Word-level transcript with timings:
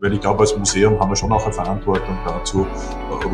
Weil 0.00 0.12
ich 0.12 0.20
glaube, 0.20 0.40
als 0.40 0.56
Museum 0.56 0.98
haben 1.00 1.10
wir 1.10 1.16
schon 1.16 1.32
auch 1.32 1.44
eine 1.44 1.52
Verantwortung 1.52 2.18
dazu, 2.26 2.66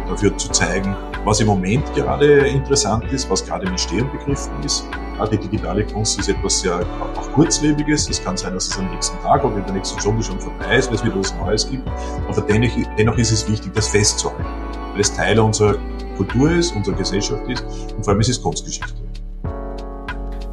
dafür 0.09 0.37
zu 0.37 0.49
zeigen, 0.51 0.95
was 1.25 1.41
im 1.41 1.49
Moment 1.49 1.93
gerade 1.95 2.47
interessant 2.47 3.05
ist, 3.13 3.29
was 3.29 3.45
gerade 3.45 3.65
im 3.65 3.71
Entstehen 3.71 4.09
begriffen 4.13 4.53
ist. 4.65 4.87
Ja, 5.19 5.27
die 5.27 5.39
digitale 5.39 5.85
Kunst 5.85 6.19
ist 6.21 6.29
etwas 6.29 6.61
sehr 6.61 6.81
auch 7.17 7.33
kurzlebiges. 7.33 8.09
Es 8.09 8.23
kann 8.23 8.37
sein, 8.37 8.55
dass 8.55 8.69
es 8.69 8.79
am 8.79 8.89
nächsten 8.91 9.19
Tag 9.23 9.45
oder 9.45 9.57
in 9.57 9.65
der 9.65 9.75
nächsten 9.75 9.99
Stunde 9.99 10.23
schon 10.23 10.39
vorbei 10.39 10.77
ist, 10.77 10.89
weil 10.89 10.97
es 10.97 11.05
wieder 11.05 11.19
was 11.19 11.35
Neues 11.35 11.69
gibt. 11.69 11.89
Aber 12.29 12.41
dennoch, 12.43 12.71
dennoch 12.97 13.19
ist 13.19 13.33
es 13.33 13.49
wichtig, 13.49 13.73
das 13.75 13.89
festzuhalten, 13.89 14.45
weil 14.93 15.01
es 15.01 15.13
Teil 15.13 15.39
unserer 15.41 15.77
Kultur 16.17 16.51
ist, 16.53 16.77
unserer 16.77 16.97
Gesellschaft 16.97 17.43
ist 17.49 17.65
und 17.97 18.05
vor 18.05 18.13
allem 18.13 18.21
ist 18.21 18.29
es 18.29 18.41
Kunstgeschichte. 18.43 19.03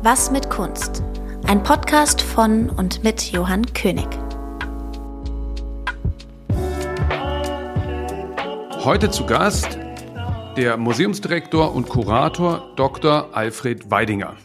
Was 0.01 0.31
mit 0.31 0.49
Kunst? 0.49 1.03
Ein 1.47 1.61
Podcast 1.61 2.21
von 2.21 2.69
und 2.69 3.03
mit 3.03 3.31
Johann 3.31 3.65
König. 3.73 4.07
Heute 8.85 9.11
zu 9.11 9.25
Gast 9.25 9.77
der 10.55 10.77
Museumsdirektor 10.77 11.75
und 11.75 11.89
Kurator 11.89 12.73
Dr. 12.77 13.35
Alfred 13.35 13.91
Weidinger. 13.91 14.37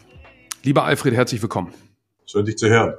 Lieber 0.61 0.83
Alfred, 0.83 1.13
herzlich 1.13 1.41
willkommen. 1.41 1.73
Schön, 2.25 2.43
dich 2.43 2.57
zu 2.57 2.67
hören. 2.67 2.95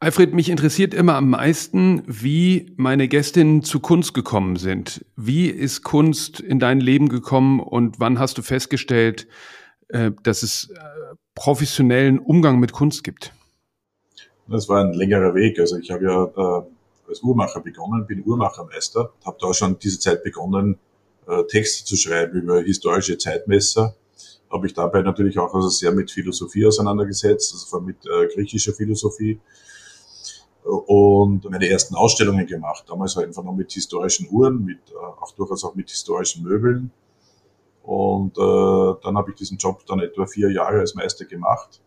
Alfred, 0.00 0.34
mich 0.34 0.50
interessiert 0.50 0.92
immer 0.92 1.14
am 1.14 1.30
meisten, 1.30 2.02
wie 2.06 2.74
meine 2.76 3.08
Gästinnen 3.08 3.62
zu 3.62 3.80
Kunst 3.80 4.12
gekommen 4.12 4.56
sind. 4.56 5.02
Wie 5.16 5.48
ist 5.48 5.82
Kunst 5.82 6.40
in 6.40 6.58
dein 6.58 6.80
Leben 6.80 7.08
gekommen 7.08 7.58
und 7.58 7.98
wann 7.98 8.18
hast 8.18 8.36
du 8.36 8.42
festgestellt, 8.42 9.28
äh, 9.88 10.10
dass 10.22 10.42
es 10.42 10.70
äh, 10.70 10.78
professionellen 11.34 12.18
Umgang 12.18 12.60
mit 12.60 12.72
Kunst 12.72 13.02
gibt? 13.02 13.32
Das 14.46 14.68
war 14.68 14.84
ein 14.84 14.92
längerer 14.92 15.34
Weg. 15.34 15.58
Also 15.58 15.78
ich 15.78 15.90
habe 15.90 16.04
ja 16.04 16.24
äh, 16.24 16.62
als 17.08 17.22
Uhrmacher 17.22 17.60
begonnen, 17.60 18.06
bin 18.06 18.24
Uhrmachermeister, 18.24 19.12
habe 19.24 19.38
da 19.40 19.54
schon 19.54 19.78
diese 19.78 19.98
Zeit 19.98 20.22
begonnen, 20.22 20.78
äh, 21.26 21.44
Texte 21.44 21.84
zu 21.84 21.96
schreiben 21.96 22.42
über 22.42 22.60
historische 22.60 23.18
Zeitmesser. 23.18 23.94
Habe 24.50 24.66
ich 24.66 24.74
dabei 24.74 25.02
natürlich 25.02 25.38
auch 25.38 25.52
also 25.54 25.68
sehr 25.68 25.92
mit 25.92 26.10
Philosophie 26.10 26.66
auseinandergesetzt, 26.66 27.52
also 27.52 27.66
vor 27.66 27.78
allem 27.80 27.86
mit 27.86 28.06
äh, 28.06 28.34
griechischer 28.34 28.72
Philosophie 28.72 29.38
und 30.64 31.48
meine 31.50 31.68
ersten 31.68 31.94
Ausstellungen 31.94 32.46
gemacht. 32.46 32.84
Damals 32.88 33.16
einfach 33.16 33.42
noch 33.42 33.54
mit 33.54 33.72
historischen 33.72 34.28
Uhren, 34.30 34.64
mit 34.64 34.78
äh, 34.90 34.96
auch 34.96 35.32
durchaus 35.32 35.64
auch 35.64 35.74
mit 35.74 35.90
historischen 35.90 36.42
Möbeln. 36.44 36.90
Und 37.82 38.36
äh, 38.36 39.00
dann 39.02 39.16
habe 39.16 39.30
ich 39.30 39.36
diesen 39.36 39.56
Job 39.56 39.84
dann 39.86 40.00
etwa 40.00 40.26
vier 40.26 40.50
Jahre 40.50 40.80
als 40.80 40.94
Meister 40.94 41.24
gemacht 41.24 41.80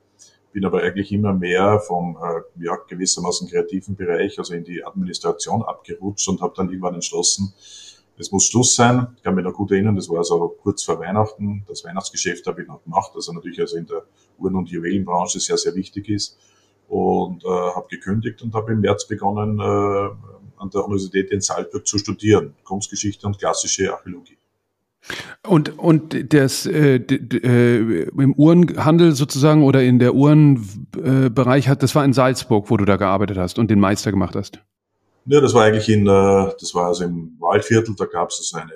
bin 0.51 0.65
aber 0.65 0.81
eigentlich 0.81 1.11
immer 1.11 1.33
mehr 1.33 1.79
vom 1.79 2.17
äh, 2.17 2.63
ja, 2.63 2.77
gewissermaßen 2.87 3.49
kreativen 3.49 3.95
Bereich, 3.95 4.37
also 4.39 4.53
in 4.53 4.63
die 4.63 4.83
Administration 4.83 5.63
abgerutscht 5.63 6.27
und 6.29 6.41
habe 6.41 6.53
dann 6.55 6.69
irgendwann 6.69 6.95
entschlossen, 6.95 7.53
es 8.17 8.31
muss 8.31 8.45
Schluss 8.45 8.75
sein. 8.75 9.07
Ich 9.17 9.23
kann 9.23 9.33
mich 9.33 9.43
noch 9.43 9.53
gut 9.53 9.71
erinnern, 9.71 9.95
das 9.95 10.07
war 10.09 10.19
also 10.19 10.55
kurz 10.61 10.83
vor 10.83 10.99
Weihnachten. 10.99 11.63
Das 11.67 11.83
Weihnachtsgeschäft 11.83 12.45
habe 12.45 12.61
ich 12.61 12.67
noch 12.67 12.83
gemacht, 12.83 13.11
also 13.15 13.33
natürlich 13.33 13.59
also 13.59 13.77
in 13.77 13.87
der 13.87 14.03
Uhren- 14.37 14.55
und 14.55 14.69
Juwelenbranche 14.69 15.39
sehr, 15.39 15.57
sehr 15.57 15.73
wichtig 15.75 16.09
ist. 16.09 16.37
Und 16.87 17.43
äh, 17.45 17.47
habe 17.47 17.87
gekündigt 17.89 18.41
und 18.41 18.53
habe 18.53 18.73
im 18.73 18.81
März 18.81 19.07
begonnen, 19.07 19.59
äh, 19.59 19.63
an 19.63 20.69
der 20.69 20.85
Universität 20.85 21.31
in 21.31 21.41
Salzburg 21.41 21.87
zu 21.87 21.97
studieren, 21.97 22.53
Kunstgeschichte 22.63 23.25
und 23.25 23.39
klassische 23.39 23.91
Archäologie. 23.91 24.37
Und, 25.47 25.77
und 25.79 26.33
das 26.33 26.65
äh, 26.65 26.97
äh, 26.97 28.03
im 28.03 28.33
Uhrenhandel 28.33 29.13
sozusagen 29.13 29.63
oder 29.63 29.81
in 29.81 29.99
der 29.99 30.13
Uhrenbereich 30.13 31.67
hat, 31.67 31.83
das 31.83 31.95
war 31.95 32.05
in 32.05 32.13
Salzburg, 32.13 32.69
wo 32.69 32.77
du 32.77 32.85
da 32.85 32.97
gearbeitet 32.97 33.37
hast 33.37 33.57
und 33.57 33.71
den 33.71 33.79
Meister 33.79 34.11
gemacht 34.11 34.35
hast. 34.35 34.59
Ja, 35.25 35.41
das 35.41 35.53
war 35.53 35.65
eigentlich 35.65 35.89
in, 35.89 36.07
äh, 36.07 36.51
das 36.59 36.73
war 36.73 36.87
also 36.87 37.03
im 37.03 37.35
Waldviertel, 37.39 37.95
da 37.95 38.05
gab 38.05 38.29
es 38.29 38.53
eine 38.55 38.71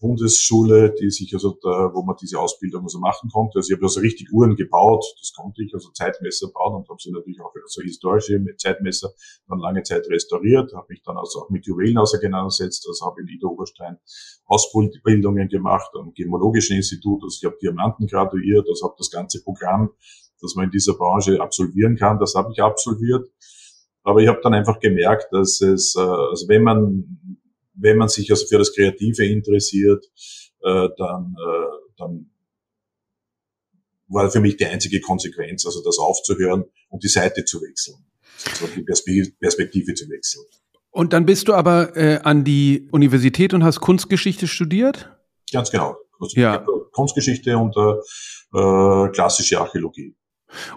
Bundesschule, 0.00 0.94
die 1.00 1.10
sich 1.10 1.34
also 1.34 1.58
da, 1.60 1.90
wo 1.92 2.02
man 2.02 2.16
diese 2.20 2.38
Ausbildung 2.38 2.84
also 2.84 3.00
machen 3.00 3.30
konnte. 3.30 3.58
Also 3.58 3.70
ich 3.70 3.76
habe 3.76 3.86
also 3.86 4.00
richtig 4.00 4.32
Uhren 4.32 4.54
gebaut, 4.54 5.04
das 5.18 5.32
konnte 5.34 5.62
ich, 5.64 5.74
also 5.74 5.90
Zeitmesser 5.90 6.48
bauen 6.54 6.76
und 6.76 6.88
habe 6.88 6.98
sie 7.00 7.10
natürlich 7.10 7.40
auch 7.40 7.52
also 7.54 7.82
historische 7.82 8.40
Zeitmesser 8.56 9.10
dann 9.48 9.58
lange 9.58 9.82
Zeit 9.82 10.06
restauriert, 10.08 10.72
habe 10.74 10.86
mich 10.90 11.02
dann 11.02 11.16
also 11.16 11.40
auch 11.40 11.50
mit 11.50 11.66
Juwelen 11.66 11.98
auseinandergesetzt, 11.98 12.86
also 12.88 13.06
habe 13.06 13.22
in 13.22 13.28
Ida 13.28 13.48
Oberstein 13.48 13.98
Ausbildungen 14.46 15.48
gemacht 15.48 15.90
am 15.94 16.12
Gemologischen 16.14 16.76
Institut, 16.76 17.22
also 17.24 17.36
ich 17.40 17.44
habe 17.44 17.56
Diamanten 17.60 18.06
graduiert, 18.06 18.66
also 18.68 18.86
habe 18.86 18.94
das 18.98 19.10
ganze 19.10 19.42
Programm, 19.42 19.90
das 20.40 20.54
man 20.54 20.66
in 20.66 20.70
dieser 20.70 20.94
Branche 20.94 21.40
absolvieren 21.40 21.96
kann, 21.96 22.20
das 22.20 22.34
habe 22.34 22.52
ich 22.52 22.62
absolviert. 22.62 23.28
Aber 24.04 24.20
ich 24.20 24.28
habe 24.28 24.40
dann 24.42 24.54
einfach 24.54 24.78
gemerkt, 24.78 25.26
dass 25.32 25.60
es, 25.60 25.94
äh, 25.96 26.00
also 26.00 26.48
wenn 26.48 26.62
man 26.62 27.40
wenn 27.80 27.96
man 27.96 28.08
sich 28.08 28.30
also 28.30 28.46
für 28.46 28.58
das 28.58 28.74
Kreative 28.74 29.26
interessiert, 29.26 30.04
äh, 30.62 30.88
dann, 30.96 31.34
äh, 31.38 31.92
dann 31.96 32.30
war 34.08 34.30
für 34.30 34.40
mich 34.40 34.56
die 34.56 34.66
einzige 34.66 35.00
Konsequenz, 35.00 35.66
also 35.66 35.82
das 35.82 35.98
aufzuhören 35.98 36.64
und 36.88 37.04
die 37.04 37.08
Seite 37.08 37.44
zu 37.44 37.60
wechseln, 37.60 37.96
also 38.46 38.66
die 38.74 38.82
Perspektive 38.82 39.94
zu 39.94 40.08
wechseln. 40.08 40.44
Und 40.90 41.12
dann 41.12 41.26
bist 41.26 41.48
du 41.48 41.54
aber 41.54 41.96
äh, 41.96 42.18
an 42.22 42.44
die 42.44 42.88
Universität 42.90 43.54
und 43.54 43.62
hast 43.62 43.80
Kunstgeschichte 43.80 44.46
studiert? 44.46 45.10
Ganz 45.52 45.70
genau. 45.70 45.96
Also 46.18 46.40
ja. 46.40 46.64
Kunstgeschichte 46.92 47.56
und 47.56 47.76
äh, 47.76 48.58
äh, 48.58 49.08
klassische 49.10 49.60
Archäologie. 49.60 50.16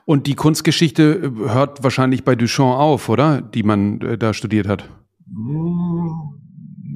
Und 0.06 0.28
die 0.28 0.36
Kunstgeschichte 0.36 1.04
äh, 1.24 1.50
hört 1.50 1.84
wahrscheinlich 1.84 2.24
bei 2.24 2.36
Duchamp 2.36 2.78
auf, 2.78 3.10
oder? 3.10 3.42
Die 3.42 3.64
man 3.64 4.02
äh, 4.02 4.18
da 4.18 4.34
studiert 4.34 4.68
hat. 4.68 4.90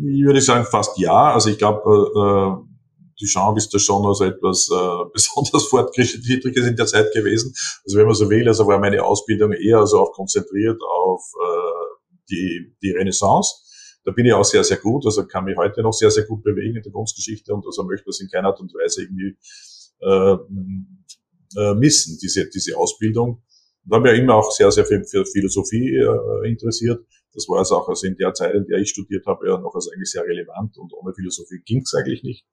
Ich 0.07 0.25
würde 0.25 0.41
sagen 0.41 0.65
fast 0.65 0.97
ja. 0.97 1.33
Also 1.33 1.49
ich 1.49 1.57
glaube, 1.57 1.81
äh, 1.85 2.75
Duchamp 3.19 3.57
ist 3.57 3.73
da 3.73 3.79
schon 3.79 4.05
also 4.05 4.25
etwas 4.25 4.69
äh, 4.71 5.09
besonders 5.13 5.65
fortschrittliches 5.65 6.65
in 6.67 6.75
der 6.75 6.85
Zeit 6.85 7.13
gewesen. 7.13 7.53
Also 7.85 7.97
wenn 7.97 8.05
man 8.05 8.15
so 8.15 8.29
will, 8.29 8.47
also 8.47 8.67
war 8.67 8.79
meine 8.79 9.03
Ausbildung 9.03 9.53
eher 9.53 9.79
also 9.79 9.99
auch 9.99 10.11
konzentriert 10.11 10.81
auf 10.81 11.21
äh, 11.41 12.09
die, 12.29 12.75
die 12.81 12.91
Renaissance. 12.91 13.55
Da 14.03 14.11
bin 14.11 14.25
ich 14.25 14.33
auch 14.33 14.43
sehr, 14.43 14.63
sehr 14.63 14.77
gut, 14.77 15.05
also 15.05 15.25
kann 15.25 15.45
mich 15.45 15.57
heute 15.57 15.81
noch 15.81 15.93
sehr, 15.93 16.11
sehr 16.11 16.25
gut 16.25 16.43
bewegen 16.43 16.75
in 16.75 16.83
der 16.83 16.91
Kunstgeschichte 16.91 17.53
und 17.53 17.65
also 17.65 17.83
möchte 17.83 18.05
das 18.05 18.19
in 18.19 18.29
keiner 18.29 18.49
Art 18.49 18.59
und 18.59 18.71
Weise 18.73 19.01
irgendwie 19.01 19.35
äh, 20.01 20.37
äh, 21.57 21.73
missen, 21.75 22.17
diese, 22.21 22.47
diese 22.49 22.77
Ausbildung. 22.77 23.41
Und 23.85 23.93
habe 23.93 24.03
mich 24.03 24.17
ja 24.17 24.23
immer 24.23 24.35
auch 24.35 24.51
sehr, 24.51 24.71
sehr 24.71 24.85
viel 24.85 25.03
für 25.05 25.25
Philosophie 25.25 25.95
äh, 25.95 26.49
interessiert. 26.49 27.03
Das 27.35 27.47
war 27.47 27.59
also 27.59 27.77
auch 27.77 27.89
also 27.89 28.07
in 28.07 28.15
der 28.17 28.33
Zeit, 28.33 28.55
in 28.55 28.65
der 28.65 28.79
ich 28.79 28.89
studiert 28.89 29.25
habe, 29.27 29.47
ja 29.47 29.59
noch 29.59 29.75
also 29.75 29.91
eigentlich 29.91 30.09
sehr 30.09 30.23
relevant 30.23 30.77
und 30.77 30.93
ohne 30.93 31.13
Philosophie 31.13 31.61
ging 31.65 31.81
es 31.81 31.93
eigentlich 31.93 32.23
nicht. 32.23 32.45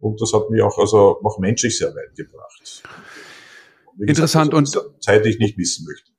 Und 0.00 0.20
das 0.20 0.32
hat 0.32 0.50
mich 0.50 0.62
auch 0.62 0.76
also 0.78 1.20
auch 1.22 1.38
menschlich 1.38 1.78
sehr 1.78 1.88
weit 1.88 2.14
gebracht. 2.16 2.82
Und 3.86 4.08
Interessant 4.08 4.50
gesagt, 4.50 4.76
also, 4.76 4.88
und 4.88 5.02
Zeit, 5.02 5.24
die 5.24 5.30
ich 5.30 5.38
nicht 5.38 5.56
missen 5.56 5.86
möchte. 5.86 6.10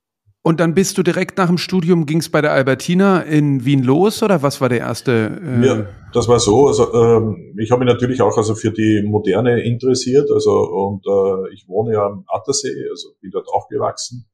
Und 0.42 0.58
dann 0.60 0.74
bist 0.74 0.96
du 0.96 1.02
direkt 1.02 1.36
nach 1.36 1.48
dem 1.48 1.58
Studium, 1.58 2.06
ging 2.06 2.18
es 2.18 2.30
bei 2.30 2.40
der 2.40 2.52
Albertina 2.52 3.20
in 3.20 3.66
Wien 3.66 3.82
los 3.82 4.22
oder 4.22 4.42
was 4.42 4.62
war 4.62 4.70
der 4.70 4.78
erste? 4.78 5.38
Äh 5.44 5.66
ja, 5.66 5.86
das 6.14 6.28
war 6.28 6.40
so. 6.40 6.66
Also 6.66 6.94
ähm, 6.94 7.54
ich 7.58 7.70
habe 7.70 7.84
mich 7.84 7.92
natürlich 7.92 8.22
auch 8.22 8.34
also 8.38 8.54
für 8.54 8.70
die 8.70 9.02
Moderne 9.06 9.62
interessiert. 9.62 10.30
Also 10.30 10.50
und 10.50 11.04
äh, 11.06 11.52
ich 11.52 11.68
wohne 11.68 11.92
ja 11.92 12.06
am 12.06 12.24
Attersee, 12.28 12.72
also 12.90 13.10
bin 13.20 13.30
dort 13.30 13.48
aufgewachsen. 13.48 14.29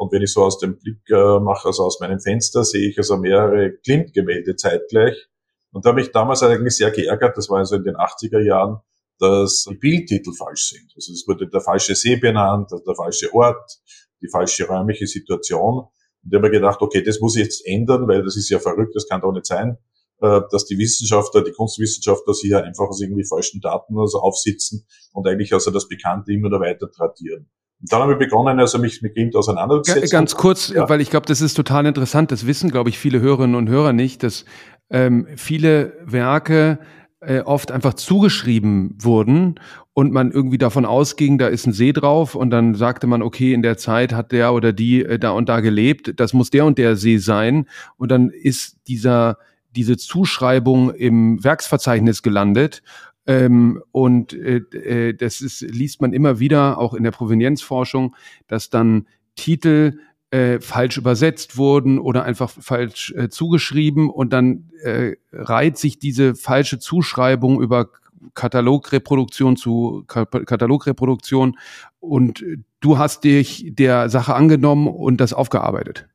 Und 0.00 0.12
wenn 0.12 0.22
ich 0.22 0.32
so 0.32 0.42
aus 0.42 0.58
dem 0.58 0.78
Blick 0.78 1.02
äh, 1.10 1.38
mache, 1.40 1.68
also 1.68 1.84
aus 1.84 2.00
meinem 2.00 2.20
Fenster, 2.20 2.64
sehe 2.64 2.88
ich 2.88 2.96
also 2.96 3.18
mehrere 3.18 3.72
Klimt-Gemälde 3.84 4.56
zeitgleich. 4.56 5.28
Und 5.72 5.84
da 5.84 5.90
habe 5.90 6.00
ich 6.00 6.10
damals 6.10 6.42
eigentlich 6.42 6.74
sehr 6.74 6.90
geärgert, 6.90 7.36
das 7.36 7.50
war 7.50 7.58
also 7.58 7.76
in 7.76 7.84
den 7.84 7.96
80er 7.96 8.40
Jahren, 8.42 8.78
dass 9.18 9.66
die 9.68 9.74
Bildtitel 9.74 10.32
falsch 10.32 10.70
sind. 10.70 10.90
Also 10.96 11.12
es 11.12 11.28
wurde 11.28 11.50
der 11.50 11.60
falsche 11.60 11.94
See 11.94 12.16
benannt, 12.16 12.70
der 12.70 12.94
falsche 12.94 13.30
Ort, 13.34 13.78
die 14.22 14.30
falsche 14.30 14.66
räumliche 14.66 15.06
Situation. 15.06 15.80
Und 15.80 16.30
ich 16.30 16.34
habe 16.34 16.48
mir 16.48 16.50
gedacht, 16.50 16.80
okay, 16.80 17.02
das 17.02 17.20
muss 17.20 17.36
ich 17.36 17.42
jetzt 17.42 17.66
ändern, 17.66 18.08
weil 18.08 18.22
das 18.22 18.38
ist 18.38 18.48
ja 18.48 18.58
verrückt, 18.58 18.96
das 18.96 19.06
kann 19.06 19.20
doch 19.20 19.32
nicht 19.32 19.44
sein, 19.44 19.76
äh, 20.22 20.40
dass 20.50 20.64
die 20.64 20.78
Wissenschaftler, 20.78 21.44
die 21.44 21.52
Kunstwissenschaftler 21.52 22.32
sich 22.32 22.48
ja 22.48 22.60
einfach 22.60 22.88
aus 22.88 23.02
irgendwie 23.02 23.26
falschen 23.26 23.60
Daten 23.60 23.98
also 23.98 24.20
aufsitzen 24.20 24.86
und 25.12 25.28
eigentlich 25.28 25.52
also 25.52 25.70
das 25.70 25.88
Bekannte 25.88 26.32
immer 26.32 26.48
noch 26.48 26.60
weiter 26.60 26.90
tradieren. 26.90 27.50
Und 27.80 27.92
dann 27.92 28.02
habe 28.02 28.12
ich 28.12 28.18
begonnen, 28.18 28.60
also 28.60 28.78
mich 28.78 29.00
mit 29.02 29.14
Kind 29.14 29.34
auseinanderzusetzen. 29.34 30.10
Ganz 30.10 30.34
kurz, 30.34 30.68
ja. 30.68 30.88
weil 30.88 31.00
ich 31.00 31.10
glaube, 31.10 31.26
das 31.26 31.40
ist 31.40 31.54
total 31.54 31.86
interessant. 31.86 32.30
Das 32.30 32.46
wissen, 32.46 32.70
glaube 32.70 32.90
ich, 32.90 32.98
viele 32.98 33.20
Hörerinnen 33.20 33.56
und 33.56 33.68
Hörer 33.68 33.92
nicht, 33.92 34.22
dass 34.22 34.44
ähm, 34.90 35.26
viele 35.36 35.94
Werke 36.04 36.78
äh, 37.20 37.40
oft 37.40 37.70
einfach 37.70 37.94
zugeschrieben 37.94 38.96
wurden 39.00 39.60
und 39.92 40.12
man 40.12 40.30
irgendwie 40.30 40.58
davon 40.58 40.84
ausging, 40.84 41.38
da 41.38 41.48
ist 41.48 41.66
ein 41.66 41.72
See 41.72 41.92
drauf 41.92 42.34
und 42.34 42.50
dann 42.50 42.74
sagte 42.74 43.06
man, 43.06 43.22
okay, 43.22 43.52
in 43.52 43.62
der 43.62 43.76
Zeit 43.76 44.12
hat 44.12 44.32
der 44.32 44.54
oder 44.54 44.72
die 44.72 45.04
äh, 45.04 45.18
da 45.18 45.30
und 45.30 45.48
da 45.48 45.60
gelebt, 45.60 46.14
das 46.16 46.32
muss 46.32 46.50
der 46.50 46.64
und 46.64 46.78
der 46.78 46.96
See 46.96 47.18
sein 47.18 47.66
und 47.96 48.10
dann 48.10 48.30
ist 48.30 48.78
dieser 48.88 49.38
diese 49.76 49.96
Zuschreibung 49.96 50.92
im 50.92 51.42
Werksverzeichnis 51.44 52.22
gelandet 52.22 52.82
ähm, 53.26 53.82
und 53.92 54.32
äh, 54.32 54.56
äh, 54.76 55.14
das 55.14 55.40
ist, 55.40 55.60
liest 55.60 56.00
man 56.00 56.12
immer 56.12 56.38
wieder, 56.38 56.78
auch 56.78 56.94
in 56.94 57.04
der 57.04 57.10
Provenienzforschung, 57.10 58.16
dass 58.46 58.70
dann 58.70 59.06
Titel 59.36 59.98
äh, 60.30 60.60
falsch 60.60 60.96
übersetzt 60.96 61.56
wurden 61.56 61.98
oder 61.98 62.24
einfach 62.24 62.50
falsch 62.50 63.12
äh, 63.16 63.28
zugeschrieben 63.28 64.08
und 64.08 64.32
dann 64.32 64.70
äh, 64.82 65.16
reiht 65.32 65.76
sich 65.76 65.98
diese 65.98 66.34
falsche 66.34 66.78
Zuschreibung 66.78 67.60
über 67.60 67.90
Katalogreproduktion 68.34 69.56
zu 69.56 70.04
Katalogreproduktion 70.06 71.58
und 71.98 72.44
du 72.80 72.98
hast 72.98 73.24
dich 73.24 73.72
der 73.74 74.08
Sache 74.08 74.34
angenommen 74.34 74.88
und 74.88 75.18
das 75.18 75.32
aufgearbeitet. 75.32 76.08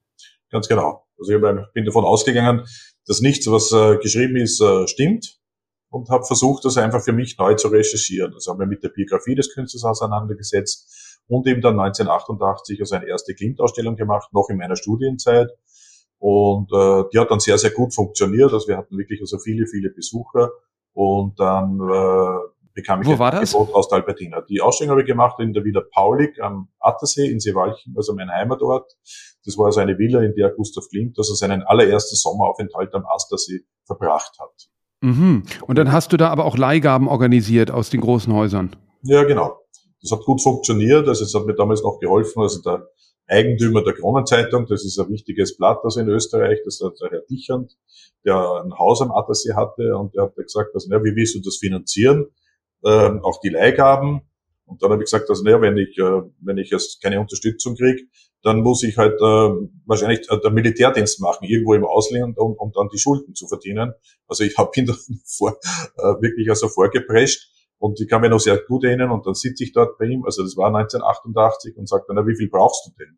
Ganz 0.52 0.68
genau. 0.68 1.06
Also 1.20 1.34
ich 1.34 1.42
bin 1.74 1.86
davon 1.86 2.06
ausgegangen, 2.06 2.66
dass 3.08 3.22
nichts, 3.22 3.48
was 3.48 3.72
äh, 3.72 3.98
geschrieben 3.98 4.36
ist, 4.36 4.62
äh, 4.62 4.88
stimmt 4.88 5.40
und 5.90 6.10
habe 6.10 6.26
versucht, 6.26 6.66
das 6.66 6.78
einfach 6.78 7.04
für 7.04 7.14
mich 7.14 7.38
neu 7.38 7.56
zu 7.56 7.70
recherchieren. 7.70 8.34
Also 8.34 8.52
habe 8.52 8.66
mich 8.66 8.78
mit 8.78 8.84
der 8.84 8.90
Biografie 8.90 9.36
des 9.36 9.54
Künstlers 9.54 9.84
auseinandergesetzt 9.84 11.22
und 11.28 11.48
eben 11.48 11.62
dann 11.62 11.80
1988 11.80 12.80
also 12.80 12.96
eine 12.96 13.08
erste 13.08 13.34
Klimt-Ausstellung 13.34 13.96
gemacht, 13.96 14.34
noch 14.34 14.50
in 14.50 14.58
meiner 14.58 14.76
Studienzeit. 14.76 15.52
Und 16.18 16.72
äh, 16.72 17.04
die 17.14 17.20
hat 17.20 17.32
dann 17.32 17.40
sehr, 17.40 17.58
sehr 17.58 17.72
gut 17.72 17.94
funktioniert. 17.94 18.52
Also 18.54 18.68
wir 18.68 18.78
hatten 18.78 18.98
wirklich 18.98 19.22
also 19.22 19.38
viele, 19.40 19.68
viele 19.68 19.90
Besucher. 19.90 20.52
Und 20.94 21.40
dann 21.40 21.80
äh, 21.80 22.56
bekam 22.74 23.02
ich 23.02 23.08
Wo 23.08 23.14
ein 23.14 23.20
war 23.20 23.32
das? 23.32 23.54
Angebot 23.56 23.76
aus 23.76 23.90
der 23.90 23.98
Albertina. 23.98 24.42
Die 24.42 24.62
Ausstellung 24.62 24.92
habe 24.92 25.02
ich 25.02 25.08
gemacht 25.08 25.40
in 25.40 25.54
der 25.54 25.64
Villa 25.64 25.82
Paulik 25.94 26.40
am 26.40 26.70
Attersee 26.80 27.30
in 27.30 27.40
Seewalchen, 27.40 27.96
also 27.98 28.14
mein 28.14 28.30
Heimatort. 28.30 28.94
Das 29.46 29.58
war 29.58 29.68
also 29.68 29.80
eine 29.80 29.98
Villa, 29.98 30.22
in 30.22 30.36
der 30.36 30.52
Gustav 30.52 30.88
Klimt 30.90 31.18
also 31.18 31.34
seinen 31.34 31.64
allerersten 31.64 32.16
Sommeraufenthalt 32.16 32.94
am 32.94 33.06
Attersee 33.06 33.62
verbracht 33.86 34.38
hat. 34.40 34.70
Mhm. 35.06 35.44
Und 35.68 35.78
dann 35.78 35.92
hast 35.92 36.14
du 36.14 36.18
da 36.18 36.30
aber 36.30 36.46
auch 36.46 36.58
Leihgaben 36.58 37.08
organisiert 37.08 37.70
aus 37.70 37.92
den 37.92 38.02
großen 38.02 38.34
Häusern. 38.34 38.76
Ja, 39.04 39.24
genau. 39.24 39.60
Das 40.02 40.12
hat 40.12 40.26
gut 40.26 40.42
funktioniert. 40.42 41.08
Also 41.08 41.24
es 41.24 41.34
hat 41.36 41.46
mir 41.46 41.54
damals 41.54 41.84
noch 41.84 42.00
geholfen. 42.00 42.42
Also 42.42 42.62
der 42.62 42.88
Eigentümer 43.28 43.84
der 43.84 43.94
Kronenzeitung, 43.94 44.66
das 44.68 44.84
ist 44.84 45.00
ein 45.00 45.10
wichtiges 45.10 45.58
Blatt 45.58 45.80
also 45.84 46.00
in 46.00 46.08
Österreich, 46.10 46.60
das 46.64 46.82
ist 46.82 47.02
der 47.02 47.10
Herr 47.10 47.22
Dichand, 47.30 47.76
der 48.24 48.64
ein 48.64 48.78
Haus 48.78 49.02
am 49.02 49.12
Attersee 49.12 49.54
hatte 49.54 49.96
und 49.98 50.16
der 50.16 50.24
hat 50.24 50.36
gesagt, 50.36 50.72
also, 50.74 50.88
na, 50.90 51.04
wie 51.04 51.16
willst 51.16 51.36
du 51.36 51.42
das 51.42 51.58
finanzieren? 51.58 52.28
Ähm, 52.84 53.24
auch 53.24 53.40
die 53.42 53.50
Leihgaben. 53.50 54.22
Und 54.66 54.82
dann 54.82 54.92
habe 54.92 55.04
ich 55.04 55.12
gesagt, 55.12 55.30
also 55.30 55.44
naja, 55.44 55.62
wenn 55.62 55.78
ich, 55.78 55.98
äh, 55.98 56.22
wenn 56.42 56.58
ich 56.58 56.72
jetzt 56.72 57.02
keine 57.02 57.20
Unterstützung 57.20 57.76
kriege, 57.76 58.04
dann 58.46 58.62
muss 58.62 58.84
ich 58.84 58.98
halt 58.98 59.16
äh, 59.16 59.68
wahrscheinlich 59.86 60.30
äh, 60.30 60.40
der 60.40 60.52
Militärdienst 60.52 61.20
machen, 61.20 61.46
irgendwo 61.46 61.74
im 61.74 61.84
Ausland, 61.84 62.38
um, 62.38 62.54
um 62.54 62.72
dann 62.74 62.90
die 62.94 63.00
Schulden 63.00 63.34
zu 63.34 63.48
verdienen. 63.48 63.94
Also 64.28 64.44
ich 64.44 64.56
habe 64.58 64.70
ihn 64.76 64.86
dann 64.86 64.98
vor, 65.26 65.58
äh, 65.98 66.22
wirklich 66.22 66.48
also 66.50 66.68
vorgeprescht 66.68 67.50
und 67.80 68.00
ich 68.00 68.08
kann 68.08 68.22
mich 68.22 68.30
noch 68.30 68.40
sehr 68.40 68.58
gut 68.58 68.84
erinnern 68.84 69.10
und 69.10 69.26
dann 69.26 69.34
sitze 69.34 69.64
ich 69.64 69.74
dort 69.74 69.98
bei 69.98 70.06
ihm, 70.06 70.24
also 70.26 70.44
das 70.44 70.56
war 70.58 70.68
1988 70.68 71.76
und 71.76 71.90
sagt 71.90 72.08
dann, 72.08 72.18
na, 72.18 72.28
wie 72.28 72.36
viel 72.36 72.48
brauchst 72.48 72.88
du 72.88 72.92
denn? 73.04 73.18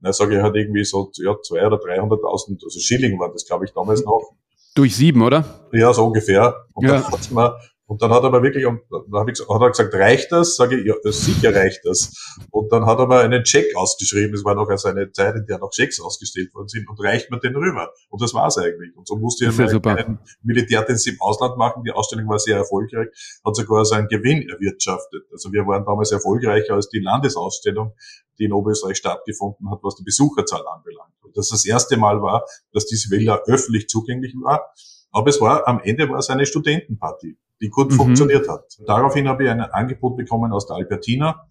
Na, 0.00 0.14
sage 0.14 0.36
ich 0.36 0.42
halt 0.42 0.56
irgendwie 0.56 0.84
so, 0.84 1.10
ja, 1.16 1.36
zwei 1.42 1.66
oder 1.66 1.76
300.000, 1.76 2.64
also 2.64 2.80
Schilling 2.80 3.18
waren 3.20 3.32
das, 3.32 3.44
glaube 3.46 3.66
ich, 3.66 3.72
damals 3.74 4.02
noch. 4.02 4.30
Durch 4.74 4.96
sieben, 4.96 5.20
oder? 5.20 5.68
Ja, 5.72 5.92
so 5.92 6.06
ungefähr. 6.06 6.66
Und 6.72 6.86
ja. 6.86 6.94
dann 6.94 7.12
hat 7.12 7.30
man 7.30 7.52
und 7.94 8.02
dann 8.02 8.10
hat 8.10 8.24
er 8.24 8.30
mir 8.30 8.42
wirklich, 8.42 8.66
und 8.66 8.80
dann 8.90 9.20
hab 9.20 9.28
ich, 9.28 9.38
hat 9.38 9.62
er 9.62 9.70
gesagt, 9.70 9.94
reicht 9.94 10.32
das? 10.32 10.56
Sage 10.56 10.80
ich, 10.80 10.84
ja, 10.84 10.94
sicher 11.12 11.54
reicht 11.54 11.84
das. 11.84 12.12
Und 12.50 12.72
dann 12.72 12.86
hat 12.86 12.98
er 12.98 13.06
mir 13.06 13.20
einen 13.20 13.44
Check 13.44 13.76
ausgeschrieben. 13.76 14.34
Es 14.34 14.44
war 14.44 14.56
noch 14.56 14.68
also 14.68 14.88
eine 14.88 15.12
Zeit, 15.12 15.36
in 15.36 15.46
der 15.46 15.58
noch 15.58 15.70
Checks 15.70 16.00
ausgestellt 16.00 16.52
worden 16.56 16.66
sind 16.66 16.88
und 16.88 16.98
reicht 16.98 17.30
mir 17.30 17.38
den 17.38 17.54
rüber. 17.54 17.92
Und 18.08 18.20
das 18.20 18.34
war's 18.34 18.58
eigentlich. 18.58 18.96
Und 18.96 19.06
so 19.06 19.14
musste 19.14 19.44
ich 19.44 19.60
einen 19.60 20.18
Militärdienst 20.42 21.06
im 21.06 21.20
Ausland 21.20 21.56
machen. 21.56 21.84
Die 21.84 21.92
Ausstellung 21.92 22.28
war 22.28 22.40
sehr 22.40 22.56
erfolgreich, 22.56 23.06
hat 23.44 23.54
sogar 23.54 23.84
seinen 23.84 24.08
Gewinn 24.08 24.48
erwirtschaftet. 24.48 25.22
Also 25.30 25.52
wir 25.52 25.64
waren 25.64 25.84
damals 25.84 26.10
erfolgreicher 26.10 26.74
als 26.74 26.88
die 26.88 26.98
Landesausstellung, 26.98 27.92
die 28.40 28.46
in 28.46 28.52
Oberösterreich 28.52 28.96
stattgefunden 28.96 29.70
hat, 29.70 29.78
was 29.84 29.94
die 29.94 30.02
Besucherzahl 30.02 30.66
anbelangt. 30.66 31.14
Und 31.22 31.36
das 31.36 31.50
das 31.50 31.64
erste 31.64 31.96
Mal 31.96 32.20
war, 32.20 32.44
dass 32.72 32.86
diese 32.86 33.08
Villa 33.12 33.40
öffentlich 33.46 33.86
zugänglich 33.86 34.34
war. 34.42 34.74
Aber 35.12 35.30
es 35.30 35.40
war, 35.40 35.68
am 35.68 35.80
Ende 35.80 36.08
war 36.08 36.18
es 36.18 36.28
eine 36.28 36.44
Studentenparty 36.44 37.38
die 37.60 37.68
gut 37.68 37.92
mhm. 37.92 37.96
funktioniert 37.96 38.48
hat. 38.48 38.64
Daraufhin 38.86 39.28
habe 39.28 39.44
ich 39.44 39.50
ein 39.50 39.60
Angebot 39.60 40.16
bekommen 40.16 40.52
aus 40.52 40.66
der 40.66 40.76
Albertina 40.76 41.46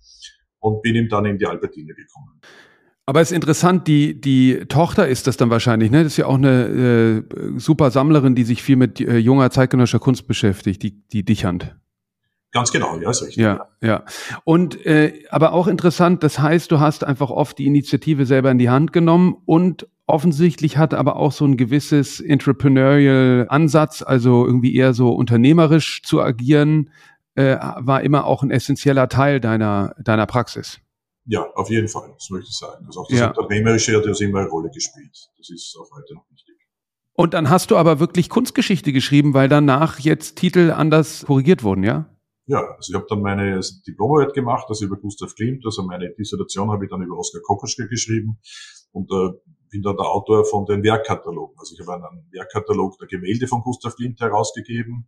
und 0.59 0.81
bin 0.81 0.95
ihm 0.95 1.09
dann 1.09 1.25
in 1.25 1.37
die 1.37 1.45
Albertina 1.45 1.93
gekommen. 1.93 2.39
Aber 3.05 3.19
es 3.19 3.31
ist 3.31 3.35
interessant, 3.35 3.87
die, 3.87 4.19
die 4.19 4.65
Tochter 4.69 5.07
ist 5.07 5.27
das 5.27 5.35
dann 5.35 5.49
wahrscheinlich, 5.49 5.91
ne? 5.91 6.03
Das 6.03 6.13
ist 6.13 6.17
ja 6.17 6.25
auch 6.25 6.37
eine 6.37 7.25
äh, 7.29 7.59
super 7.59 7.91
Sammlerin, 7.91 8.33
die 8.33 8.45
sich 8.45 8.63
viel 8.63 8.77
mit 8.77 9.01
äh, 9.01 9.17
junger 9.17 9.49
zeitgenössischer 9.49 9.99
Kunst 9.99 10.25
beschäftigt, 10.25 10.81
die, 10.83 11.05
die 11.09 11.23
Dichand. 11.23 11.75
Ganz 12.53 12.71
genau, 12.71 12.97
ja, 12.99 13.09
ist 13.09 13.23
richtig. 13.23 13.43
Ja, 13.43 13.67
ja. 13.81 14.05
Und 14.45 14.85
äh, 14.85 15.25
aber 15.31 15.53
auch 15.53 15.67
interessant, 15.67 16.23
das 16.23 16.39
heißt, 16.39 16.71
du 16.71 16.79
hast 16.79 17.03
einfach 17.03 17.29
oft 17.29 17.57
die 17.57 17.65
Initiative 17.65 18.25
selber 18.25 18.51
in 18.51 18.59
die 18.59 18.69
Hand 18.69 18.93
genommen 18.93 19.35
und 19.45 19.87
offensichtlich 20.05 20.77
hat 20.77 20.93
aber 20.93 21.15
auch 21.15 21.31
so 21.31 21.45
ein 21.45 21.57
gewisses 21.57 22.19
entrepreneurial 22.19 23.47
Ansatz, 23.49 24.01
also 24.01 24.45
irgendwie 24.45 24.75
eher 24.75 24.93
so 24.93 25.11
unternehmerisch 25.11 26.01
zu 26.03 26.21
agieren, 26.21 26.89
äh, 27.35 27.57
war 27.79 28.01
immer 28.01 28.25
auch 28.25 28.43
ein 28.43 28.51
essentieller 28.51 29.09
Teil 29.09 29.39
deiner, 29.39 29.95
deiner 30.03 30.25
Praxis. 30.25 30.79
Ja, 31.25 31.45
auf 31.55 31.69
jeden 31.69 31.87
Fall, 31.87 32.11
das 32.13 32.29
möchte 32.29 32.49
ich 32.49 32.57
sagen. 32.57 32.85
Also 32.85 33.01
auch 33.01 33.07
das 33.09 33.19
ja. 33.19 33.27
Unternehmerische 33.29 33.95
hat 33.95 34.05
ja 34.05 34.27
immer 34.27 34.39
eine 34.39 34.49
Rolle 34.49 34.69
gespielt. 34.69 35.29
Das 35.37 35.49
ist 35.49 35.75
auch 35.79 35.89
heute 35.95 36.15
noch 36.15 36.25
wichtig. 36.29 36.55
Und 37.13 37.33
dann 37.33 37.49
hast 37.49 37.71
du 37.71 37.77
aber 37.77 37.99
wirklich 37.99 38.29
Kunstgeschichte 38.29 38.91
geschrieben, 38.91 39.33
weil 39.33 39.47
danach 39.47 39.99
jetzt 39.99 40.35
Titel 40.35 40.71
anders 40.71 41.23
korrigiert 41.25 41.63
wurden, 41.63 41.83
ja? 41.83 42.09
Ja, 42.45 42.59
also 42.59 42.91
ich 42.91 42.95
habe 42.95 43.05
dann 43.07 43.21
meine 43.21 43.61
Diplomarbeit 43.87 44.33
gemacht, 44.33 44.65
also 44.67 44.85
über 44.85 44.97
Gustav 44.97 45.33
Klimt, 45.33 45.65
also 45.65 45.83
meine 45.83 46.13
Dissertation 46.13 46.71
habe 46.71 46.85
ich 46.85 46.91
dann 46.91 47.01
über 47.01 47.17
Oskar 47.17 47.41
Kokoschka 47.41 47.85
geschrieben 47.85 48.37
und 48.91 49.09
äh, 49.11 49.29
bin 49.73 49.81
dann 49.81 49.97
der 49.97 50.05
Autor 50.05 50.45
von 50.45 50.65
den 50.65 50.83
Werkkatalogen. 50.83 51.55
Also 51.57 51.73
ich 51.73 51.81
habe 51.81 51.95
einen 51.95 52.27
Werkkatalog 52.31 52.97
der 52.99 53.07
Gemälde 53.07 53.47
von 53.47 53.61
Gustav 53.61 53.95
Klimt 53.95 54.21
herausgegeben 54.21 55.07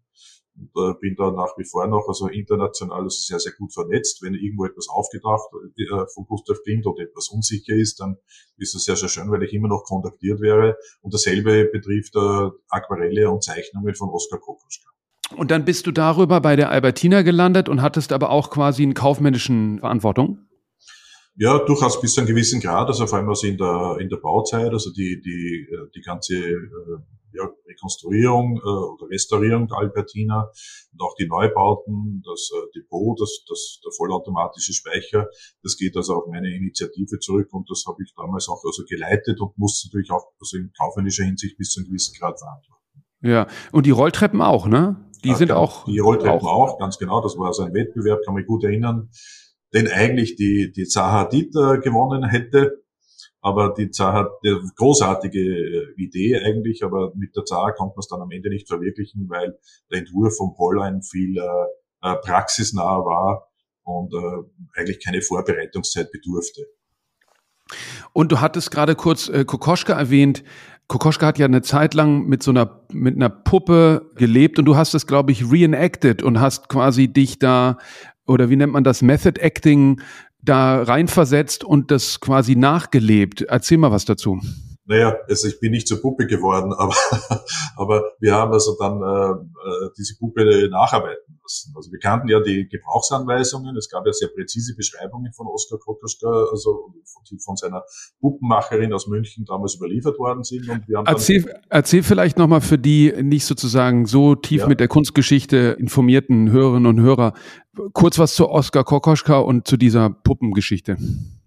und 0.58 0.72
äh, 0.76 0.94
bin 1.00 1.16
da 1.16 1.30
nach 1.32 1.56
wie 1.58 1.66
vor 1.66 1.86
noch 1.88 2.08
also 2.08 2.28
international 2.28 3.08
sehr, 3.10 3.40
sehr 3.40 3.54
gut 3.58 3.74
vernetzt. 3.74 4.24
Wenn 4.24 4.34
irgendwo 4.34 4.66
etwas 4.66 4.90
aufgedacht 4.90 5.48
äh, 5.78 6.06
von 6.14 6.26
Gustav 6.26 6.58
Klimt 6.64 6.88
oder 6.88 7.04
etwas 7.04 7.30
unsicher 7.30 7.76
ist, 7.76 8.00
dann 8.00 8.18
ist 8.58 8.74
es 8.74 8.86
sehr, 8.86 8.96
sehr 8.96 9.10
schön, 9.10 9.30
weil 9.30 9.44
ich 9.44 9.54
immer 9.54 9.68
noch 9.68 9.84
kontaktiert 9.84 10.42
wäre. 10.42 10.78
Und 11.02 11.14
dasselbe 11.14 11.66
betrifft 11.66 12.16
äh, 12.16 12.50
Aquarelle 12.70 13.30
und 13.30 13.44
Zeichnungen 13.44 13.94
von 13.94 14.10
Oskar 14.10 14.40
Kokoschka. 14.40 14.90
Und 15.36 15.52
dann 15.52 15.66
bist 15.66 15.86
du 15.86 15.92
darüber 15.92 16.42
bei 16.42 16.56
der 16.56 16.72
Albertina 16.72 17.22
gelandet 17.22 17.70
und 17.70 17.82
hattest 17.82 18.14
aber 18.14 18.32
auch 18.32 18.50
quasi 18.50 18.84
einen 18.84 18.94
kaufmännischen 18.96 19.80
Verantwortung? 19.80 20.45
Ja, 21.38 21.60
durchaus 21.60 22.00
bis 22.00 22.14
zu 22.14 22.22
einem 22.22 22.30
gewissen 22.30 22.62
Grad, 22.62 22.88
also 22.88 23.06
vor 23.08 23.18
allem 23.18 23.28
also 23.28 23.46
in 23.46 23.58
der, 23.58 23.98
in 24.00 24.08
der 24.08 24.18
Bauzeit, 24.18 24.72
also 24.72 24.92
die, 24.92 25.20
die, 25.22 25.68
äh, 25.70 25.90
die 25.94 26.02
ganze 26.02 26.34
äh, 26.34 26.98
ja, 27.34 27.44
Rekonstruierung 27.68 28.58
äh, 28.58 28.62
oder 28.62 29.10
Restaurierung 29.10 29.68
der 29.68 29.80
Albertina 29.80 30.50
und 30.94 31.02
auch 31.02 31.14
die 31.20 31.28
Neubauten, 31.28 32.24
das 32.26 32.50
Depot, 32.74 33.20
das, 33.20 33.44
das, 33.50 33.82
der 33.84 33.92
vollautomatische 33.98 34.72
Speicher, 34.72 35.28
das 35.62 35.76
geht 35.76 35.98
also 35.98 36.16
auf 36.16 36.28
meine 36.32 36.56
Initiative 36.56 37.20
zurück 37.20 37.50
und 37.52 37.70
das 37.70 37.84
habe 37.86 38.02
ich 38.02 38.14
damals 38.16 38.48
auch 38.48 38.64
also 38.64 38.84
geleitet 38.88 39.42
und 39.42 39.58
muss 39.58 39.84
natürlich 39.86 40.12
auch 40.12 40.32
also 40.40 40.56
in 40.56 40.72
kaufmännischer 40.80 41.26
Hinsicht 41.26 41.58
bis 41.58 41.72
zu 41.72 41.82
einem 41.82 41.88
gewissen 41.88 42.16
Grad 42.18 42.40
verantworten. 42.40 42.82
Ja, 43.22 43.48
und 43.74 43.86
die 43.86 43.92
Rolltreppen 43.92 44.42
auch, 44.42 44.68
ne? 44.68 45.04
Die 45.24 45.30
ja, 45.30 45.36
sind 45.36 45.48
genau. 45.48 45.62
auch. 45.62 45.86
Die 45.86 46.00
Rolltreppen 46.00 46.48
auch. 46.48 46.76
auch, 46.76 46.80
ganz 46.80 46.98
genau. 46.98 47.20
Das 47.22 47.38
war 47.38 47.52
so 47.54 47.64
ein 47.64 47.74
Wettbewerb, 47.74 48.20
kann 48.24 48.36
mich 48.36 48.46
gut 48.46 48.64
erinnern, 48.64 49.10
den 49.76 49.88
eigentlich 49.88 50.36
die, 50.36 50.72
die 50.72 50.86
Zaha 50.86 51.26
Hadid 51.26 51.56
äh, 51.56 51.80
gewonnen 51.80 52.28
hätte. 52.28 52.82
Aber 53.42 53.76
die 53.78 53.92
Zaha, 53.92 54.30
die 54.44 54.58
großartige 54.76 55.40
äh, 55.40 55.94
Idee 55.98 56.40
eigentlich, 56.40 56.84
aber 56.84 57.12
mit 57.16 57.36
der 57.36 57.46
Zaha 57.46 57.72
konnte 57.74 57.94
man 57.96 58.00
es 58.00 58.08
dann 58.08 58.22
am 58.22 58.32
Ende 58.32 58.50
nicht 58.50 58.68
verwirklichen, 58.68 59.30
weil 59.30 59.60
der 59.92 60.00
Entwurf 60.00 60.38
vom 60.38 60.56
Hollein 60.58 61.04
viel 61.04 61.38
äh, 61.38 61.42
äh, 62.02 62.16
praxisnah 62.18 63.06
war 63.06 63.52
und 63.84 64.14
äh, 64.14 64.80
eigentlich 64.80 65.04
keine 65.04 65.22
Vorbereitungszeit 65.22 66.12
bedurfte. 66.12 66.66
Und 68.14 68.32
du 68.32 68.40
hattest 68.42 68.72
gerade 68.72 68.96
kurz 68.96 69.28
äh, 69.28 69.44
Kokoschka 69.44 69.94
erwähnt. 69.94 70.44
Kokoschka 70.88 71.26
hat 71.26 71.40
ja 71.40 71.46
eine 71.46 71.64
Zeit 71.64 71.96
lang 71.96 72.28
mit 72.28 72.44
so 72.44 72.52
einer, 72.52 72.86
mit 72.92 73.16
einer 73.16 73.30
Puppe 73.30 74.12
gelebt 74.16 74.60
und 74.60 74.66
du 74.66 74.76
hast 74.76 74.94
das, 74.94 75.08
glaube 75.08 75.32
ich, 75.32 75.52
reenacted 75.52 76.22
und 76.22 76.40
hast 76.40 76.70
quasi 76.70 77.08
dich 77.08 77.40
da, 77.40 77.78
oder 78.28 78.50
wie 78.50 78.56
nennt 78.56 78.74
man 78.74 78.84
das, 78.84 79.02
Method 79.02 79.40
Acting 79.40 80.02
da 80.42 80.84
reinversetzt 80.84 81.64
und 81.64 81.92
das 81.92 82.20
quasi 82.20 82.56
nachgelebt. 82.56 83.42
Erzähl 83.42 83.78
mal 83.78 83.92
was 83.92 84.06
dazu. 84.06 84.40
Naja, 84.88 85.18
also 85.28 85.48
ich 85.48 85.60
bin 85.60 85.72
nicht 85.72 85.88
zur 85.88 86.02
Puppe 86.02 86.28
geworden, 86.28 86.74
aber, 86.78 86.96
aber 87.76 88.04
wir 88.20 88.34
haben 88.34 88.54
also 88.54 88.76
dann 88.80 89.02
äh, 89.02 89.32
äh, 89.32 89.90
diese 89.98 90.16
Puppe 90.18 90.70
nacharbeiten 90.70 91.40
lassen. 91.42 91.74
Also 91.76 91.92
wir 91.92 92.00
kannten 92.00 92.28
ja 92.28 92.40
die 92.40 92.68
Gebrauchsanweisungen, 92.68 93.76
es 93.78 93.90
gab 93.90 94.06
ja 94.06 94.14
sehr 94.14 94.28
präzise 94.28 94.76
Beschreibungen 94.76 95.34
von 95.34 95.48
Oskar 95.48 95.80
Kokoschka, 95.80 96.28
also 96.52 96.94
die 97.32 97.40
von 97.40 97.56
seiner 97.56 97.84
Puppenmacherin 98.20 98.94
aus 98.94 99.08
München 99.08 99.46
damals 99.46 99.76
überliefert 99.76 100.20
worden 100.20 100.44
sind. 100.44 100.70
Und 100.70 100.88
wir 100.88 100.98
haben 101.00 101.08
erzähl, 101.08 101.46
erzähl 101.70 102.04
vielleicht 102.04 102.38
nochmal 102.38 102.62
für 102.62 102.78
die 102.78 103.12
nicht 103.22 103.46
sozusagen 103.46 104.06
so 104.06 104.36
tief 104.36 104.62
ja. 104.62 104.68
mit 104.68 104.80
der 104.80 104.88
Kunstgeschichte 104.88 105.76
informierten 105.80 106.52
Hörerinnen 106.52 106.86
und 106.86 107.02
Hörer 107.02 107.34
kurz 107.94 108.20
was 108.20 108.36
zu 108.36 108.50
Oskar 108.50 108.84
Kokoschka 108.84 109.40
und 109.40 109.68
zu 109.68 109.78
dieser 109.78 110.10
Puppengeschichte. 110.10 110.98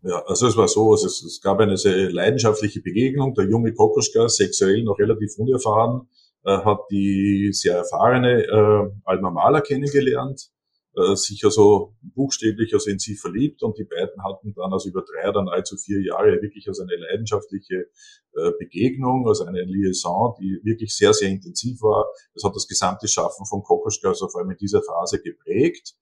Ja, 0.02 0.23
also 0.26 0.47
es 0.47 0.57
war 0.57 0.69
so, 0.69 0.95
es, 0.95 1.05
es 1.05 1.40
gab 1.40 1.59
eine 1.59 1.76
sehr 1.76 2.11
leidenschaftliche 2.11 2.81
Begegnung. 2.81 3.35
Der 3.35 3.49
junge 3.49 3.75
Kokoschka, 3.75 4.28
sexuell 4.28 4.85
noch 4.85 4.99
relativ 4.99 5.37
unerfahren, 5.38 6.09
äh, 6.45 6.57
hat 6.59 6.81
die 6.90 7.50
sehr 7.52 7.78
erfahrene 7.78 8.45
äh, 8.45 8.90
Alma 9.05 9.31
Mahler 9.31 9.61
kennengelernt, 9.61 10.50
äh, 10.97 11.17
sich 11.17 11.45
also 11.45 11.97
buchstäblich 12.00 12.75
also 12.75 12.90
in 12.90 13.00
sie 13.00 13.17
verliebt 13.17 13.64
und 13.64 13.76
die 13.76 13.85
beiden 13.85 14.23
hatten 14.23 14.55
dann 14.55 14.73
also 14.73 14.88
über 14.88 15.02
drei 15.02 15.28
oder 15.31 15.43
nahezu 15.43 15.76
vier 15.76 16.00
Jahre 16.00 16.40
wirklich 16.40 16.69
also 16.69 16.83
eine 16.83 16.95
leidenschaftliche 16.95 17.88
äh, 18.35 18.52
Begegnung, 18.57 19.26
also 19.26 19.47
eine 19.47 19.62
Liaison, 19.64 20.37
die 20.40 20.61
wirklich 20.62 20.95
sehr, 20.95 21.12
sehr 21.12 21.28
intensiv 21.28 21.83
war. 21.83 22.07
Das 22.35 22.45
hat 22.45 22.55
das 22.55 22.69
gesamte 22.69 23.09
Schaffen 23.09 23.47
von 23.47 23.64
Kokoschka 23.64 24.09
also 24.09 24.28
vor 24.28 24.43
allem 24.43 24.52
in 24.52 24.59
dieser 24.59 24.83
Phase 24.83 25.21
geprägt. 25.21 25.95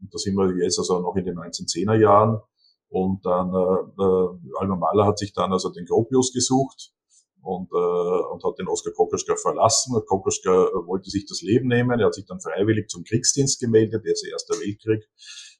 Und 0.00 0.12
da 0.12 0.18
sind 0.18 0.34
wir 0.34 0.56
jetzt 0.60 0.78
also 0.80 0.98
noch 0.98 1.14
in 1.14 1.24
den 1.24 1.38
1910er 1.38 2.00
Jahren. 2.00 2.40
Und 2.94 3.26
dann 3.26 3.52
äh, 3.52 4.02
äh, 4.02 4.28
Alma 4.60 4.76
Mahler 4.76 5.06
hat 5.06 5.18
sich 5.18 5.32
dann 5.32 5.52
also 5.52 5.68
den 5.70 5.84
Gropius 5.84 6.32
gesucht 6.32 6.92
und, 7.42 7.68
äh, 7.72 7.74
und 7.74 8.44
hat 8.44 8.56
den 8.60 8.68
Oskar 8.68 8.92
Kokoschka 8.92 9.34
verlassen. 9.34 10.00
Kokoschka 10.06 10.66
äh, 10.66 10.86
wollte 10.86 11.10
sich 11.10 11.26
das 11.26 11.42
Leben 11.42 11.66
nehmen. 11.66 11.98
Er 11.98 12.06
hat 12.06 12.14
sich 12.14 12.24
dann 12.24 12.40
freiwillig 12.40 12.88
zum 12.88 13.02
Kriegsdienst 13.02 13.58
gemeldet, 13.58 14.04
der 14.04 14.12
ist 14.12 14.22
der 14.22 14.30
Erste 14.30 14.54
Weltkrieg 14.60 15.02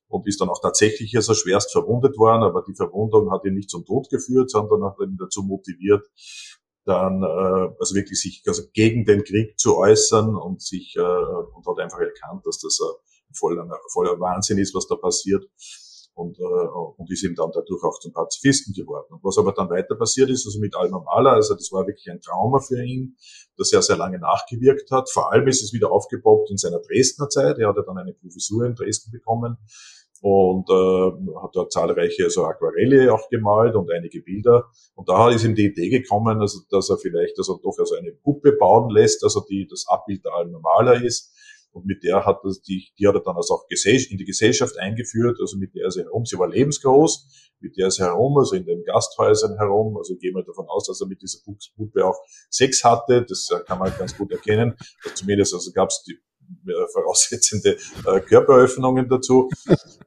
und 0.07 0.29
ist 0.29 0.41
dann 0.41 0.49
auch 0.49 0.61
tatsächlich 0.63 1.17
also 1.17 1.35
schwerst 1.35 1.73
verwundet 1.73 2.17
worden, 2.19 2.45
aber 2.45 2.63
die 2.63 2.77
Verwundung 2.77 3.33
hat 3.33 3.45
ihn 3.45 3.55
nicht 3.55 3.69
zum 3.69 3.85
Tod 3.85 4.09
geführt, 4.11 4.49
sondern 4.49 4.85
hat 4.85 4.95
ihn 5.01 5.17
dazu 5.19 5.43
motiviert, 5.43 6.07
dann 6.85 7.25
äh, 7.25 7.75
also 7.81 7.97
wirklich 7.97 8.21
sich 8.21 8.45
also 8.47 8.63
gegen 8.73 9.07
den 9.07 9.25
Krieg 9.25 9.59
zu 9.59 9.77
äußern 9.77 10.37
und 10.37 10.63
sich 10.63 10.95
äh, 10.97 11.01
und 11.01 11.67
hat 11.67 11.81
einfach 11.81 11.99
erkannt, 11.99 12.47
dass 12.47 12.61
das 12.61 12.79
äh, 12.79 13.37
voller, 13.37 13.69
voller 13.93 14.21
Wahnsinn 14.21 14.59
ist, 14.59 14.73
was 14.73 14.87
da 14.87 14.95
passiert 14.95 15.45
und, 16.15 16.39
äh, 16.39 16.43
und 16.43 17.11
ist 17.11 17.25
eben 17.25 17.35
dann 17.35 17.51
dadurch 17.53 17.83
auch 17.83 17.99
zum 17.99 18.13
Pazifisten 18.13 18.73
geworden. 18.73 19.15
Und 19.15 19.25
was 19.25 19.37
aber 19.39 19.53
dann 19.53 19.69
weiter 19.69 19.97
passiert 19.97 20.31
ist, 20.31 20.47
also 20.47 20.61
mit 20.61 20.75
Alma 20.77 21.01
Mahler, 21.01 21.33
also 21.33 21.55
das 21.55 21.71
war 21.73 21.87
wirklich 21.87 22.09
ein 22.11 22.21
Trauma 22.21 22.61
für 22.61 22.83
ihn, 22.83 23.17
das 23.57 23.73
er 23.73 23.83
sehr 23.83 23.97
lange 23.97 24.19
nachgewirkt 24.19 24.91
hat. 24.91 25.11
Vor 25.11 25.33
allem 25.33 25.47
ist 25.49 25.63
es 25.63 25.73
wieder 25.73 25.91
aufgepoppt 25.91 26.51
in 26.51 26.57
seiner 26.57 26.79
Dresdner 26.79 27.29
Zeit. 27.29 27.59
Er 27.59 27.69
hat 27.69 27.77
ja 27.77 27.83
dann 27.83 27.99
eine 27.99 28.15
Professur 28.15 28.65
in 28.65 28.75
Dresden 28.75 29.11
bekommen 29.11 29.59
und 30.21 30.71
äh, 30.71 31.35
hat 31.43 31.51
dort 31.55 31.73
zahlreiche 31.73 32.25
also 32.25 32.45
Aquarelle 32.47 33.13
auch 33.13 33.29
gemalt 33.29 33.75
und 33.75 33.91
einige 33.93 34.23
Bilder. 34.23 34.71
Und 34.95 35.09
da 35.09 35.31
ist 35.31 35.45
ihm 35.45 35.55
die 35.55 35.67
Idee 35.67 35.91
gekommen, 35.91 36.41
also, 36.41 36.61
dass 36.71 36.89
er 36.91 36.97
vielleicht 36.97 37.39
also 37.39 37.61
doch 37.63 37.77
also 37.79 37.97
eine 37.97 38.13
Puppe 38.13 38.53
bauen 38.53 38.89
lässt, 38.89 39.23
also 39.25 39.45
die 39.51 39.67
das 39.69 39.85
Abbild 39.89 40.25
der 40.25 40.33
Alma 40.33 40.61
Mahler 40.61 41.03
ist 41.03 41.35
und 41.75 41.87
mit 41.87 42.05
der 42.05 42.25
hat 42.25 42.39
er 42.45 42.53
die, 42.67 42.89
die 42.99 43.09
hat 43.09 43.17
er 43.17 43.21
dann 43.21 43.37
also 43.37 43.55
auch 43.55 43.67
in 43.69 44.19
die 44.19 44.25
Gesellschaft 44.25 44.79
eingeführt, 44.79 45.39
also 45.41 45.57
mit 45.59 45.75
der 45.75 45.89
ist 45.89 45.97
er 45.97 46.05
herum. 46.05 46.25
Sie 46.25 46.39
war 46.39 46.49
lebensgroß, 46.49 47.51
mit 47.61 47.77
der 47.77 47.89
ist 47.89 47.99
er 47.99 48.07
herum, 48.07 48.39
also 48.39 48.55
in 48.55 48.65
den 48.65 48.85
Gasthäusern 48.85 49.57
herum. 49.59 49.97
Also 49.97 50.15
ich 50.15 50.21
gehe 50.21 50.33
mal 50.33 50.45
davon 50.45 50.67
aus, 50.69 50.87
dass 50.87 51.01
er 51.01 51.09
mit 51.09 51.21
dieser 51.21 51.41
Puppe 51.77 52.07
auch 52.07 52.17
Sex 52.49 52.85
hatte. 52.85 53.27
Das 53.29 53.51
äh, 53.51 53.65
kann 53.65 53.81
man 53.81 53.93
ganz 53.99 54.17
gut 54.17 54.31
erkennen. 54.31 54.77
Also 55.03 55.17
zumindest 55.17 55.53
also 55.53 55.73
gab 55.73 55.89
es 55.89 56.05
die 56.05 56.13
äh, 56.13 56.73
voraussetzende 56.93 57.77
äh, 58.07 58.21
Körperöffnungen 58.21 59.09
dazu. 59.09 59.51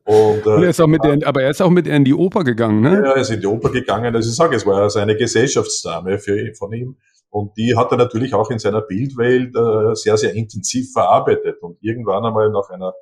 Und, 0.05 0.45
äh, 0.45 0.63
er 0.63 0.69
ist 0.69 0.79
auch 0.79 0.87
mit 0.87 1.03
der, 1.03 1.19
aber 1.27 1.43
er 1.43 1.49
ist 1.49 1.61
auch 1.61 1.69
mit 1.69 1.85
ihr 1.85 1.95
in 1.95 2.05
die 2.05 2.13
Oper 2.13 2.45
gegangen, 2.45 2.79
ne? 2.79 3.01
Ja, 3.03 3.11
er 3.11 3.21
ist 3.21 3.31
in 3.31 3.41
die 3.41 3.47
Oper 3.47 3.71
gegangen. 3.71 4.15
Also 4.15 4.29
ich 4.29 4.35
sage, 4.35 4.55
es 4.55 4.65
war 4.65 4.83
also 4.83 4.99
eine 4.99 5.17
Gesellschaftsdame 5.17 6.17
für, 6.17 6.53
von 6.55 6.71
ihm. 6.71 6.97
Und 7.37 7.55
die 7.55 7.75
hat 7.77 7.91
er 7.91 7.97
natürlich 7.99 8.33
auch 8.33 8.49
in 8.49 8.57
seiner 8.57 8.81
Bildwelt 8.81 9.55
äh, 9.55 9.93
sehr, 9.93 10.17
sehr 10.17 10.33
intensiv 10.33 10.91
verarbeitet. 10.91 11.61
Und 11.61 11.77
irgendwann 11.81 12.25
einmal 12.25 12.49
nach 12.49 12.71
einer 12.71 12.93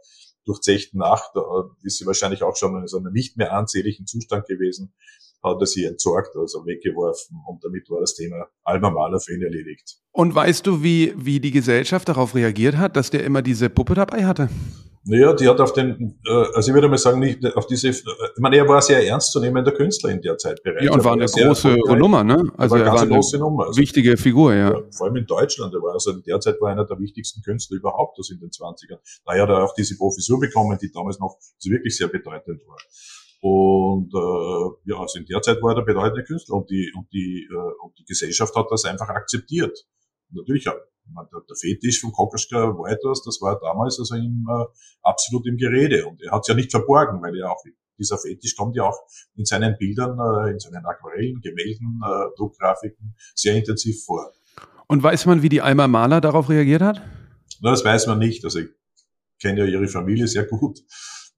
durchzechten 0.43 0.99
Nacht 0.99 1.31
äh, 1.37 1.87
ist 1.87 1.99
sie 1.99 2.05
wahrscheinlich 2.05 2.43
auch 2.43 2.57
schon 2.57 2.77
in 2.77 2.85
so 2.85 2.97
einem 2.97 3.13
nicht 3.13 3.37
mehr 3.37 3.53
ansehnlichen 3.53 4.05
Zustand 4.07 4.45
gewesen, 4.45 4.93
hat 5.41 5.55
er 5.61 5.65
sie 5.65 5.85
entsorgt, 5.85 6.35
also 6.35 6.65
weggeworfen. 6.65 7.37
Und 7.47 7.63
damit 7.63 7.89
war 7.89 8.01
das 8.01 8.13
Thema 8.15 8.47
Alma 8.65 8.89
Maler 8.89 9.21
für 9.21 9.35
ihn 9.35 9.41
erledigt. 9.41 9.99
Und 10.11 10.35
weißt 10.35 10.67
du, 10.67 10.83
wie, 10.83 11.13
wie 11.15 11.39
die 11.39 11.51
Gesellschaft 11.51 12.09
darauf 12.09 12.35
reagiert 12.35 12.75
hat, 12.75 12.97
dass 12.97 13.11
der 13.11 13.23
immer 13.23 13.41
diese 13.41 13.69
Puppe 13.69 13.93
dabei 13.93 14.25
hatte? 14.25 14.49
Naja, 15.07 15.33
die 15.33 15.47
hat 15.47 15.59
auf 15.61 15.71
den, 15.73 16.19
äh, 16.25 16.31
also 16.31 16.71
ich 16.71 16.73
würde 16.73 16.89
mal 16.89 16.97
sagen, 16.97 17.19
nicht 17.19 17.45
auf 17.55 17.67
diese, 17.67 17.89
ich 17.89 18.03
meine, 18.39 18.57
er 18.57 18.67
war 18.67 18.81
sehr 18.81 19.05
ernstzunehmender 19.05 19.71
Künstler 19.71 20.09
in 20.09 20.19
der 20.19 20.35
Zeit 20.37 20.63
bereits. 20.63 20.83
Ja, 20.83 20.91
und 20.91 21.03
war 21.03 21.13
eine 21.13 21.27
große 21.27 21.77
Nummer, 21.95 22.23
ne? 22.23 22.51
Also 22.57 22.75
er 22.77 22.87
war 22.87 23.01
eine 23.01 23.13
große 23.13 23.37
Nummer. 23.37 23.67
Also, 23.67 23.79
wichtige 23.79 24.17
Figur, 24.17 24.55
ja. 24.55 24.71
ja. 24.71 24.81
Vor 24.97 25.05
allem 25.05 25.17
in 25.17 25.27
Deutschland, 25.27 25.75
er 25.75 25.81
war 25.83 25.93
also 25.93 26.09
in 26.09 26.23
der 26.23 26.39
Zeit 26.39 26.59
war 26.59 26.71
einer 26.71 26.85
der 26.85 26.99
wichtigsten 26.99 27.43
Künstler 27.43 27.77
überhaupt, 27.77 28.17
das 28.17 28.31
in 28.31 28.39
den 28.39 28.49
20ern. 28.49 28.97
Daher 29.25 29.43
hat 29.43 29.49
er 29.49 29.63
auch 29.63 29.75
diese 29.75 29.95
Professur 29.95 30.39
bekommen, 30.39 30.75
die 30.81 30.91
damals 30.91 31.19
noch 31.19 31.35
also 31.35 31.69
wirklich 31.69 31.95
sehr 31.95 32.07
bedeutend 32.07 32.61
war. 32.65 32.77
Und 33.41 34.11
äh, 34.11 34.91
ja, 34.91 34.99
also 34.99 35.19
in 35.19 35.25
der 35.27 35.39
Zeit 35.43 35.61
war 35.61 35.73
er 35.73 35.75
der 35.75 35.83
bedeutende 35.83 36.23
Künstler 36.23 36.55
und 36.55 36.69
die, 36.71 36.91
und 36.97 37.05
die, 37.13 37.47
äh, 37.47 37.83
und 37.83 37.93
die 37.99 38.05
Gesellschaft 38.05 38.55
hat 38.55 38.65
das 38.71 38.85
einfach 38.85 39.09
akzeptiert. 39.09 39.85
Natürlich 40.29 40.65
der, 40.65 41.55
Fetisch 41.59 42.01
von 42.01 42.11
Kokoschka 42.11 42.77
war 42.77 42.89
etwas, 42.89 43.21
das 43.23 43.39
war 43.41 43.59
damals 43.59 43.99
also 43.99 44.15
im, 44.15 44.45
äh, 44.49 44.65
absolut 45.03 45.45
im 45.47 45.57
Gerede. 45.57 46.05
Und 46.07 46.21
er 46.21 46.31
hat 46.31 46.41
es 46.41 46.47
ja 46.47 46.55
nicht 46.55 46.71
verborgen, 46.71 47.21
weil 47.21 47.37
er 47.37 47.51
auch, 47.51 47.63
dieser 47.97 48.17
Fetisch 48.17 48.55
kommt 48.55 48.75
ja 48.75 48.83
auch 48.83 48.97
in 49.35 49.45
seinen 49.45 49.77
Bildern, 49.77 50.17
äh, 50.19 50.51
in 50.51 50.59
seinen 50.59 50.85
Aquarellen, 50.85 51.39
Gemälden, 51.41 52.01
äh, 52.03 52.35
Druckgrafiken 52.37 53.15
sehr 53.35 53.55
intensiv 53.55 54.03
vor. 54.03 54.31
Und 54.87 55.01
weiß 55.01 55.25
man, 55.25 55.41
wie 55.41 55.49
die 55.49 55.61
Alma 55.61 55.87
Mahler 55.87 56.21
darauf 56.21 56.49
reagiert 56.49 56.81
hat? 56.81 57.01
Na, 57.61 57.71
das 57.71 57.83
weiß 57.85 58.07
man 58.07 58.19
nicht. 58.19 58.43
Also 58.43 58.59
ich 58.59 58.69
kenne 59.39 59.59
ja 59.61 59.65
ihre 59.65 59.87
Familie 59.87 60.27
sehr 60.27 60.45
gut. 60.45 60.79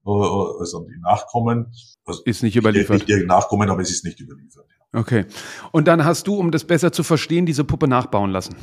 Also 0.04 0.86
die 0.86 0.98
Nachkommen. 1.00 1.72
Also 2.04 2.22
ist 2.24 2.42
nicht 2.42 2.56
überliefert. 2.56 3.00
Nicht 3.00 3.08
ihre 3.08 3.26
Nachkommen, 3.26 3.68
aber 3.68 3.82
es 3.82 3.90
ist 3.90 4.04
nicht 4.04 4.20
überliefert. 4.20 4.66
Okay. 4.92 5.26
Und 5.72 5.86
dann 5.86 6.04
hast 6.04 6.26
du, 6.26 6.34
um 6.36 6.50
das 6.50 6.64
besser 6.64 6.92
zu 6.92 7.02
verstehen, 7.02 7.46
diese 7.46 7.64
Puppe 7.64 7.88
nachbauen 7.88 8.30
lassen. 8.30 8.56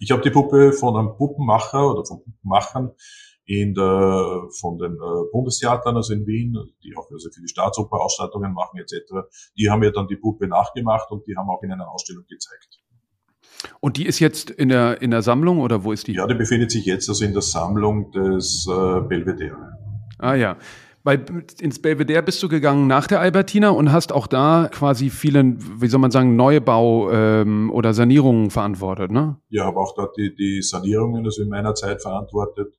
Ich 0.00 0.10
habe 0.10 0.22
die 0.22 0.30
Puppe 0.30 0.72
von 0.72 0.96
einem 0.96 1.16
Puppenmacher 1.16 1.88
oder 1.88 2.04
von 2.04 2.22
Puppenmachern 2.24 2.90
in 3.44 3.74
der, 3.74 4.48
von 4.60 4.78
den 4.78 4.94
äh, 4.94 5.30
Bundestheatern, 5.32 5.96
also 5.96 6.12
in 6.12 6.26
Wien, 6.26 6.56
die 6.82 6.94
auch 6.96 7.10
also 7.10 7.28
für 7.32 7.40
die 7.40 7.48
Staatsoper 7.48 8.00
Ausstattungen 8.00 8.52
machen 8.52 8.78
etc., 8.78 9.28
die 9.56 9.70
haben 9.70 9.80
mir 9.80 9.92
dann 9.92 10.06
die 10.08 10.16
Puppe 10.16 10.48
nachgemacht 10.48 11.10
und 11.10 11.26
die 11.26 11.36
haben 11.36 11.48
auch 11.48 11.62
in 11.62 11.72
einer 11.72 11.90
Ausstellung 11.90 12.24
gezeigt. 12.28 12.80
Und 13.80 13.96
die 13.96 14.06
ist 14.06 14.18
jetzt 14.18 14.50
in 14.50 14.68
der, 14.68 15.02
in 15.02 15.10
der 15.10 15.22
Sammlung 15.22 15.60
oder 15.60 15.84
wo 15.84 15.92
ist 15.92 16.06
die? 16.06 16.14
Ja, 16.14 16.26
die 16.26 16.34
befindet 16.34 16.70
sich 16.70 16.84
jetzt 16.84 17.08
also 17.08 17.24
in 17.24 17.32
der 17.32 17.42
Sammlung 17.42 18.10
des 18.10 18.66
äh, 18.68 19.00
Belvedere. 19.02 19.78
Ah 20.18 20.34
ja. 20.34 20.56
Bei, 21.04 21.14
ins 21.60 21.82
Belvedere 21.82 22.22
bist 22.22 22.40
du 22.42 22.48
gegangen 22.48 22.86
nach 22.86 23.08
der 23.08 23.20
Albertina 23.20 23.70
und 23.70 23.90
hast 23.90 24.12
auch 24.12 24.28
da 24.28 24.68
quasi 24.70 25.10
vielen, 25.10 25.58
wie 25.80 25.88
soll 25.88 25.98
man 25.98 26.12
sagen, 26.12 26.36
Neubau 26.36 27.10
ähm, 27.10 27.72
oder 27.72 27.92
Sanierungen 27.92 28.50
verantwortet, 28.50 29.10
ne? 29.10 29.36
Ja, 29.48 29.64
habe 29.64 29.80
auch 29.80 29.94
dort 29.96 30.16
die, 30.16 30.34
die 30.34 30.62
Sanierungen 30.62 31.24
also 31.24 31.42
in 31.42 31.48
meiner 31.48 31.74
Zeit 31.74 32.02
verantwortet. 32.02 32.78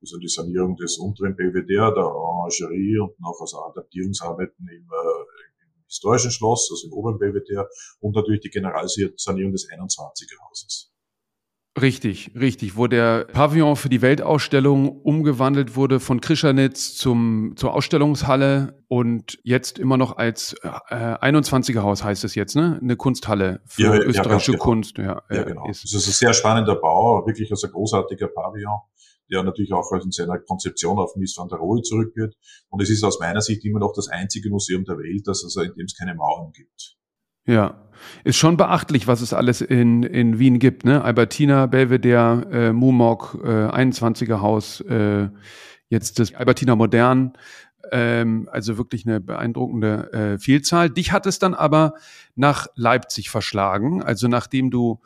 Also 0.00 0.18
die 0.18 0.28
Sanierung 0.28 0.76
des 0.76 0.98
unteren 0.98 1.34
Belvedere, 1.34 1.92
der 1.92 2.04
Orangerie 2.04 2.98
und 3.00 3.18
noch 3.18 3.36
also 3.40 3.58
Adaptierungsarbeiten 3.64 4.68
im, 4.68 4.84
äh, 4.84 5.64
im 5.64 5.84
historischen 5.86 6.30
Schloss, 6.30 6.68
also 6.70 6.86
im 6.86 6.92
oberen 6.92 7.18
Belvedere 7.18 7.68
und 7.98 8.14
natürlich 8.14 8.42
die 8.42 8.50
Generalsanierung 8.50 9.50
des 9.50 9.68
21er 9.68 10.48
Hauses. 10.48 10.92
Richtig, 11.80 12.32
richtig, 12.34 12.76
wo 12.76 12.86
der 12.86 13.24
Pavillon 13.24 13.76
für 13.76 13.88
die 13.88 14.02
Weltausstellung 14.02 15.00
umgewandelt 15.02 15.76
wurde 15.76 16.00
von 16.00 16.20
Krischanitz 16.20 16.94
zum, 16.94 17.52
zur 17.56 17.74
Ausstellungshalle 17.74 18.82
und 18.88 19.38
jetzt 19.44 19.78
immer 19.78 19.96
noch 19.96 20.16
als 20.16 20.54
äh, 20.62 20.68
21er 20.68 21.82
Haus 21.82 22.02
heißt 22.02 22.24
es 22.24 22.34
jetzt, 22.34 22.56
ne? 22.56 22.78
Eine 22.82 22.96
Kunsthalle 22.96 23.60
für 23.66 23.82
ja, 23.82 24.02
österreichische 24.02 24.52
ja, 24.52 24.58
Kunst. 24.58 24.98
Ja, 24.98 25.22
ja 25.30 25.42
genau. 25.44 25.68
Ist. 25.68 25.84
Das 25.84 25.92
ist 25.92 26.08
ein 26.08 26.12
sehr 26.12 26.32
spannender 26.32 26.74
Bau, 26.74 27.24
wirklich 27.26 27.50
als 27.50 27.62
ein 27.64 27.70
großartiger 27.70 28.28
Pavillon, 28.28 28.80
der 29.30 29.42
natürlich 29.44 29.72
auch 29.72 29.92
in 29.92 30.10
seiner 30.10 30.38
Konzeption 30.38 30.98
auf 30.98 31.14
Mies 31.16 31.36
van 31.36 31.48
der 31.48 31.58
Rohe 31.58 31.82
zurückgeht. 31.82 32.34
Und 32.70 32.82
es 32.82 32.90
ist 32.90 33.04
aus 33.04 33.20
meiner 33.20 33.40
Sicht 33.40 33.64
immer 33.64 33.78
noch 33.78 33.92
das 33.94 34.08
einzige 34.08 34.50
Museum 34.50 34.84
der 34.84 34.96
Welt, 34.98 35.22
das 35.26 35.44
also 35.44 35.60
in 35.60 35.74
dem 35.74 35.84
es 35.84 35.96
keine 35.96 36.14
Mauern 36.14 36.50
gibt. 36.52 36.97
Ja, 37.48 37.76
ist 38.24 38.36
schon 38.36 38.58
beachtlich, 38.58 39.06
was 39.06 39.22
es 39.22 39.32
alles 39.32 39.62
in, 39.62 40.02
in 40.02 40.38
Wien 40.38 40.58
gibt. 40.58 40.84
Ne? 40.84 41.02
Albertina, 41.02 41.64
Belvedere, 41.64 42.46
äh, 42.52 42.72
Mumok, 42.74 43.38
äh, 43.42 43.48
21er 43.48 44.42
Haus, 44.42 44.82
äh, 44.82 45.30
jetzt 45.88 46.18
das 46.18 46.34
Albertina 46.34 46.76
Modern. 46.76 47.32
Ähm, 47.90 48.50
also 48.52 48.76
wirklich 48.76 49.06
eine 49.06 49.18
beeindruckende 49.22 50.12
äh, 50.12 50.38
Vielzahl. 50.38 50.90
Dich 50.90 51.10
hat 51.10 51.24
es 51.24 51.38
dann 51.38 51.54
aber 51.54 51.94
nach 52.34 52.66
Leipzig 52.74 53.30
verschlagen. 53.30 54.02
Also 54.02 54.28
nachdem 54.28 54.70
du 54.70 55.00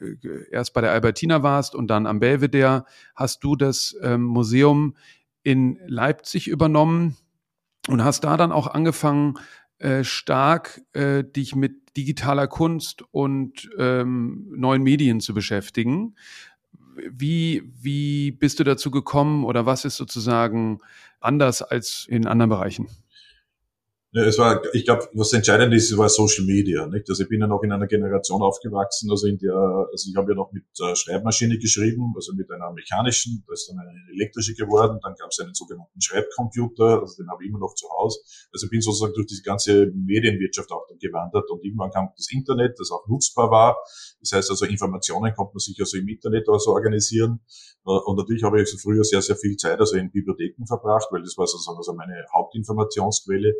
äh, 0.00 0.14
erst 0.52 0.74
bei 0.74 0.82
der 0.82 0.92
Albertina 0.92 1.42
warst 1.42 1.74
und 1.74 1.88
dann 1.88 2.06
am 2.06 2.20
Belvedere, 2.20 2.84
hast 3.16 3.42
du 3.42 3.56
das 3.56 3.96
ähm, 4.02 4.22
Museum 4.22 4.94
in 5.42 5.80
Leipzig 5.88 6.46
übernommen 6.46 7.16
und 7.88 8.04
hast 8.04 8.22
da 8.22 8.36
dann 8.36 8.52
auch 8.52 8.68
angefangen, 8.68 9.34
äh, 9.82 10.04
stark 10.04 10.80
äh, 10.92 11.24
dich 11.24 11.56
mit 11.56 11.96
digitaler 11.96 12.46
Kunst 12.46 13.02
und 13.10 13.68
ähm, 13.78 14.46
neuen 14.54 14.82
Medien 14.82 15.20
zu 15.20 15.34
beschäftigen. 15.34 16.14
Wie, 17.10 17.62
wie 17.80 18.30
bist 18.30 18.60
du 18.60 18.64
dazu 18.64 18.90
gekommen 18.90 19.44
oder 19.44 19.66
was 19.66 19.84
ist 19.84 19.96
sozusagen 19.96 20.78
anders 21.20 21.62
als 21.62 22.06
in 22.08 22.26
anderen 22.26 22.50
Bereichen? 22.50 22.88
Ja, 24.14 24.24
es 24.24 24.36
war, 24.36 24.60
ich 24.74 24.84
glaube, 24.84 25.08
was 25.14 25.32
entscheidend 25.32 25.72
ist, 25.72 25.96
war 25.96 26.06
Social 26.06 26.44
Media. 26.44 26.86
Nicht? 26.86 27.08
Also 27.08 27.22
ich 27.22 27.30
bin 27.30 27.40
ja 27.40 27.46
noch 27.46 27.62
in 27.62 27.72
einer 27.72 27.86
Generation 27.86 28.42
aufgewachsen, 28.42 29.10
also 29.10 29.26
in 29.26 29.38
der, 29.38 29.54
also 29.54 30.10
ich 30.10 30.14
habe 30.14 30.32
ja 30.32 30.36
noch 30.36 30.52
mit 30.52 30.64
äh, 30.80 30.94
Schreibmaschine 30.94 31.56
geschrieben, 31.56 32.12
also 32.14 32.34
mit 32.34 32.50
einer 32.50 32.70
mechanischen, 32.74 33.42
da 33.46 33.54
ist 33.54 33.70
dann 33.70 33.78
eine 33.78 33.98
elektrische 34.12 34.52
geworden, 34.52 34.98
dann 35.02 35.14
gab 35.18 35.30
es 35.30 35.40
einen 35.40 35.54
sogenannten 35.54 35.98
Schreibcomputer, 35.98 37.00
also 37.00 37.22
den 37.22 37.30
habe 37.30 37.42
ich 37.42 37.48
immer 37.48 37.60
noch 37.60 37.74
zu 37.74 37.88
Hause. 37.88 38.20
Also 38.52 38.66
ich 38.66 38.70
bin 38.70 38.82
sozusagen 38.82 39.14
durch 39.14 39.28
diese 39.28 39.42
ganze 39.44 39.86
Medienwirtschaft 39.94 40.70
auch 40.72 40.84
dann 40.90 40.98
gewandert 40.98 41.50
und 41.50 41.64
irgendwann 41.64 41.90
kam 41.90 42.10
das 42.14 42.30
Internet, 42.30 42.78
das 42.78 42.90
auch 42.90 43.08
nutzbar 43.08 43.50
war. 43.50 43.78
Das 44.20 44.32
heißt 44.32 44.50
also, 44.50 44.66
Informationen 44.66 45.32
konnte 45.32 45.54
man 45.54 45.60
sich 45.60 45.80
also 45.80 45.96
im 45.96 46.06
Internet 46.06 46.50
also 46.50 46.72
organisieren. 46.72 47.40
Äh, 47.86 47.90
und 48.04 48.16
natürlich 48.18 48.42
habe 48.42 48.60
ich 48.60 48.68
also 48.68 48.76
früher 48.76 49.04
sehr, 49.04 49.22
sehr 49.22 49.36
viel 49.36 49.56
Zeit 49.56 49.80
also 49.80 49.96
in 49.96 50.10
Bibliotheken 50.10 50.66
verbracht, 50.66 51.08
weil 51.12 51.22
das 51.22 51.38
war 51.38 51.46
sozusagen 51.46 51.78
also 51.78 51.94
meine 51.94 52.26
Hauptinformationsquelle. 52.34 53.54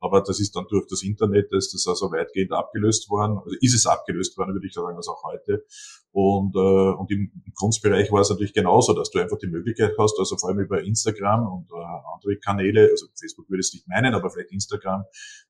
Aber 0.00 0.20
das 0.20 0.40
ist 0.40 0.54
dann 0.54 0.66
durch 0.68 0.86
das 0.88 1.02
Internet, 1.02 1.52
ist 1.52 1.72
das 1.72 1.86
also 1.86 2.12
weitgehend 2.12 2.52
abgelöst 2.52 3.08
worden. 3.08 3.38
Also 3.38 3.56
ist 3.60 3.74
es 3.74 3.86
abgelöst 3.86 4.36
worden, 4.36 4.54
würde 4.54 4.66
ich 4.66 4.74
sagen, 4.74 4.96
als 4.96 5.08
auch 5.08 5.22
heute. 5.24 5.64
Und, 6.12 6.54
äh, 6.54 6.58
und 6.58 7.10
im 7.10 7.30
Kunstbereich 7.54 8.12
war 8.12 8.20
es 8.20 8.30
natürlich 8.30 8.52
genauso, 8.52 8.92
dass 8.92 9.10
du 9.10 9.18
einfach 9.18 9.38
die 9.38 9.48
Möglichkeit 9.48 9.94
hast, 9.98 10.18
also 10.18 10.36
vor 10.36 10.50
allem 10.50 10.60
über 10.60 10.82
Instagram 10.82 11.46
und 11.46 11.70
äh, 11.72 11.84
andere 12.14 12.36
Kanäle, 12.38 12.88
also 12.90 13.06
Facebook 13.18 13.48
würde 13.48 13.60
es 13.60 13.72
nicht 13.72 13.88
meinen, 13.88 14.14
aber 14.14 14.30
vielleicht 14.30 14.52
Instagram, 14.52 15.04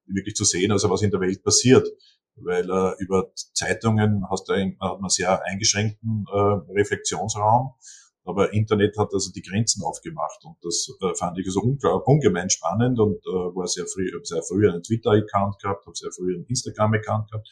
wirklich 0.06 0.34
zu 0.34 0.44
sehen, 0.44 0.72
also 0.72 0.88
was 0.88 1.02
in 1.02 1.10
der 1.10 1.20
Welt 1.20 1.42
passiert 1.42 1.88
weil 2.36 2.68
äh, 2.68 3.02
über 3.02 3.32
Zeitungen 3.34 4.28
hast 4.30 4.48
du, 4.48 4.54
hat 4.54 5.00
man 5.00 5.10
sehr 5.10 5.44
eingeschränkten 5.44 6.26
äh, 6.32 6.38
Reflexionsraum 6.72 7.74
aber 8.24 8.52
Internet 8.52 8.96
hat 8.98 9.12
also 9.12 9.30
die 9.30 9.42
Grenzen 9.42 9.82
aufgemacht 9.82 10.44
und 10.44 10.56
das 10.62 10.88
äh, 11.02 11.14
fand 11.14 11.38
ich 11.38 11.46
also 11.46 11.60
ungemein 11.60 12.50
spannend 12.50 12.98
und 12.98 13.18
äh, 13.26 13.30
war 13.30 13.66
sehr 13.66 13.86
früh, 13.86 14.10
habe 14.12 14.24
sehr 14.24 14.42
früh 14.42 14.68
einen 14.68 14.82
Twitter-Account 14.82 15.60
gehabt, 15.60 15.86
habe 15.86 15.96
sehr 15.96 16.10
früh 16.10 16.34
einen 16.34 16.44
Instagram-Account 16.46 17.30
gehabt 17.30 17.48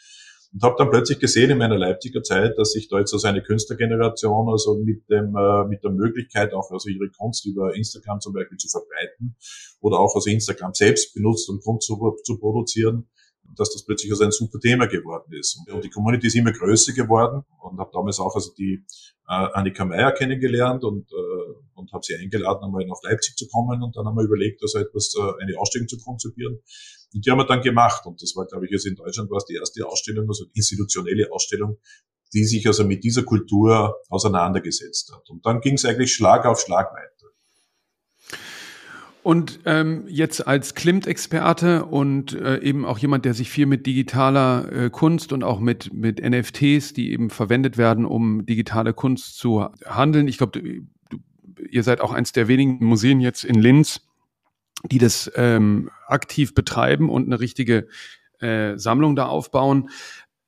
und 0.53 0.63
habe 0.63 0.75
dann 0.79 0.91
plötzlich 0.91 1.19
gesehen 1.19 1.51
in 1.51 1.59
meiner 1.59 1.79
Leipziger 1.79 2.23
Zeit, 2.23 2.59
dass 2.59 2.73
sich 2.73 2.89
da 2.89 2.99
jetzt 2.99 3.13
also 3.13 3.27
eine 3.27 3.43
Künstlergeneration 3.43 4.49
also 4.49 4.79
mit 4.79 5.09
dem 5.09 5.37
äh, 5.37 5.65
mit 5.65 5.85
der 5.85 5.91
Möglichkeit 5.91 6.53
auch 6.53 6.71
also 6.71 6.89
ihre 6.89 7.11
Kunst 7.11 7.47
über 7.47 7.75
Instagram 7.75 8.21
zum 8.21 8.33
Beispiel 8.33 8.59
zu 8.59 8.69
verbreiten 8.69 9.37
oder 9.81 9.99
auch 9.99 10.15
also 10.15 10.31
Instagram 10.31 10.75
selbst 10.75 11.15
benutzt, 11.15 11.49
um 11.49 11.61
Kunst 11.61 11.87
zu, 11.87 12.17
zu 12.25 12.39
produzieren 12.39 13.09
dass 13.57 13.73
das 13.73 13.85
plötzlich 13.85 14.11
also 14.13 14.25
ein 14.25 14.33
super 14.33 14.59
Thema 14.59 14.87
geworden 14.87 15.33
ist. 15.33 15.59
Und 15.71 15.85
die 15.85 15.91
Community 15.91 16.27
ist 16.27 16.37
immer 16.37 16.53
größer 16.53 16.93
geworden 16.93 17.45
und 17.61 17.79
habe 17.79 17.91
damals 17.93 18.19
auch 18.19 18.35
also 18.35 18.53
die 18.57 18.85
äh, 19.29 19.49
Annika 19.53 19.85
Meyer 19.85 20.13
kennengelernt 20.13 20.85
und, 20.85 21.11
äh, 21.13 21.55
und 21.75 21.93
habe 21.93 22.05
sie 22.05 22.17
eingeladen, 22.17 22.65
einmal 22.65 22.85
nach 22.87 23.03
Leipzig 23.03 23.37
zu 23.37 23.47
kommen 23.49 23.83
und 23.83 23.97
dann 23.97 24.07
haben 24.07 24.17
wir 24.17 24.25
überlegt, 24.25 24.63
also 24.63 24.79
etwas, 24.79 25.15
äh, 25.17 25.43
eine 25.43 25.59
Ausstellung 25.59 25.89
zu 25.89 25.99
konzipieren. 25.99 26.59
Und 27.15 27.27
die 27.27 27.31
haben 27.31 27.39
wir 27.39 27.47
dann 27.47 27.63
gemacht 27.63 28.07
und 28.07 28.23
das 28.23 28.35
war, 28.37 28.47
glaube 28.47 28.67
ich, 28.67 28.73
also 28.73 28.89
in 28.89 28.97
Deutschland 28.97 29.31
war 29.31 29.39
es 29.39 29.45
die 29.45 29.55
erste 29.55 29.87
Ausstellung, 29.87 30.27
also 30.29 30.47
institutionelle 30.55 31.31
Ausstellung, 31.31 31.79
die 32.33 32.45
sich 32.45 32.67
also 32.67 32.85
mit 32.85 33.05
dieser 33.05 33.23
Kultur 33.23 33.97
auseinandergesetzt 34.09 35.13
hat. 35.15 35.29
Und 35.29 35.45
dann 35.45 35.61
ging 35.61 35.75
es 35.75 35.85
eigentlich 35.85 36.15
Schlag 36.15 36.47
auf 36.47 36.61
Schlag 36.61 36.93
weiter. 36.93 37.12
Und 39.23 39.61
ähm, 39.67 40.05
jetzt 40.09 40.47
als 40.49 40.75
Klimt-Experte 40.75 41.85
und 41.85 42.33
äh, 42.33 42.59
eben 42.59 42.85
auch 42.85 42.99
jemand, 42.99 43.25
der 43.25 43.35
sich 43.35 43.51
viel 43.51 43.67
mit 43.67 43.87
digitaler 43.87 44.73
äh, 44.73 44.91
Kunst 44.91 45.33
und 45.33 45.45
auch 45.45 45.61
mit, 45.61 45.93
mit 45.93 46.21
NFTs, 46.21 46.93
die 46.93 47.13
eben 47.13 47.31
verwendet 47.31 47.79
werden, 47.79 48.05
um 48.05 48.45
digitale 48.47 48.93
Kunst 48.93 49.39
zu 49.39 49.69
handeln. 49.87 50.27
Ich 50.27 50.39
glaube, 50.39 50.61
ihr 51.71 51.83
seid 51.85 52.01
auch 52.01 52.13
eins 52.13 52.33
der 52.33 52.49
wenigen 52.49 52.85
Museen 52.85 53.21
jetzt 53.21 53.45
in 53.45 53.55
Linz, 53.55 54.01
die 54.91 54.99
das 54.99 55.31
ähm, 55.37 55.89
aktiv 56.09 56.53
betreiben 56.53 57.09
und 57.09 57.27
eine 57.27 57.39
richtige 57.39 57.87
äh, 58.41 58.77
Sammlung 58.77 59.15
da 59.15 59.27
aufbauen. 59.27 59.89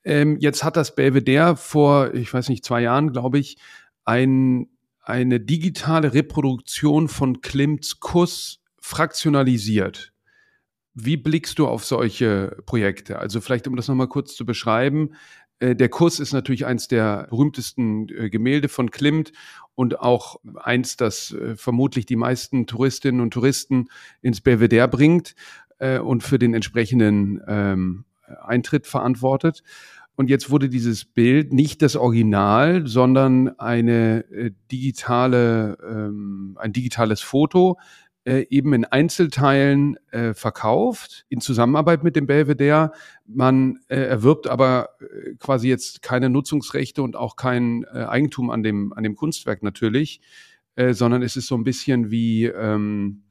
Ähm, 0.03 0.37
jetzt 0.41 0.65
hat 0.65 0.77
das 0.77 0.97
Belvedere 0.97 1.57
vor, 1.57 2.13
ich 2.13 2.35
weiß 2.35 2.49
nicht, 2.49 2.65
zwei 2.65 2.83
Jahren, 2.83 3.13
glaube 3.13 3.39
ich, 3.39 3.57
ein, 4.05 4.69
eine 5.01 5.39
digitale 5.39 6.13
Reproduktion 6.13 7.07
von 7.07 7.41
Klimts 7.41 8.01
Kuss 8.01 8.64
fraktionalisiert. 8.85 10.13
Wie 10.93 11.17
blickst 11.17 11.59
du 11.59 11.67
auf 11.67 11.87
solche 11.87 12.59
Projekte? 12.67 13.19
Also 13.19 13.41
vielleicht, 13.41 13.67
um 13.67 13.77
das 13.77 13.89
nochmal 13.89 14.09
kurz 14.09 14.37
zu 14.37 14.45
beschreiben. 14.45 15.15
Äh, 15.59 15.75
der 15.75 15.89
Kuss 15.89 16.21
ist 16.21 16.35
natürlich 16.35 16.67
eins 16.67 16.87
der 16.87 17.27
berühmtesten 17.31 18.11
äh, 18.11 18.29
Gemälde 18.29 18.69
von 18.69 18.91
Klimt 18.91 19.33
und 19.75 20.01
auch 20.01 20.37
eins, 20.57 20.99
das 20.99 21.33
äh, 21.33 21.57
vermutlich 21.57 22.05
die 22.05 22.17
meisten 22.17 22.67
Touristinnen 22.67 23.23
und 23.23 23.33
Touristen 23.33 23.89
ins 24.21 24.43
Belvedere 24.43 24.89
bringt 24.89 25.35
und 26.05 26.23
für 26.23 26.39
den 26.39 26.55
entsprechenden 26.55 27.43
ähm, 27.49 28.05
Eintritt 28.43 28.87
verantwortet. 28.87 29.65
Und 30.15 30.31
jetzt 30.31 30.49
wurde 30.49 30.69
dieses 30.69 31.05
Bild 31.05 31.53
nicht 31.53 31.83
das 31.83 31.97
Original, 31.97 32.87
sondern 32.87 33.59
eine 33.59 34.25
digitale, 34.71 35.77
ähm, 35.85 36.57
ein 36.61 36.73
digitales 36.73 37.21
Foto 37.23 37.77
äh, 38.25 38.47
eben 38.51 38.73
in 38.73 38.85
Einzelteilen 38.85 39.97
äh, 40.11 40.35
verkauft, 40.35 41.25
in 41.29 41.41
Zusammenarbeit 41.41 42.05
mit 42.05 42.17
dem 42.17 42.27
Belvedere. 42.27 42.93
Man 43.27 43.81
äh, 43.89 43.97
erwirbt 43.97 44.47
aber 44.47 44.91
äh, 45.01 45.35
quasi 45.39 45.69
jetzt 45.69 46.03
keine 46.03 46.31
Nutzungsrechte 46.31 47.03
und 47.03 47.17
auch 47.17 47.37
kein 47.37 47.85
äh, 47.85 48.05
Eigentum 48.05 48.51
an 48.51 48.63
dem, 48.63 48.93
an 48.93 49.05
dem 49.05 49.17
Kunstwerk 49.17 49.63
natürlich, 49.63 50.21
äh, 50.77 50.93
sondern 50.93 51.23
es 51.23 51.37
ist 51.37 51.47
so 51.47 51.57
ein 51.57 51.65
bisschen 51.65 52.11
wie, 52.11 52.47
ähm, 52.47 53.23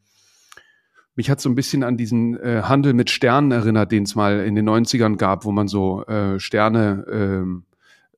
mich 1.15 1.29
hat 1.29 1.41
so 1.41 1.49
ein 1.49 1.55
bisschen 1.55 1.83
an 1.83 1.95
diesen 1.95 2.39
Handel 2.41 2.93
mit 2.93 3.11
Sternen 3.11 3.51
erinnert, 3.51 3.91
den 3.91 4.01
es 4.01 4.15
mal 4.15 4.39
in 4.47 4.55
den 4.55 4.67
90ern 4.67 5.15
gab, 5.15 5.45
wo 5.45 5.51
man 5.51 5.67
so 5.67 6.03
Sterne 6.39 7.05
äh, 7.07 7.63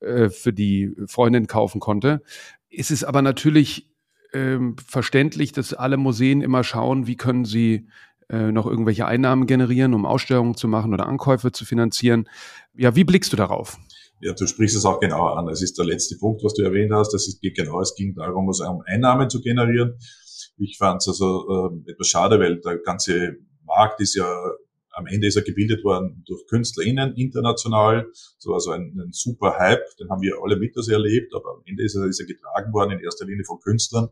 äh, 0.05 0.29
für 0.29 0.53
die 0.53 0.95
Freundin 1.07 1.47
kaufen 1.47 1.79
konnte. 1.79 2.21
Es 2.69 2.91
ist 2.91 3.03
aber 3.03 3.21
natürlich 3.21 3.89
ähm, 4.35 4.75
verständlich, 4.85 5.53
dass 5.53 5.73
alle 5.73 5.97
Museen 5.97 6.41
immer 6.41 6.63
schauen, 6.63 7.07
wie 7.07 7.15
können 7.15 7.45
sie 7.45 7.87
äh, 8.29 8.51
noch 8.51 8.67
irgendwelche 8.67 9.05
Einnahmen 9.05 9.47
generieren, 9.47 9.93
um 9.93 10.05
Ausstellungen 10.05 10.55
zu 10.55 10.67
machen 10.67 10.93
oder 10.93 11.07
Ankäufe 11.07 11.51
zu 11.51 11.63
finanzieren. 11.63 12.27
Ja, 12.75 12.95
wie 12.95 13.03
blickst 13.03 13.31
du 13.31 13.37
darauf? 13.37 13.77
Ja, 14.19 14.33
du 14.33 14.45
sprichst 14.47 14.75
es 14.75 14.85
auch 14.85 14.99
genau 14.99 15.27
an. 15.27 15.47
Es 15.47 15.61
ist 15.61 15.77
der 15.77 15.85
letzte 15.85 16.17
Punkt, 16.17 16.43
was 16.43 16.53
du 16.53 16.63
erwähnt 16.63 16.91
hast. 16.93 17.13
Das 17.13 17.39
geht 17.41 17.55
genau, 17.55 17.79
es 17.81 17.95
ging 17.95 18.15
darum, 18.15 18.47
um 18.47 18.81
Einnahmen 18.85 19.29
zu 19.29 19.41
generieren. 19.41 19.97
Ich 20.57 20.77
fand 20.77 21.01
es 21.01 21.07
also 21.07 21.71
äh, 21.85 21.91
etwas 21.91 22.07
schade, 22.07 22.39
weil 22.39 22.59
der 22.61 22.77
ganze 22.79 23.37
Markt 23.65 24.01
ist 24.01 24.15
ja 24.15 24.25
am 24.95 25.07
Ende 25.07 25.27
ist 25.27 25.35
er 25.35 25.43
gebildet 25.43 25.83
worden 25.83 26.23
durch 26.25 26.47
KünstlerInnen 26.47 27.15
international. 27.15 28.07
So 28.37 28.53
also 28.53 28.71
ein, 28.71 28.97
ein 28.97 29.11
super 29.11 29.57
Hype, 29.59 29.83
den 29.99 30.09
haben 30.09 30.21
wir 30.21 30.37
alle 30.41 30.55
mit 30.55 30.75
das 30.77 30.87
erlebt, 30.87 31.33
aber 31.35 31.55
am 31.55 31.63
Ende 31.65 31.83
ist 31.83 31.95
er, 31.95 32.05
ist 32.05 32.19
er 32.21 32.25
getragen 32.25 32.71
worden 32.71 32.91
in 32.91 32.99
erster 33.01 33.25
Linie 33.25 33.43
von 33.43 33.59
Künstlern. 33.59 34.07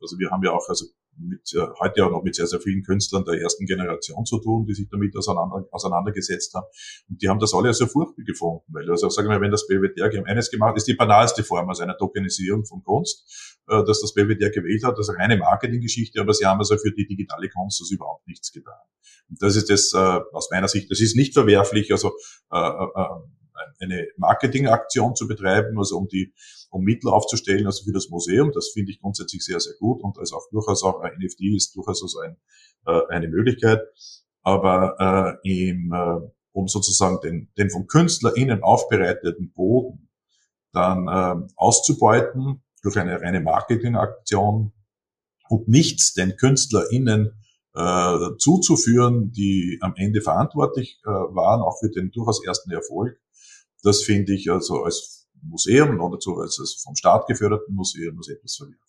Also 0.00 0.18
wir 0.18 0.30
haben 0.30 0.42
ja 0.42 0.50
auch 0.50 0.68
also 0.68 0.86
mit, 1.18 1.52
äh, 1.54 1.66
heute 1.80 2.06
auch 2.06 2.10
noch 2.10 2.22
mit 2.22 2.34
sehr, 2.34 2.46
sehr 2.46 2.60
vielen 2.60 2.82
Künstlern 2.82 3.24
der 3.24 3.40
ersten 3.40 3.66
Generation 3.66 4.24
zu 4.24 4.38
tun, 4.40 4.66
die 4.66 4.74
sich 4.74 4.88
damit 4.90 5.16
auseinander, 5.16 5.66
auseinandergesetzt 5.70 6.54
haben. 6.54 6.66
Und 7.08 7.22
die 7.22 7.28
haben 7.28 7.38
das 7.38 7.54
alle 7.54 7.72
sehr 7.74 7.88
furchtbar 7.88 8.24
gefunden, 8.24 8.64
weil, 8.68 8.90
also 8.90 9.08
sagen 9.08 9.28
wir, 9.28 9.40
wenn 9.40 9.50
das 9.50 9.66
BWDR 9.66 10.10
eines 10.26 10.50
gemacht 10.50 10.76
ist, 10.76 10.86
die 10.86 10.94
banalste 10.94 11.44
Form 11.44 11.70
aus 11.70 11.80
einer 11.80 11.96
Tokenisierung 11.96 12.64
von 12.64 12.82
Kunst, 12.82 13.58
äh, 13.68 13.84
dass 13.84 14.00
das 14.00 14.14
BWDR 14.14 14.50
gewählt 14.50 14.84
hat, 14.84 14.98
das 14.98 15.08
ist 15.08 15.16
eine 15.16 15.36
Marketinggeschichte, 15.36 16.20
aber 16.20 16.34
sie 16.34 16.46
haben 16.46 16.58
also 16.58 16.76
für 16.76 16.92
die 16.92 17.06
digitale 17.06 17.48
Kunst 17.48 17.80
das 17.80 17.90
überhaupt 17.90 18.26
nichts 18.26 18.52
getan. 18.52 18.74
Und 19.28 19.40
das 19.42 19.56
ist 19.56 19.70
das, 19.70 19.92
äh, 19.94 20.20
aus 20.32 20.50
meiner 20.50 20.68
Sicht, 20.68 20.90
das 20.90 21.00
ist 21.00 21.16
nicht 21.16 21.34
verwerflich, 21.34 21.90
also, 21.92 22.12
äh, 22.52 22.58
äh, 22.58 23.06
eine 23.80 24.06
Marketingaktion 24.16 25.14
zu 25.14 25.26
betreiben, 25.26 25.78
also 25.78 25.96
um 25.98 26.08
die, 26.08 26.34
um 26.70 26.82
Mittel 26.82 27.10
aufzustellen, 27.10 27.66
also 27.66 27.84
für 27.84 27.92
das 27.92 28.08
Museum. 28.08 28.52
Das 28.52 28.70
finde 28.70 28.92
ich 28.92 29.00
grundsätzlich 29.00 29.44
sehr, 29.44 29.60
sehr 29.60 29.74
gut 29.78 30.02
und 30.02 30.18
als 30.18 30.32
auch 30.32 30.48
durchaus 30.50 30.82
auch 30.82 31.00
ein 31.00 31.12
NFT 31.18 31.40
ist 31.56 31.76
durchaus 31.76 32.02
also 32.02 32.20
ein, 32.20 32.36
äh, 32.86 33.00
eine 33.10 33.28
Möglichkeit. 33.28 33.80
Aber 34.42 35.40
äh, 35.44 35.68
im, 35.70 35.92
äh, 35.92 36.30
um 36.52 36.68
sozusagen 36.68 37.20
den, 37.22 37.50
den 37.58 37.70
vom 37.70 37.86
KünstlerInnen 37.86 38.62
aufbereiteten 38.62 39.52
Boden 39.52 40.08
dann 40.72 41.08
äh, 41.08 41.46
auszubeuten 41.56 42.62
durch 42.82 42.98
eine 42.98 43.20
reine 43.20 43.40
Marketingaktion 43.40 44.72
und 45.48 45.68
nichts 45.68 46.12
den 46.14 46.36
KünstlerInnen 46.36 47.32
äh, 47.74 48.36
zuzuführen, 48.38 49.32
die 49.32 49.78
am 49.80 49.94
Ende 49.96 50.20
verantwortlich 50.20 51.00
äh, 51.04 51.08
waren, 51.08 51.60
auch 51.62 51.78
für 51.80 51.90
den 51.90 52.10
durchaus 52.10 52.44
ersten 52.44 52.70
Erfolg, 52.70 53.18
das 53.84 54.02
finde 54.02 54.34
ich 54.34 54.50
also 54.50 54.82
als 54.82 55.28
Museum 55.42 56.00
oder 56.00 56.18
so 56.20 56.36
als, 56.36 56.82
vom 56.82 56.96
Staat 56.96 57.26
geförderten 57.26 57.74
Museum 57.74 58.16
als 58.16 58.28
etwas 58.28 58.56
verwerflich. 58.56 58.80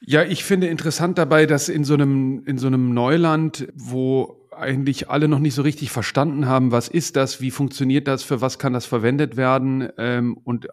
Ja, 0.00 0.22
ich 0.22 0.44
finde 0.44 0.68
interessant 0.68 1.18
dabei, 1.18 1.46
dass 1.46 1.68
in 1.68 1.84
so 1.84 1.94
einem, 1.94 2.44
in 2.46 2.58
so 2.58 2.66
einem 2.68 2.94
Neuland, 2.94 3.68
wo 3.74 4.48
eigentlich 4.52 5.08
alle 5.08 5.28
noch 5.28 5.38
nicht 5.38 5.54
so 5.54 5.62
richtig 5.62 5.90
verstanden 5.90 6.46
haben, 6.46 6.72
was 6.72 6.88
ist 6.88 7.16
das, 7.16 7.40
wie 7.40 7.50
funktioniert 7.50 8.08
das, 8.08 8.22
für 8.22 8.40
was 8.40 8.58
kann 8.58 8.72
das 8.72 8.86
verwendet 8.86 9.36
werden 9.36 9.88
ähm, 9.98 10.36
und 10.36 10.68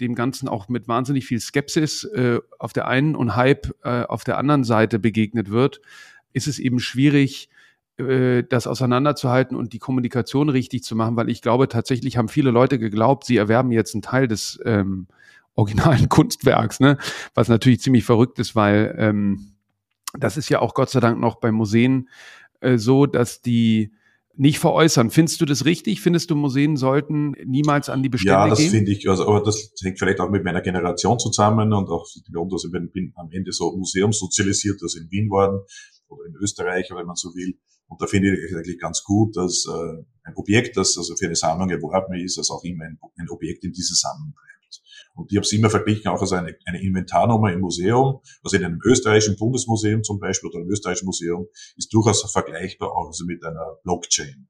dem 0.00 0.14
Ganzen 0.14 0.48
auch 0.48 0.68
mit 0.68 0.86
wahnsinnig 0.86 1.26
viel 1.26 1.40
Skepsis 1.40 2.04
äh, 2.04 2.38
auf 2.58 2.72
der 2.72 2.86
einen 2.86 3.16
und 3.16 3.36
Hype 3.36 3.74
äh, 3.84 4.02
auf 4.02 4.24
der 4.24 4.38
anderen 4.38 4.64
Seite 4.64 4.98
begegnet 4.98 5.50
wird, 5.50 5.80
ist 6.32 6.46
es 6.46 6.58
eben 6.58 6.78
schwierig, 6.78 7.48
äh, 7.98 8.44
das 8.44 8.66
auseinanderzuhalten 8.66 9.56
und 9.56 9.72
die 9.72 9.78
Kommunikation 9.78 10.48
richtig 10.48 10.84
zu 10.84 10.94
machen, 10.96 11.16
weil 11.16 11.28
ich 11.28 11.42
glaube, 11.42 11.68
tatsächlich 11.68 12.16
haben 12.16 12.28
viele 12.28 12.50
Leute 12.50 12.78
geglaubt, 12.78 13.24
sie 13.24 13.36
erwerben 13.36 13.72
jetzt 13.72 13.94
einen 13.94 14.02
Teil 14.02 14.28
des 14.28 14.60
ähm, 14.64 15.08
originalen 15.54 16.08
Kunstwerks, 16.08 16.78
ne? 16.78 16.98
was 17.34 17.48
natürlich 17.48 17.80
ziemlich 17.80 18.04
verrückt 18.04 18.38
ist, 18.38 18.54
weil 18.54 18.94
ähm, 18.98 19.54
das 20.16 20.36
ist 20.36 20.48
ja 20.48 20.60
auch 20.60 20.74
Gott 20.74 20.90
sei 20.90 21.00
Dank 21.00 21.18
noch 21.18 21.36
bei 21.36 21.50
Museen 21.50 22.08
äh, 22.60 22.78
so, 22.78 23.06
dass 23.06 23.42
die 23.42 23.92
nicht 24.38 24.60
veräußern. 24.60 25.10
Findest 25.10 25.40
du 25.40 25.46
das 25.46 25.64
richtig? 25.64 26.00
Findest 26.00 26.30
du, 26.30 26.36
Museen 26.36 26.76
sollten 26.76 27.32
niemals 27.44 27.88
an 27.88 28.04
die 28.04 28.08
Bestände 28.08 28.34
gehen? 28.34 28.44
Ja, 28.44 28.50
das 28.50 28.62
finde 28.62 28.92
ich, 28.92 29.08
also, 29.08 29.26
aber 29.26 29.42
das 29.42 29.72
hängt 29.82 29.98
vielleicht 29.98 30.20
auch 30.20 30.30
mit 30.30 30.44
meiner 30.44 30.60
Generation 30.60 31.18
zusammen 31.18 31.72
und 31.72 31.88
auch 31.88 32.06
Grund, 32.32 32.52
dass 32.52 32.64
ich 32.64 32.70
bin 32.70 33.12
am 33.16 33.28
Ende 33.32 33.50
so 33.50 33.76
museumssozialisiert, 33.76 34.80
also 34.80 35.00
in 35.00 35.10
Wien 35.10 35.28
worden 35.28 35.60
oder 36.06 36.24
in 36.26 36.36
Österreich, 36.36 36.88
wenn 36.94 37.04
man 37.04 37.16
so 37.16 37.34
will. 37.34 37.58
Und 37.88 38.00
da 38.02 38.06
finde 38.06 38.36
ich 38.36 38.54
eigentlich 38.54 38.78
ganz 38.78 39.02
gut, 39.02 39.36
dass 39.36 39.64
äh, 39.66 40.02
ein 40.24 40.36
Objekt, 40.36 40.76
das 40.76 40.96
also 40.96 41.16
für 41.16 41.26
eine 41.26 41.36
Sammlung 41.36 41.70
erworben 41.70 42.14
ist, 42.14 42.38
also 42.38 42.54
auch 42.54 42.64
immer 42.64 42.84
ein, 42.84 42.98
ein 43.16 43.28
Objekt 43.30 43.64
in 43.64 43.72
dieser 43.72 43.94
Sammlung 43.94 44.32
bleibt. 44.34 44.48
Und 45.14 45.32
ich 45.32 45.36
habe 45.36 45.44
es 45.44 45.52
immer 45.52 45.70
verglichen, 45.70 46.08
auch 46.08 46.20
als 46.20 46.32
eine, 46.32 46.54
eine 46.66 46.82
Inventarnummer 46.82 47.52
im 47.52 47.60
Museum, 47.60 48.20
also 48.42 48.56
in 48.56 48.64
einem 48.64 48.78
österreichischen 48.84 49.36
Bundesmuseum 49.36 50.04
zum 50.04 50.20
Beispiel 50.20 50.50
oder 50.50 50.60
einem 50.60 50.70
österreichischen 50.70 51.06
Museum, 51.06 51.46
ist 51.76 51.92
durchaus 51.92 52.30
vergleichbar 52.30 52.92
auch 52.92 53.06
also 53.06 53.24
mit 53.24 53.42
einer 53.44 53.78
Blockchain. 53.82 54.48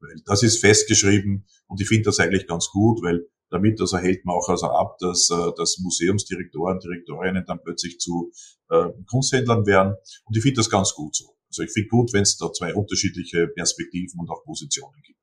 Weil 0.00 0.16
das 0.24 0.42
ist 0.42 0.58
festgeschrieben 0.58 1.46
und 1.66 1.80
ich 1.80 1.88
finde 1.88 2.04
das 2.04 2.18
eigentlich 2.18 2.46
ganz 2.46 2.68
gut, 2.70 3.02
weil 3.02 3.26
damit 3.50 3.80
also 3.80 3.98
hält 3.98 4.24
man 4.24 4.36
auch 4.36 4.48
also 4.48 4.68
ab, 4.68 4.98
dass, 4.98 5.30
äh, 5.30 5.52
dass 5.56 5.78
Museumsdirektoren, 5.78 6.80
Direktorinnen 6.80 7.44
dann 7.46 7.60
plötzlich 7.62 7.98
zu 7.98 8.30
äh, 8.70 8.88
Kunsthändlern 9.06 9.66
werden. 9.66 9.94
Und 10.24 10.36
ich 10.36 10.42
finde 10.42 10.56
das 10.56 10.70
ganz 10.70 10.94
gut 10.94 11.16
so. 11.16 11.37
Also 11.48 11.62
ich 11.62 11.72
finde 11.72 11.88
gut, 11.88 12.12
wenn 12.12 12.22
es 12.22 12.36
da 12.36 12.52
zwei 12.52 12.74
unterschiedliche 12.74 13.48
Perspektiven 13.48 14.20
und 14.20 14.30
auch 14.30 14.44
Positionen 14.44 15.00
gibt. 15.02 15.18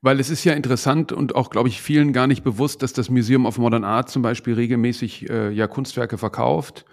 Weil 0.00 0.20
es 0.20 0.30
ist 0.30 0.44
ja 0.44 0.52
interessant 0.52 1.10
und 1.10 1.34
auch, 1.34 1.50
glaube 1.50 1.68
ich, 1.68 1.82
vielen 1.82 2.12
gar 2.12 2.28
nicht 2.28 2.44
bewusst, 2.44 2.82
dass 2.82 2.92
das 2.92 3.10
Museum 3.10 3.46
of 3.46 3.58
Modern 3.58 3.82
Art 3.82 4.08
zum 4.08 4.22
Beispiel 4.22 4.54
regelmäßig 4.54 5.28
äh, 5.28 5.50
ja 5.50 5.66
Kunstwerke 5.66 6.18
verkauft. 6.18 6.84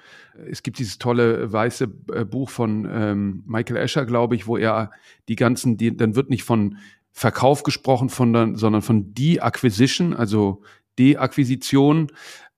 Es 0.50 0.64
gibt 0.64 0.80
dieses 0.80 0.98
tolle 0.98 1.52
weiße 1.52 1.88
äh, 2.14 2.26
Buch 2.26 2.50
von 2.50 2.90
ähm, 2.92 3.44
Michael 3.46 3.78
Escher, 3.78 4.06
glaube 4.06 4.36
ich, 4.36 4.48
wo 4.48 4.58
er 4.58 4.92
die 5.30 5.36
ganzen, 5.36 5.78
die, 5.78 5.96
dann 5.96 6.16
wird 6.16 6.32
nicht 6.32 6.44
von 6.44 6.78
Verkauf 7.12 7.62
gesprochen, 7.64 8.10
von, 8.10 8.56
sondern 8.56 8.82
von 8.82 9.14
De-Acquisition, 9.14 10.14
also 10.14 10.64
De-Akquisition 10.98 12.12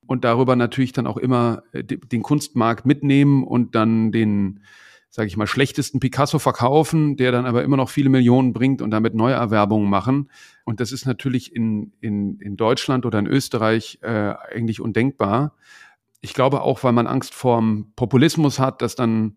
und 0.07 0.23
darüber 0.23 0.55
natürlich 0.55 0.93
dann 0.93 1.07
auch 1.07 1.17
immer 1.17 1.63
äh, 1.73 1.83
den 1.83 2.23
Kunstmarkt 2.23 2.85
mitnehmen 2.85 3.43
und 3.43 3.75
dann 3.75 4.13
den 4.13 4.61
sage 5.09 5.27
ich 5.27 5.37
mal, 5.37 5.47
schlechtesten 5.47 5.99
Picasso 5.99 6.39
verkaufen, 6.39 7.17
der 7.17 7.31
dann 7.31 7.45
aber 7.45 7.63
immer 7.63 7.77
noch 7.77 7.89
viele 7.89 8.09
Millionen 8.09 8.53
bringt 8.53 8.81
und 8.81 8.91
damit 8.91 9.15
Neuerwerbungen 9.15 9.89
machen. 9.89 10.29
Und 10.63 10.79
das 10.79 10.91
ist 10.91 11.05
natürlich 11.05 11.55
in, 11.55 11.93
in, 12.01 12.39
in 12.39 12.57
Deutschland 12.57 13.05
oder 13.05 13.19
in 13.19 13.27
Österreich 13.27 13.99
äh, 14.01 14.33
eigentlich 14.53 14.81
undenkbar. 14.81 15.55
Ich 16.21 16.33
glaube 16.33 16.61
auch, 16.61 16.83
weil 16.83 16.93
man 16.93 17.07
Angst 17.07 17.33
vorm 17.33 17.91
Populismus 17.95 18.59
hat, 18.59 18.81
dass 18.81 18.95
dann 18.95 19.35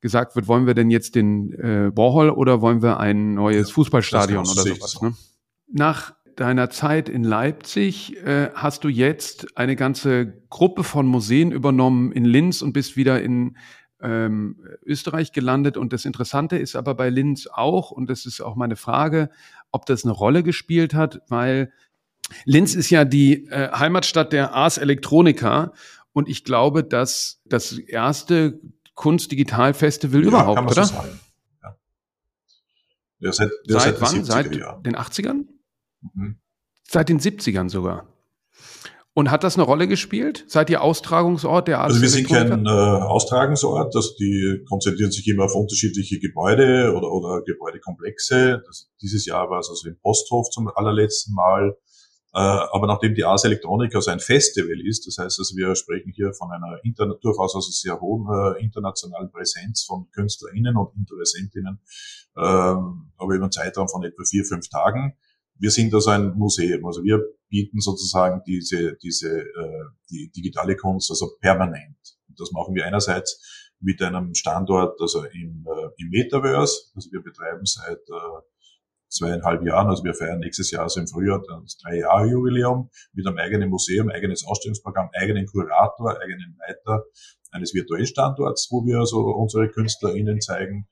gesagt 0.00 0.36
wird, 0.36 0.46
wollen 0.46 0.66
wir 0.66 0.74
denn 0.74 0.90
jetzt 0.90 1.14
den 1.14 1.52
äh, 1.54 1.96
Warhol 1.96 2.30
oder 2.30 2.60
wollen 2.60 2.82
wir 2.82 3.00
ein 3.00 3.34
neues 3.34 3.68
ja, 3.68 3.74
Fußballstadion 3.74 4.46
oder 4.46 4.62
sowas. 4.62 5.02
Ne? 5.02 5.14
Nach 5.66 6.14
deiner 6.36 6.70
Zeit 6.70 7.08
in 7.08 7.24
Leipzig 7.24 8.16
äh, 8.24 8.50
hast 8.54 8.84
du 8.84 8.88
jetzt 8.88 9.58
eine 9.58 9.74
ganze 9.74 10.40
Gruppe 10.50 10.84
von 10.84 11.06
Museen 11.06 11.50
übernommen 11.50 12.12
in 12.12 12.24
Linz 12.24 12.62
und 12.62 12.72
bist 12.72 12.96
wieder 12.96 13.20
in 13.20 13.56
ähm, 14.00 14.56
Österreich 14.84 15.32
gelandet. 15.32 15.76
Und 15.76 15.92
das 15.92 16.04
Interessante 16.04 16.56
ist 16.56 16.76
aber 16.76 16.94
bei 16.94 17.10
Linz 17.10 17.46
auch, 17.46 17.90
und 17.90 18.08
das 18.08 18.26
ist 18.26 18.40
auch 18.40 18.56
meine 18.56 18.76
Frage, 18.76 19.30
ob 19.70 19.86
das 19.86 20.04
eine 20.04 20.12
Rolle 20.12 20.42
gespielt 20.42 20.94
hat, 20.94 21.20
weil 21.28 21.72
Linz 22.44 22.74
ist 22.74 22.90
ja 22.90 23.04
die 23.04 23.46
äh, 23.48 23.70
Heimatstadt 23.72 24.32
der 24.32 24.52
Ars 24.52 24.78
Electronica. 24.78 25.72
Und 26.12 26.28
ich 26.28 26.44
glaube, 26.44 26.84
dass 26.84 27.40
das 27.44 27.72
erste 27.78 28.60
Kunst-Digital-Festival 28.94 30.22
ja, 30.22 30.28
überhaupt, 30.28 30.70
oder? 30.70 30.84
So 30.84 30.94
sagen. 30.94 31.20
Ja. 31.62 31.76
Ja, 33.20 33.32
seit, 33.32 33.50
seit, 33.64 33.82
seit 33.82 34.00
wann? 34.00 34.24
Seit 34.24 34.54
den 34.54 34.96
80ern? 34.96 35.46
Mhm. 36.14 36.38
Seit 36.82 37.08
den 37.08 37.20
70ern 37.20 37.68
sogar. 37.68 38.06
Und 39.18 39.32
hat 39.32 39.42
das 39.42 39.56
eine 39.56 39.64
Rolle 39.64 39.88
gespielt? 39.88 40.44
Seid 40.46 40.70
ihr 40.70 40.80
Austragungsort 40.80 41.66
der 41.66 41.80
Art? 41.80 41.88
Also 41.88 42.00
wir 42.00 42.08
sind 42.08 42.28
kein 42.28 42.66
äh, 42.66 42.68
Austragungsort, 42.68 43.92
das, 43.92 44.14
die 44.14 44.62
konzentrieren 44.68 45.10
sich 45.10 45.26
immer 45.26 45.46
auf 45.46 45.56
unterschiedliche 45.56 46.20
Gebäude 46.20 46.94
oder, 46.96 47.10
oder 47.10 47.42
Gebäudekomplexe. 47.42 48.62
Das, 48.64 48.92
dieses 49.02 49.26
Jahr 49.26 49.50
war 49.50 49.58
es 49.58 49.68
also 49.70 49.88
im 49.88 49.98
Posthof 49.98 50.50
zum 50.50 50.70
allerletzten 50.72 51.34
Mal. 51.34 51.76
Äh, 52.32 52.38
aber 52.38 52.86
nachdem 52.86 53.16
die 53.16 53.24
Ars 53.24 53.42
Electronica 53.42 53.98
also 53.98 54.12
ein 54.12 54.20
Festival 54.20 54.80
ist, 54.86 55.08
das 55.08 55.18
heißt 55.18 55.40
also 55.40 55.56
wir 55.56 55.74
sprechen 55.74 56.12
hier 56.14 56.32
von 56.32 56.52
einer 56.52 56.78
interna 56.84 57.14
durchaus 57.20 57.56
also 57.56 57.72
sehr 57.72 58.00
hohen 58.00 58.28
äh, 58.30 58.62
internationalen 58.62 59.32
Präsenz 59.32 59.82
von 59.82 60.08
KünstlerInnen 60.12 60.76
und 60.76 60.94
Interessentinnen, 60.94 61.80
äh, 62.36 62.40
aber 62.40 63.34
über 63.34 63.42
einen 63.42 63.50
Zeitraum 63.50 63.88
von 63.88 64.04
etwa 64.04 64.22
vier, 64.22 64.44
fünf 64.44 64.68
Tagen, 64.68 65.16
wir 65.58 65.70
sind 65.70 65.92
also 65.94 66.10
ein 66.10 66.34
Museum. 66.36 66.84
Also 66.86 67.02
wir 67.02 67.20
bieten 67.48 67.80
sozusagen 67.80 68.42
diese, 68.46 68.96
diese 69.02 69.40
äh, 69.40 69.84
die 70.10 70.30
digitale 70.30 70.76
Kunst 70.76 71.10
also 71.10 71.36
permanent. 71.40 71.96
Und 72.28 72.38
das 72.38 72.52
machen 72.52 72.74
wir 72.74 72.86
einerseits 72.86 73.72
mit 73.80 74.02
einem 74.02 74.34
Standort 74.34 75.00
also 75.00 75.24
im, 75.24 75.66
äh, 75.66 75.88
im 75.98 76.08
Metaverse. 76.10 76.90
Also 76.94 77.10
wir 77.12 77.22
betreiben 77.22 77.64
seit 77.64 77.98
äh, 77.98 78.40
zweieinhalb 79.08 79.64
Jahren, 79.64 79.88
also 79.88 80.04
wir 80.04 80.14
feiern 80.14 80.40
nächstes 80.40 80.70
Jahr, 80.70 80.82
also 80.82 81.00
im 81.00 81.06
Frühjahr, 81.06 81.42
das 81.62 81.78
drei 81.78 81.98
Jahre 81.98 82.28
Jubiläum 82.28 82.90
mit 83.12 83.26
einem 83.26 83.38
eigenen 83.38 83.70
Museum, 83.70 84.10
eigenes 84.10 84.44
Ausstellungsprogramm, 84.44 85.08
eigenen 85.14 85.46
Kurator, 85.46 86.20
eigenen 86.20 86.56
Leiter 86.58 87.04
eines 87.50 87.72
virtuellen 87.74 88.06
Standorts, 88.06 88.68
wo 88.70 88.84
wir 88.84 88.98
also 88.98 89.20
unsere 89.20 89.70
KünstlerInnen 89.70 90.40
zeigen 90.40 90.86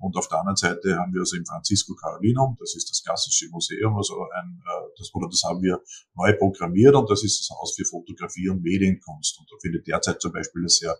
und 0.00 0.16
auf 0.16 0.28
der 0.28 0.38
anderen 0.38 0.56
Seite 0.56 0.96
haben 0.96 1.12
wir 1.12 1.20
also 1.20 1.36
im 1.36 1.44
Francisco 1.44 1.94
Carolinum, 1.94 2.56
das 2.58 2.74
ist 2.74 2.90
das 2.90 3.02
klassische 3.02 3.50
Museum, 3.50 3.94
also 3.96 4.14
ein, 4.34 4.62
äh, 4.64 4.88
das, 4.96 5.14
oder 5.14 5.28
das 5.28 5.42
haben 5.44 5.62
wir 5.62 5.82
neu 6.14 6.32
programmiert 6.38 6.94
und 6.94 7.10
das 7.10 7.22
ist 7.22 7.40
das 7.40 7.56
Haus 7.56 7.74
für 7.76 7.84
Fotografie 7.84 8.48
und 8.48 8.62
Medienkunst. 8.62 9.38
Und 9.38 9.50
da 9.50 9.56
findet 9.60 9.86
derzeit 9.86 10.22
zum 10.22 10.32
Beispiel 10.32 10.62
eine 10.62 10.70
sehr 10.70 10.96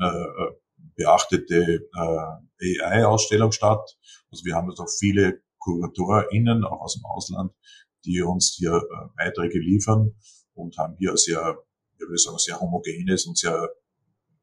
äh, 0.00 0.52
beachtete 0.96 1.88
äh, 1.94 2.78
AI-Ausstellung 2.80 3.52
statt. 3.52 3.98
Also 4.30 4.44
wir 4.46 4.54
haben 4.54 4.70
also 4.70 4.86
viele 4.86 5.42
KuratorInnen, 5.58 6.64
auch 6.64 6.80
aus 6.80 6.94
dem 6.94 7.04
Ausland, 7.04 7.52
die 8.06 8.22
uns 8.22 8.54
hier 8.56 8.72
äh, 8.72 9.08
Beiträge 9.14 9.58
liefern 9.58 10.14
und 10.54 10.78
haben 10.78 10.96
hier 10.98 11.18
sehr, 11.18 11.58
ich 11.92 12.00
würde 12.00 12.16
sagen, 12.16 12.38
sehr 12.38 12.60
homogenes 12.60 13.26
und 13.26 13.36
sehr 13.36 13.68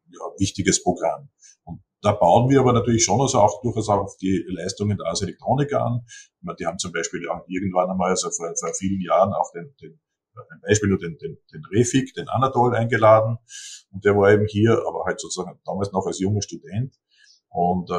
ja, 0.10 0.20
wichtiges 0.38 0.84
Programm. 0.84 1.30
Und 1.64 1.82
da 2.02 2.12
bauen 2.12 2.50
wir 2.50 2.60
aber 2.60 2.74
natürlich 2.74 3.04
schon 3.04 3.22
also 3.22 3.40
auch 3.40 3.62
durchaus 3.62 3.90
auch 3.90 4.02
auf 4.02 4.18
die 4.18 4.44
Leistungen 4.48 4.98
der 4.98 5.08
Ars 5.08 5.22
Electronica 5.22 5.78
an. 5.78 6.06
Die 6.60 6.66
haben 6.66 6.78
zum 6.78 6.92
Beispiel 6.92 7.28
auch 7.30 7.46
irgendwann 7.48 7.90
einmal, 7.90 8.10
also 8.10 8.30
vor, 8.32 8.52
vor 8.60 8.74
vielen 8.74 9.02
Jahren 9.02 9.34
auch 9.34 9.52
den, 9.54 9.74
den 9.82 10.00
ein 10.36 10.62
Beispiel 10.62 10.90
nur 10.90 11.00
den, 11.00 11.18
den, 11.18 11.38
den 11.54 11.64
Refik, 11.72 12.14
den 12.16 12.28
Anatol 12.28 12.76
eingeladen. 12.76 13.38
Und 13.92 14.04
der 14.04 14.18
war 14.18 14.32
eben 14.32 14.46
hier, 14.48 14.82
aber 14.88 15.06
halt 15.06 15.20
sozusagen 15.20 15.60
damals 15.66 15.92
noch 15.92 16.06
als 16.06 16.20
junger 16.20 16.42
Student. 16.42 16.96
Und 17.50 17.90
äh, 17.92 17.94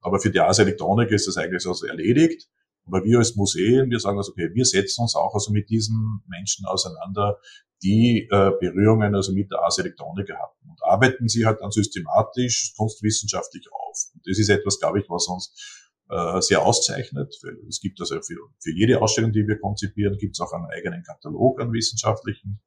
aber 0.00 0.20
für 0.20 0.30
die 0.30 0.40
Ars 0.40 0.60
Electronica 0.60 1.14
ist 1.14 1.26
das 1.26 1.36
eigentlich 1.36 1.62
so 1.62 1.72
erledigt. 1.86 2.48
Aber 2.86 3.04
wir 3.04 3.18
als 3.18 3.36
Museen, 3.36 3.90
wir 3.90 4.00
sagen 4.00 4.18
also, 4.18 4.32
okay, 4.32 4.50
wir 4.52 4.64
setzen 4.64 5.02
uns 5.02 5.14
auch 5.14 5.34
also 5.34 5.52
mit 5.52 5.70
diesen 5.70 6.22
Menschen 6.26 6.66
auseinander, 6.66 7.38
die 7.82 8.28
äh, 8.30 8.50
Berührungen 8.60 9.14
also 9.14 9.32
mit 9.32 9.50
der 9.50 9.60
Ars 9.60 9.78
Electronica 9.78 10.34
hatten 10.34 10.70
und 10.70 10.82
arbeiten 10.84 11.28
sie 11.28 11.44
halt 11.44 11.60
dann 11.60 11.70
systematisch 11.70 12.74
kunstwissenschaftlich 12.76 13.66
auf. 13.72 13.96
Und 14.14 14.22
das 14.26 14.38
ist 14.38 14.48
etwas, 14.48 14.78
glaube 14.78 15.00
ich, 15.00 15.08
was 15.08 15.26
uns 15.26 15.82
äh, 16.08 16.40
sehr 16.40 16.62
auszeichnet. 16.62 17.34
Es 17.68 17.80
gibt 17.80 18.00
also 18.00 18.16
für, 18.16 18.36
für 18.60 18.72
jede 18.72 19.00
Ausstellung, 19.00 19.32
die 19.32 19.46
wir 19.46 19.58
konzipieren, 19.58 20.16
gibt 20.18 20.36
es 20.36 20.40
auch 20.40 20.52
einen 20.52 20.66
eigenen 20.66 21.02
Katalog 21.02 21.60
an 21.60 21.72
wissenschaftlichen. 21.72 22.60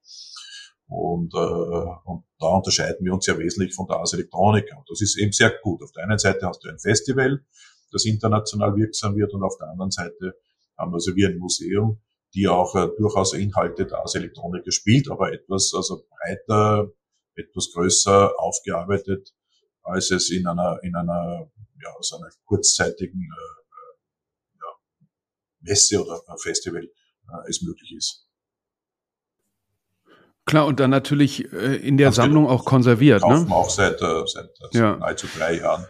Und, 0.88 1.34
äh, 1.34 1.38
und 1.38 2.26
da 2.40 2.48
unterscheiden 2.48 3.06
wir 3.06 3.14
uns 3.14 3.26
ja 3.26 3.38
wesentlich 3.38 3.74
von 3.74 3.88
der 3.88 3.98
Ars 3.98 4.14
Electronica. 4.14 4.76
Und 4.76 4.90
das 4.90 5.02
ist 5.02 5.18
eben 5.18 5.32
sehr 5.32 5.54
gut. 5.62 5.82
Auf 5.82 5.92
der 5.94 6.04
einen 6.04 6.20
Seite 6.20 6.46
hast 6.46 6.64
du 6.64 6.70
ein 6.70 6.80
Festival, 6.80 7.44
das 7.92 8.06
international 8.06 8.76
wirksam 8.76 9.16
wird 9.16 9.34
und 9.34 9.44
auf 9.44 9.58
der 9.58 9.70
anderen 9.70 9.92
Seite 9.92 10.36
haben 10.78 10.92
wir 10.92 10.96
also 10.96 11.16
wie 11.16 11.26
ein 11.26 11.38
Museum, 11.38 12.02
die 12.34 12.48
auch 12.48 12.76
äh, 12.76 12.90
durchaus 12.98 13.34
Inhalte 13.34 13.86
der 13.86 14.00
Ars 14.00 14.16
Electronica 14.16 14.72
spielt, 14.72 15.10
aber 15.10 15.32
etwas 15.32 15.74
also 15.76 16.06
breiter, 16.10 16.92
etwas 17.36 17.72
größer 17.74 18.34
aufgearbeitet, 18.38 19.34
als 19.84 20.12
es 20.12 20.30
in 20.32 20.48
einer, 20.48 20.80
in 20.84 20.96
einer, 20.96 21.50
ja, 21.82 21.90
so 22.02 22.18
einer 22.18 22.30
kurzzeitigen 22.46 23.22
äh, 23.22 24.58
ja, 24.60 24.68
Messe 25.62 26.04
oder 26.04 26.22
Festival 26.42 26.84
äh, 26.84 27.50
es 27.50 27.62
möglich 27.62 27.94
ist. 27.98 28.26
Klar, 30.46 30.68
und 30.68 30.80
dann 30.80 30.92
natürlich 30.92 31.52
äh, 31.54 31.76
in 31.78 31.98
der 31.98 32.12
Sammlung 32.12 32.48
auch 32.48 32.66
konserviert. 32.66 33.22
Kaufen 33.22 33.48
ne? 33.50 33.56
auch 33.56 33.70
seit, 33.70 34.00
äh, 34.02 34.24
seit, 34.28 34.50
seit 34.56 34.74
ja. 34.74 34.96
nahezu 34.98 35.28
drei 35.36 35.58
Jahren. 35.58 35.88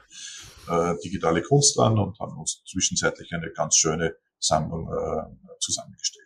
Äh, 0.70 0.96
digitale 1.04 1.42
Kunst 1.42 1.80
an 1.80 1.98
und 1.98 2.20
haben 2.20 2.38
uns 2.38 2.64
zwischenzeitlich 2.66 3.32
eine 3.34 3.52
ganz 3.52 3.76
schöne 3.78 4.16
Sammlung 4.40 4.88
äh, 4.88 5.58
zusammengestellt. 5.60 6.26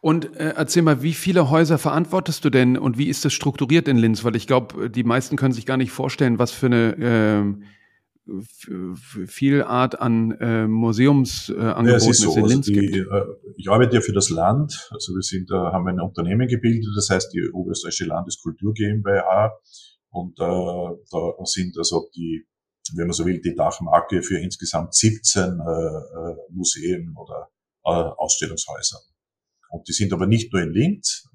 Und 0.00 0.36
äh, 0.36 0.52
erzähl 0.56 0.82
mal, 0.82 1.02
wie 1.02 1.14
viele 1.14 1.48
Häuser 1.48 1.78
verantwortest 1.78 2.44
du 2.44 2.50
denn 2.50 2.76
und 2.76 2.98
wie 2.98 3.08
ist 3.08 3.24
das 3.24 3.32
strukturiert 3.32 3.88
in 3.88 3.96
Linz? 3.96 4.22
Weil 4.22 4.36
ich 4.36 4.46
glaube, 4.46 4.90
die 4.90 5.02
meisten 5.02 5.36
können 5.36 5.54
sich 5.54 5.64
gar 5.64 5.78
nicht 5.78 5.92
vorstellen, 5.92 6.38
was 6.38 6.50
für 6.50 6.66
eine 6.66 7.56
äh, 7.56 9.26
viel 9.26 9.62
Art 9.62 10.00
an 10.00 10.32
äh, 10.32 10.66
Museumsangeboten 10.66 11.86
äh, 11.86 11.90
ja, 11.90 11.96
es, 11.96 12.06
ist 12.06 12.20
so. 12.20 12.36
in 12.36 12.46
Linz 12.46 12.68
also 12.68 12.80
die, 12.80 12.86
gibt. 12.86 13.10
Äh, 13.10 13.22
ich 13.56 13.70
arbeite 13.70 13.96
ja 13.96 14.00
für 14.00 14.12
das 14.12 14.30
Land, 14.30 14.88
also 14.90 15.14
wir 15.14 15.22
sind, 15.22 15.50
da 15.50 15.72
haben 15.72 15.86
ein 15.88 16.00
Unternehmen 16.00 16.48
gebildet, 16.48 16.90
das 16.96 17.10
heißt 17.10 17.32
die 17.34 17.50
Oberösterreichische 17.50 18.06
Landeskultur 18.06 18.72
GmbH 18.72 19.52
und 20.14 20.38
äh, 20.38 20.44
da 21.10 21.44
sind 21.44 21.76
also 21.76 22.08
die, 22.14 22.46
wenn 22.94 23.08
man 23.08 23.14
so 23.14 23.26
will, 23.26 23.40
die 23.40 23.54
Dachmarke 23.54 24.22
für 24.22 24.38
insgesamt 24.38 24.94
17 24.94 25.42
äh, 25.42 25.46
äh, 25.46 26.36
Museen 26.50 27.16
oder 27.16 27.50
äh, 27.84 27.90
Ausstellungshäuser. 27.90 29.00
Und 29.70 29.88
die 29.88 29.92
sind 29.92 30.12
aber 30.12 30.28
nicht 30.28 30.52
nur 30.52 30.62
in 30.62 30.72
Linz, 30.72 31.28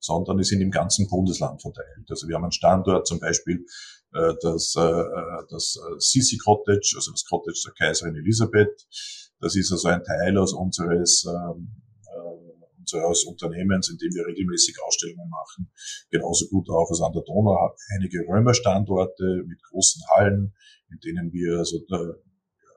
sondern 0.00 0.36
die 0.36 0.44
sind 0.44 0.60
im 0.60 0.70
ganzen 0.70 1.08
Bundesland 1.08 1.62
verteilt. 1.62 2.10
Also 2.10 2.28
wir 2.28 2.34
haben 2.34 2.44
einen 2.44 2.52
Standort 2.52 3.06
zum 3.06 3.20
Beispiel 3.20 3.64
äh, 4.12 4.34
das, 4.42 4.74
äh, 4.76 5.02
das 5.48 5.76
äh, 5.76 5.98
Sisi 5.98 6.36
Cottage, 6.36 6.92
also 6.96 7.12
das 7.12 7.24
Cottage 7.24 7.62
der 7.64 7.72
Kaiserin 7.72 8.16
Elisabeth. 8.16 8.86
Das 9.40 9.56
ist 9.56 9.72
also 9.72 9.88
ein 9.88 10.04
Teil 10.04 10.36
aus 10.36 10.52
unseres 10.52 11.24
ähm, 11.24 11.72
äh, 11.78 11.85
unseres 12.86 13.24
Unternehmens, 13.24 13.90
in 13.90 13.98
dem 13.98 14.14
wir 14.14 14.26
regelmäßig 14.26 14.76
Ausstellungen 14.84 15.28
machen. 15.28 15.70
Genauso 16.10 16.46
gut 16.48 16.70
auch 16.70 16.88
als 16.88 17.00
an 17.00 17.12
der 17.12 17.22
Donau 17.22 17.74
einige 17.94 18.20
Römerstandorte 18.28 19.44
mit 19.46 19.62
großen 19.62 20.02
Hallen, 20.14 20.54
in 20.90 20.98
denen 21.00 21.32
wir 21.32 21.58
also 21.58 21.78
äh, 21.78 22.12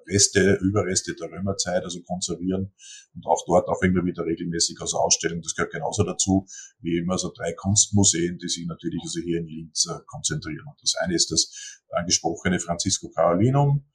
Reste, 0.09 0.57
Überreste 0.61 1.13
der 1.13 1.29
Römerzeit, 1.29 1.83
also 1.83 2.01
konservieren 2.01 2.73
und 3.13 3.27
auch 3.27 3.43
dort 3.45 3.67
auch 3.67 3.79
immer 3.83 4.03
wieder 4.05 4.25
regelmäßig 4.25 4.77
also 4.81 4.97
ausstellen. 4.97 5.41
Das 5.43 5.53
gehört 5.53 5.71
genauso 5.71 6.03
dazu 6.03 6.47
wie 6.81 6.97
immer 6.97 7.19
so 7.19 7.31
drei 7.31 7.53
Kunstmuseen, 7.53 8.39
die 8.39 8.49
sich 8.49 8.65
natürlich 8.65 9.01
also 9.03 9.19
hier 9.21 9.39
in 9.39 9.45
Linz 9.45 9.85
äh, 9.85 9.99
konzentrieren. 10.07 10.65
Und 10.65 10.81
das 10.81 10.95
eine 10.99 11.13
ist 11.13 11.29
das 11.31 11.81
angesprochene 11.91 12.59
Francisco 12.59 13.09
Carolinum 13.09 13.85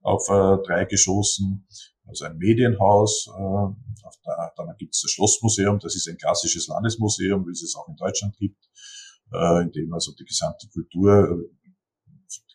auf 0.00 0.26
äh, 0.30 0.66
drei 0.66 0.86
Geschossen, 0.86 1.66
also 2.06 2.24
ein 2.24 2.38
Medienhaus. 2.38 3.28
Äh, 3.28 3.88
der, 4.24 4.27
dann 4.66 4.76
gibt 4.76 4.94
es 4.94 5.02
das 5.02 5.10
Schlossmuseum, 5.10 5.78
das 5.78 5.94
ist 5.94 6.08
ein 6.08 6.18
klassisches 6.18 6.66
Landesmuseum, 6.68 7.46
wie 7.46 7.52
es 7.52 7.62
es 7.62 7.76
auch 7.76 7.88
in 7.88 7.96
Deutschland 7.96 8.36
gibt, 8.36 8.62
äh, 9.32 9.62
in 9.62 9.72
dem 9.72 9.92
also 9.92 10.12
die 10.12 10.24
gesamte 10.24 10.68
Kultur 10.68 11.38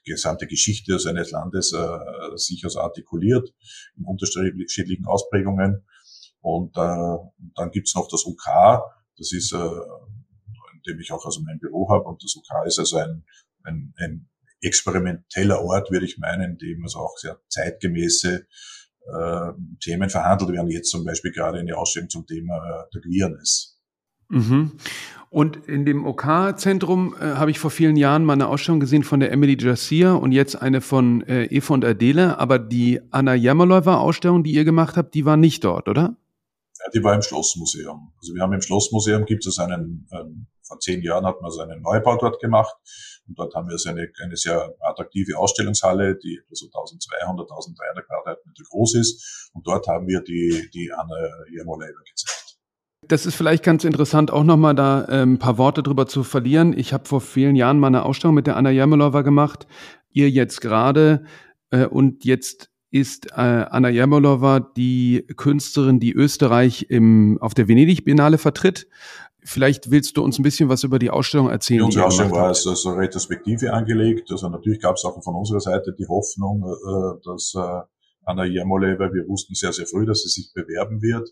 gesamte 0.06 0.48
Geschichte 0.48 0.98
eines 1.08 1.32
Landes 1.32 1.74
äh, 1.74 2.38
sich 2.38 2.64
also 2.64 2.80
artikuliert 2.80 3.54
in 3.98 4.06
unterschiedlichen 4.06 5.06
Ausprägungen. 5.06 5.86
Und, 6.42 6.76
äh, 6.76 6.80
und 6.82 7.52
dann 7.56 7.72
gibt's 7.72 7.96
noch 7.96 8.08
das 8.10 8.26
UK, 8.26 8.82
das 9.18 9.32
ist, 9.32 9.54
äh, 9.54 9.58
in 9.58 10.82
dem 10.86 11.00
ich 11.00 11.12
auch 11.12 11.26
also 11.26 11.42
mein 11.42 11.60
Büro 11.60 11.90
habe. 11.90 12.04
Und 12.04 12.22
das 12.24 12.36
UK 12.36 12.68
ist 12.68 12.80
also 12.80 12.98
ein, 12.98 13.24
ein, 13.64 13.94
ein 13.98 14.30
experimenteller 14.62 15.62
Ort, 15.62 15.92
würde 15.92 16.06
ich 16.06 16.18
meinen, 16.18 16.52
in 16.52 16.58
dem 16.58 16.84
also 16.84 17.00
auch 17.00 17.18
sehr 17.18 17.40
zeitgemäße 17.50 18.46
äh, 19.06 19.52
Themen 19.82 20.10
verhandelt 20.10 20.52
werden. 20.52 20.70
Jetzt 20.70 20.90
zum 20.90 21.04
Beispiel 21.06 21.32
gerade 21.32 21.60
eine 21.60 21.78
Ausstellung 21.78 22.10
zum 22.10 22.26
Thema 22.26 22.58
äh, 22.58 22.84
der 22.94 23.02
Queerness. 23.02 23.80
Mhm. 24.30 24.72
Und 25.30 25.68
in 25.68 25.84
dem 25.84 26.06
OK-Zentrum 26.06 27.16
äh, 27.20 27.24
habe 27.36 27.50
ich 27.50 27.58
vor 27.58 27.72
vielen 27.72 27.96
Jahren 27.96 28.24
mal 28.24 28.34
eine 28.34 28.48
Ausstellung 28.48 28.80
gesehen 28.80 29.04
von 29.04 29.20
der 29.20 29.32
Emily 29.32 29.58
Jassier 29.60 30.20
und 30.22 30.32
jetzt 30.32 30.62
eine 30.62 30.80
von 30.80 31.24
äh, 31.24 31.46
Eva 31.46 31.74
und 31.74 31.84
Adele. 31.84 32.38
Aber 32.38 32.60
die 32.60 33.02
Anna 33.10 33.34
Jammerläufer-Ausstellung, 33.34 34.44
die 34.44 34.52
ihr 34.52 34.64
gemacht 34.64 34.96
habt, 34.96 35.16
die 35.16 35.26
war 35.26 35.36
nicht 35.36 35.64
dort, 35.64 35.90
oder? 35.90 36.16
Ja, 36.80 36.92
die 36.94 37.04
war 37.04 37.16
im 37.16 37.24
Schlossmuseum. 37.24 38.14
Also 38.20 38.36
wir 38.36 38.44
haben 38.44 38.54
im 38.54 38.62
Schlossmuseum 38.62 39.26
gibt 39.26 39.46
es 39.48 39.58
einen, 39.58 40.08
ähm, 40.12 40.46
vor 40.62 40.80
zehn 40.80 41.02
Jahren 41.02 41.26
hat 41.26 41.42
man 41.42 41.50
so 41.50 41.62
einen 41.62 41.82
Neubau 41.82 42.16
dort 42.18 42.40
gemacht. 42.40 42.76
Und 43.28 43.40
dort 43.40 43.56
haben 43.56 43.70
wir 43.70 43.78
so 43.78 43.90
eine, 43.90 44.10
eine 44.22 44.36
sehr 44.36 44.76
attraktive 44.82 45.38
Ausstellungshalle, 45.38 46.16
die 46.18 46.42
so 46.52 46.66
1200, 46.66 47.50
1300 47.50 48.06
Quadratmeter 48.06 48.64
groß 48.70 48.96
ist. 48.96 49.50
Und 49.54 49.66
dort 49.66 49.88
haben 49.88 50.08
wir 50.08 50.22
die, 50.22 50.70
die 50.74 50.92
Anna 50.92 51.16
Jammerläufer 51.52 52.04
gezeigt. 52.06 52.58
Das 53.08 53.26
ist 53.26 53.36
vielleicht 53.36 53.64
ganz 53.64 53.84
interessant, 53.84 54.32
auch 54.32 54.44
nochmal 54.44 54.76
da 54.76 55.08
ähm, 55.10 55.34
ein 55.34 55.40
paar 55.40 55.58
Worte 55.58 55.84
drüber 55.84 56.08
zu 56.08 56.24
verlieren. 56.24 56.78
Ich 56.78 56.94
habe 56.94 57.06
vor 57.06 57.22
vielen 57.22 57.56
Jahren 57.56 57.80
mal 57.80 57.88
eine 57.88 58.04
Ausstellung 58.04 58.36
mit 58.36 58.48
der 58.48 58.56
Anna 58.56 58.70
Jermelova 58.70 59.22
gemacht, 59.24 59.68
ihr 60.12 60.30
jetzt 60.30 60.62
gerade 60.62 61.26
äh, 61.72 61.86
und 61.86 62.24
jetzt 62.24 62.70
ist 62.92 63.32
äh, 63.32 63.66
Anna 63.70 63.90
Jermelova 63.90 64.60
die 64.60 65.26
Künstlerin, 65.36 66.00
die 66.00 66.14
Österreich 66.14 66.86
im, 66.90 67.40
auf 67.42 67.56
der 67.56 67.68
Venedig 67.68 68.06
Biennale 68.06 68.38
vertritt. 68.38 68.88
Vielleicht 69.46 69.92
willst 69.92 70.16
du 70.18 70.24
uns 70.24 70.40
ein 70.40 70.44
bisschen 70.44 70.70
was 70.70 70.84
über 70.84 71.00
die 71.00 71.10
Ausstellung 71.10 71.50
erzählen. 71.50 71.80
Die 71.80 71.86
unsere 71.86 72.06
Ausstellung 72.06 72.32
war 72.32 72.48
als, 72.48 72.66
als 72.66 72.86
Retrospektive 72.86 73.74
angelegt. 73.74 74.32
Also 74.32 74.50
natürlich 74.50 74.80
gab 74.80 74.96
es 74.96 75.04
auch 75.04 75.22
von 75.24 75.36
unserer 75.36 75.60
Seite 75.60 75.94
die 75.98 76.08
Hoffnung, 76.08 76.64
äh, 76.64 77.22
dass 77.24 77.54
äh, 77.56 77.82
Anna 78.26 78.46
Jermoleva, 78.46 79.14
wir 79.14 79.28
wussten 79.28 79.54
sehr, 79.54 79.74
sehr 79.74 79.86
früh, 79.86 80.06
dass 80.06 80.22
sie 80.24 80.30
sich 80.30 80.54
bewerben 80.54 81.02
wird. 81.02 81.30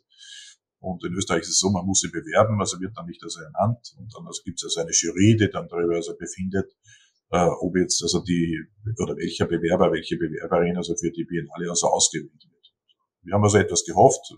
Und 0.79 1.05
in 1.05 1.13
Österreich 1.13 1.41
ist 1.41 1.49
es 1.49 1.59
so, 1.59 1.69
man 1.69 1.85
muss 1.85 2.01
sie 2.01 2.09
bewerben, 2.09 2.59
also 2.59 2.79
wird 2.81 2.97
dann 2.97 3.05
nicht 3.05 3.23
also 3.23 3.39
ernannt. 3.39 3.93
Und 3.97 4.13
dann 4.15 4.25
also 4.25 4.41
gibt 4.43 4.59
es 4.59 4.65
also 4.65 4.81
eine 4.81 4.91
Jury, 4.91 5.37
die 5.37 5.49
dann 5.49 5.67
darüber 5.69 5.95
also 5.95 6.17
befindet, 6.17 6.73
äh, 7.29 7.47
ob 7.59 7.77
jetzt 7.77 8.01
also 8.03 8.19
die, 8.21 8.59
oder 8.97 9.15
welcher 9.15 9.45
Bewerber, 9.45 9.91
welche 9.91 10.17
Bewerberin 10.17 10.75
also 10.77 10.95
für 10.95 11.11
die 11.11 11.23
Biennale 11.23 11.69
also 11.69 11.87
ausgewählt 11.87 12.31
wird. 12.33 12.73
Wir 13.23 13.33
haben 13.35 13.43
also 13.43 13.57
etwas 13.57 13.85
gehofft, 13.85 14.33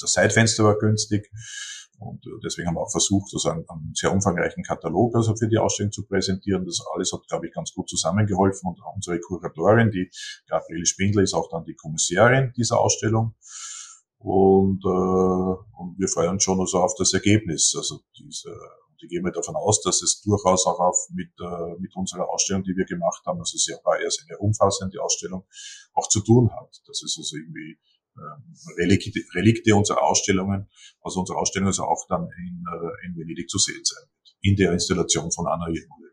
das 0.00 0.12
Zeitfenster 0.12 0.64
war 0.64 0.78
günstig. 0.78 1.30
Und 2.02 2.24
deswegen 2.44 2.68
haben 2.68 2.74
wir 2.74 2.82
auch 2.82 2.90
versucht, 2.90 3.32
also 3.32 3.50
einen, 3.50 3.68
einen, 3.68 3.92
sehr 3.94 4.12
umfangreichen 4.12 4.62
Katalog 4.62 5.14
also 5.14 5.36
für 5.36 5.48
die 5.48 5.58
Ausstellung 5.58 5.92
zu 5.92 6.06
präsentieren. 6.06 6.64
Das 6.64 6.80
alles 6.94 7.12
hat, 7.12 7.26
glaube 7.28 7.46
ich, 7.46 7.52
ganz 7.52 7.72
gut 7.72 7.88
zusammengeholfen. 7.88 8.68
Und 8.68 8.80
unsere 8.94 9.20
Kuratorin, 9.20 9.90
die 9.90 10.10
Gabriele 10.48 10.86
Spindler, 10.86 11.22
ist 11.22 11.34
auch 11.34 11.48
dann 11.50 11.64
die 11.64 11.74
Kommissarin 11.74 12.52
dieser 12.56 12.80
Ausstellung. 12.80 13.34
Und, 14.18 14.84
äh, 14.84 14.88
und 14.88 15.98
wir 15.98 16.08
freuen 16.08 16.30
uns 16.30 16.44
schon 16.44 16.60
also 16.60 16.78
auf 16.78 16.94
das 16.96 17.12
Ergebnis. 17.12 17.74
Also 17.76 18.00
diese, 18.18 18.50
und 18.50 19.02
ich 19.02 19.08
gehe 19.08 19.20
mal 19.20 19.32
davon 19.32 19.56
aus, 19.56 19.80
dass 19.82 20.02
es 20.02 20.22
durchaus 20.22 20.66
auch 20.66 20.78
auf 20.78 21.08
mit, 21.10 21.32
äh, 21.40 21.80
mit 21.80 21.94
unserer 21.96 22.28
Ausstellung, 22.28 22.62
die 22.62 22.76
wir 22.76 22.84
gemacht 22.84 23.22
haben, 23.26 23.40
also 23.40 23.58
sehr 23.58 23.80
war 23.84 23.98
eher 23.98 24.10
eine 24.28 24.38
umfassende 24.38 25.02
Ausstellung, 25.02 25.44
auch 25.94 26.08
zu 26.08 26.20
tun 26.20 26.50
hat. 26.52 26.70
Das 26.86 27.02
ist 27.02 27.18
also 27.18 27.36
irgendwie 27.36 27.72
äh, 27.72 27.91
Relikte, 28.78 29.10
Relikte 29.34 29.74
unserer 29.74 30.02
Ausstellungen, 30.02 30.68
also 31.02 31.20
unsere 31.20 31.38
Ausstellung 31.38 31.68
also 31.68 31.84
auch 31.84 32.06
dann 32.08 32.28
in, 32.38 32.64
äh, 32.70 33.06
in 33.06 33.16
Venedig 33.16 33.48
zu 33.48 33.58
sehen 33.58 33.84
sein 33.84 34.04
wird, 34.08 34.36
in 34.42 34.56
der 34.56 34.72
Installation 34.72 35.30
von 35.32 35.46
Anna 35.46 35.68
Jemole. 35.68 36.10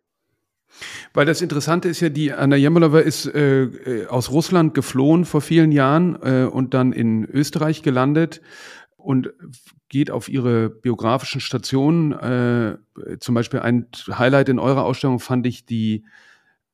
Weil 1.14 1.26
das 1.26 1.42
Interessante 1.42 1.90
ist 1.90 2.00
ja, 2.00 2.10
die 2.10 2.32
Anna 2.32 2.56
Jemelova 2.56 3.00
ist 3.00 3.26
äh, 3.26 3.64
äh, 3.64 4.08
aus 4.08 4.32
Russland 4.32 4.74
geflohen 4.74 5.26
vor 5.26 5.42
vielen 5.42 5.72
Jahren 5.72 6.18
äh, 6.22 6.46
und 6.46 6.74
dann 6.74 6.94
in 6.94 7.26
Österreich 7.26 7.82
gelandet 7.82 8.42
und 8.96 9.34
geht 9.90 10.12
auf 10.12 10.30
ihre 10.30 10.70
biografischen 10.70 11.42
Stationen. 11.42 12.14
Äh, 12.14 12.78
zum 13.20 13.36
Beispiel 13.36 13.60
ein 13.62 13.88
Highlight 14.08 14.50
in 14.50 14.60
eurer 14.60 14.86
Ausstellung 14.86 15.20
fand 15.20 15.48
ich 15.48 15.66
die 15.66 16.06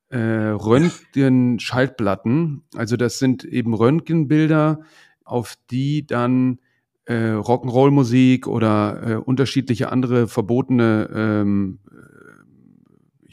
äh, 0.08 0.18
Röntgen-Schaltplatten. 0.18 2.62
Also 2.76 2.96
das 2.96 3.18
sind 3.18 3.44
eben 3.44 3.74
Röntgenbilder, 3.74 4.82
auf 5.26 5.56
die 5.70 6.06
dann 6.06 6.60
äh, 7.04 7.32
Rock'n'Roll-Musik 7.34 8.46
oder 8.46 9.02
äh, 9.06 9.14
unterschiedliche 9.16 9.92
andere 9.92 10.26
verbotene 10.26 11.10
ähm, 11.14 11.80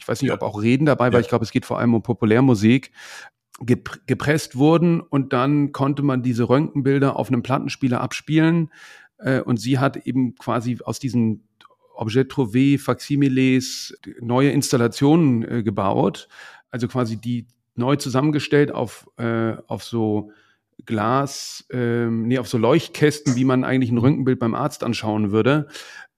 ich 0.04 0.08
weiß 0.08 0.20
nicht, 0.20 0.28
ja. 0.28 0.34
ob 0.34 0.42
auch 0.42 0.60
Reden 0.60 0.84
dabei 0.84 1.06
war, 1.06 1.14
ja. 1.14 1.20
ich 1.20 1.28
glaube, 1.28 1.46
es 1.46 1.50
geht 1.50 1.64
vor 1.64 1.78
allem 1.78 1.94
um 1.94 2.02
Populärmusik, 2.02 2.90
gepresst 3.60 4.56
wurden 4.56 5.00
und 5.00 5.32
dann 5.32 5.72
konnte 5.72 6.02
man 6.02 6.22
diese 6.22 6.46
Röntgenbilder 6.48 7.16
auf 7.16 7.28
einem 7.28 7.42
Plattenspieler 7.42 8.02
abspielen 8.02 8.70
äh, 9.16 9.40
und 9.40 9.58
sie 9.58 9.78
hat 9.78 9.96
eben 10.06 10.34
quasi 10.34 10.78
aus 10.84 10.98
diesen 10.98 11.48
Objet 11.94 12.30
Trouvé, 12.30 12.78
Faximiles, 12.78 13.96
neue 14.20 14.50
Installationen 14.50 15.42
äh, 15.42 15.62
gebaut, 15.62 16.28
also 16.70 16.86
quasi 16.86 17.16
die 17.16 17.46
neu 17.74 17.96
zusammengestellt 17.96 18.72
auf, 18.72 19.08
äh, 19.16 19.54
auf 19.68 19.84
so 19.84 20.32
Glas, 20.86 21.64
ähm, 21.70 22.26
nee, 22.28 22.38
auf 22.38 22.48
so 22.48 22.58
Leuchtkästen, 22.58 23.36
wie 23.36 23.44
man 23.44 23.64
eigentlich 23.64 23.90
ein 23.90 23.98
Röntgenbild 23.98 24.38
beim 24.38 24.54
Arzt 24.54 24.84
anschauen 24.84 25.30
würde. 25.30 25.68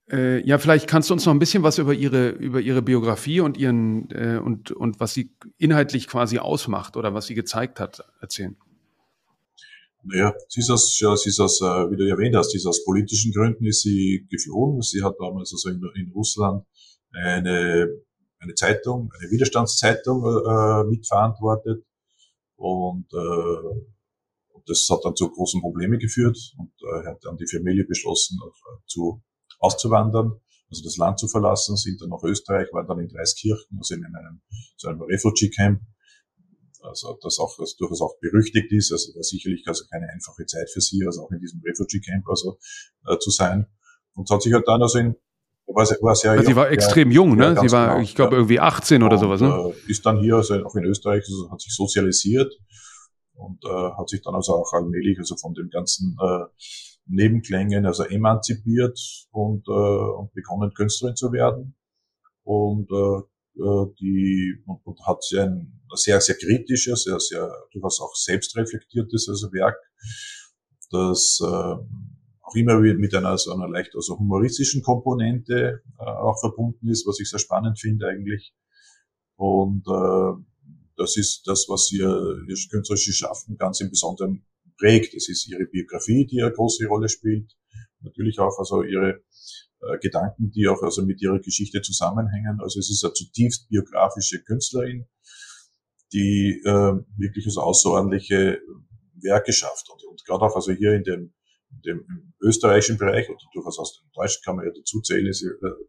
Äh, 0.09 0.45
ja, 0.47 0.57
vielleicht 0.57 0.87
kannst 0.87 1.09
du 1.09 1.13
uns 1.13 1.25
noch 1.25 1.33
ein 1.33 1.39
bisschen 1.39 1.63
was 1.63 1.79
über 1.79 1.93
ihre 1.93 2.29
über 2.29 2.61
ihre 2.61 2.81
Biografie 2.81 3.41
und 3.41 3.57
ihren 3.57 4.09
äh, 4.11 4.39
und 4.43 4.71
und 4.71 4.99
was 4.99 5.13
sie 5.13 5.31
inhaltlich 5.57 6.07
quasi 6.07 6.39
ausmacht 6.39 6.95
oder 6.95 7.13
was 7.13 7.27
sie 7.27 7.35
gezeigt 7.35 7.79
hat 7.79 8.03
erzählen. 8.21 8.55
Naja, 10.03 10.33
sie 10.47 10.61
ist 10.61 10.69
aus, 10.69 10.97
ja, 11.01 11.17
sie 11.17 11.29
ist 11.29 11.39
aus, 11.41 11.61
äh, 11.61 11.91
wie 11.91 11.97
du 11.97 12.07
erwähnt 12.07 12.35
hast, 12.37 12.51
sie 12.51 12.57
ist 12.57 12.65
aus 12.65 12.85
politischen 12.85 13.33
Gründen 13.33 13.65
ist 13.65 13.81
sie 13.81 14.25
geflohen. 14.29 14.81
Sie 14.81 15.03
hat 15.03 15.15
damals 15.19 15.51
also 15.51 15.69
in, 15.69 15.81
in 15.95 16.11
Russland 16.11 16.63
eine 17.11 17.89
eine 18.39 18.53
Zeitung, 18.53 19.11
eine 19.19 19.31
Widerstandszeitung 19.31 20.23
äh, 20.23 20.83
mitverantwortet 20.85 21.83
und 22.55 23.05
äh, 23.13 23.81
das 24.67 24.87
hat 24.89 24.99
dann 25.03 25.15
zu 25.15 25.29
großen 25.29 25.61
Problemen 25.61 25.99
geführt 25.99 26.37
und 26.57 26.71
äh, 26.81 27.07
hat 27.07 27.19
dann 27.23 27.37
die 27.37 27.47
Familie 27.47 27.85
beschlossen, 27.85 28.37
auch, 28.43 28.55
äh, 28.55 28.79
zu 28.85 29.23
auszuwandern, 29.59 30.39
also 30.69 30.83
das 30.83 30.97
Land 30.97 31.19
zu 31.19 31.27
verlassen, 31.27 31.75
sind 31.77 32.01
dann 32.01 32.09
nach 32.09 32.23
Österreich, 32.23 32.67
waren 32.73 32.87
dann 32.87 32.99
in 32.99 33.07
Dreiskirchen, 33.07 33.77
also 33.77 33.95
in 33.95 34.05
einem, 34.05 34.41
so 34.75 34.89
einem 34.89 35.01
Refugee 35.01 35.49
Camp, 35.49 35.81
also 36.81 37.17
das 37.21 37.39
auch 37.39 37.55
das 37.57 37.75
durchaus 37.75 38.01
auch 38.01 38.19
berüchtigt 38.19 38.71
ist, 38.71 38.91
also 38.91 39.15
war 39.15 39.23
sicherlich 39.23 39.63
also 39.65 39.85
keine 39.89 40.07
einfache 40.09 40.45
Zeit 40.45 40.69
für 40.69 40.81
sie, 40.81 41.03
also 41.05 41.23
auch 41.23 41.31
in 41.31 41.39
diesem 41.39 41.61
Refugee 41.65 42.01
Camp 42.01 42.27
also 42.27 42.57
äh, 43.07 43.17
zu 43.17 43.31
sein. 43.31 43.67
Und 44.13 44.29
hat 44.29 44.41
sich 44.41 44.53
halt 44.53 44.67
dann 44.67 44.81
also 44.81 44.99
in 44.99 45.15
war, 45.67 45.85
war 46.01 46.15
sehr 46.15 46.31
also 46.31 46.43
jung, 46.43 46.49
sie 46.49 46.55
war 46.55 46.71
extrem 46.71 47.11
jung, 47.11 47.35
ne? 47.35 47.53
Ja, 47.53 47.61
sie 47.61 47.71
war, 47.71 47.87
genau, 47.89 48.01
ich 48.01 48.15
glaube, 48.15 48.35
ja. 48.35 48.37
irgendwie 48.37 48.59
18 48.59 49.03
oder 49.03 49.15
und, 49.15 49.19
sowas, 49.19 49.41
ne? 49.41 49.73
Äh, 49.87 49.91
ist 49.91 50.05
dann 50.05 50.19
hier, 50.19 50.35
also 50.35 50.55
auch 50.65 50.75
in 50.75 50.85
Österreich, 50.85 51.23
also 51.27 51.51
hat 51.51 51.59
sich 51.59 51.73
sozialisiert 51.75 52.53
und 53.37 53.63
äh, 53.65 53.91
hat 53.97 54.09
sich 54.09 54.21
dann 54.21 54.35
also 54.35 54.53
auch 54.53 54.73
allmählich 54.73 55.17
also 55.19 55.35
von 55.35 55.53
den 55.53 55.69
ganzen 55.69 56.17
äh, 56.21 56.45
Nebenklängen 57.05 57.85
also 57.85 58.03
emanzipiert 58.03 58.99
und, 59.31 59.67
äh, 59.67 59.71
und 59.71 60.33
begonnen 60.33 60.73
Künstlerin 60.73 61.15
zu 61.15 61.31
werden. 61.31 61.75
Und 62.43 62.89
äh, 62.91 63.61
äh 63.61 63.93
die 63.99 64.61
und, 64.65 64.85
und 64.85 64.99
hat 65.05 65.23
ein 65.37 65.81
sehr 65.93 66.19
sehr 66.21 66.35
kritisches, 66.35 67.03
sehr 67.03 67.19
sehr 67.19 67.51
durchaus 67.71 68.01
auch 68.01 68.15
selbstreflektiertes 68.15 69.29
also 69.29 69.51
Werk, 69.53 69.77
das 70.91 71.39
äh, 71.41 71.77
auch 72.47 72.55
immer 72.55 72.79
mit 72.79 73.13
einer 73.13 73.37
so 73.37 73.53
einer 73.53 73.67
leicht 73.67 73.95
also 73.95 74.17
humoristischen 74.17 74.81
Komponente 74.81 75.81
äh, 75.99 76.03
auch 76.03 76.39
verbunden 76.39 76.87
ist, 76.89 77.05
was 77.05 77.19
ich 77.19 77.29
sehr 77.29 77.39
spannend 77.39 77.79
finde 77.79 78.07
eigentlich. 78.07 78.53
Und 79.35 79.85
äh, 79.87 80.43
das 80.97 81.15
ist 81.15 81.47
das, 81.47 81.65
was 81.69 81.91
ihr, 81.91 82.43
ihr 82.47 82.55
künstlerisches 82.69 83.15
Schaffen 83.15 83.57
ganz 83.57 83.79
im 83.79 83.89
Besonderen 83.89 84.45
prägt. 84.77 85.13
Es 85.13 85.29
ist 85.29 85.47
ihre 85.47 85.65
Biografie, 85.65 86.25
die 86.25 86.41
eine 86.41 86.51
große 86.51 86.85
Rolle 86.87 87.07
spielt. 87.07 87.55
Natürlich 88.01 88.39
auch 88.39 88.57
also 88.59 88.83
ihre 88.83 89.23
äh, 89.81 89.97
Gedanken, 89.99 90.51
die 90.51 90.67
auch 90.67 90.81
also 90.81 91.05
mit 91.05 91.21
ihrer 91.21 91.39
Geschichte 91.39 91.81
zusammenhängen. 91.81 92.59
Also 92.61 92.79
es 92.79 92.89
ist 92.89 93.03
eine 93.03 93.13
zutiefst 93.13 93.69
biografische 93.69 94.43
Künstlerin, 94.43 95.05
die 96.13 96.61
äh, 96.65 96.93
wirklich 97.17 97.45
also 97.45 97.61
außerordentliche 97.61 98.59
Werke 99.21 99.53
schafft. 99.53 99.89
Und, 99.89 100.03
und 100.03 100.25
gerade 100.25 100.45
auch 100.45 100.55
also 100.55 100.71
hier 100.71 100.93
in 100.93 101.03
dem 101.03 101.33
dem 101.69 102.33
österreichischen 102.41 102.97
Bereich 102.97 103.29
oder 103.29 103.39
durchaus 103.53 103.79
aus 103.79 103.99
dem 103.99 104.09
Deutschen 104.13 104.41
kann 104.43 104.55
man 104.55 104.65
ja 104.65 104.71
dazu 104.75 105.01
zählen, 105.01 105.25
ist, 105.27 105.45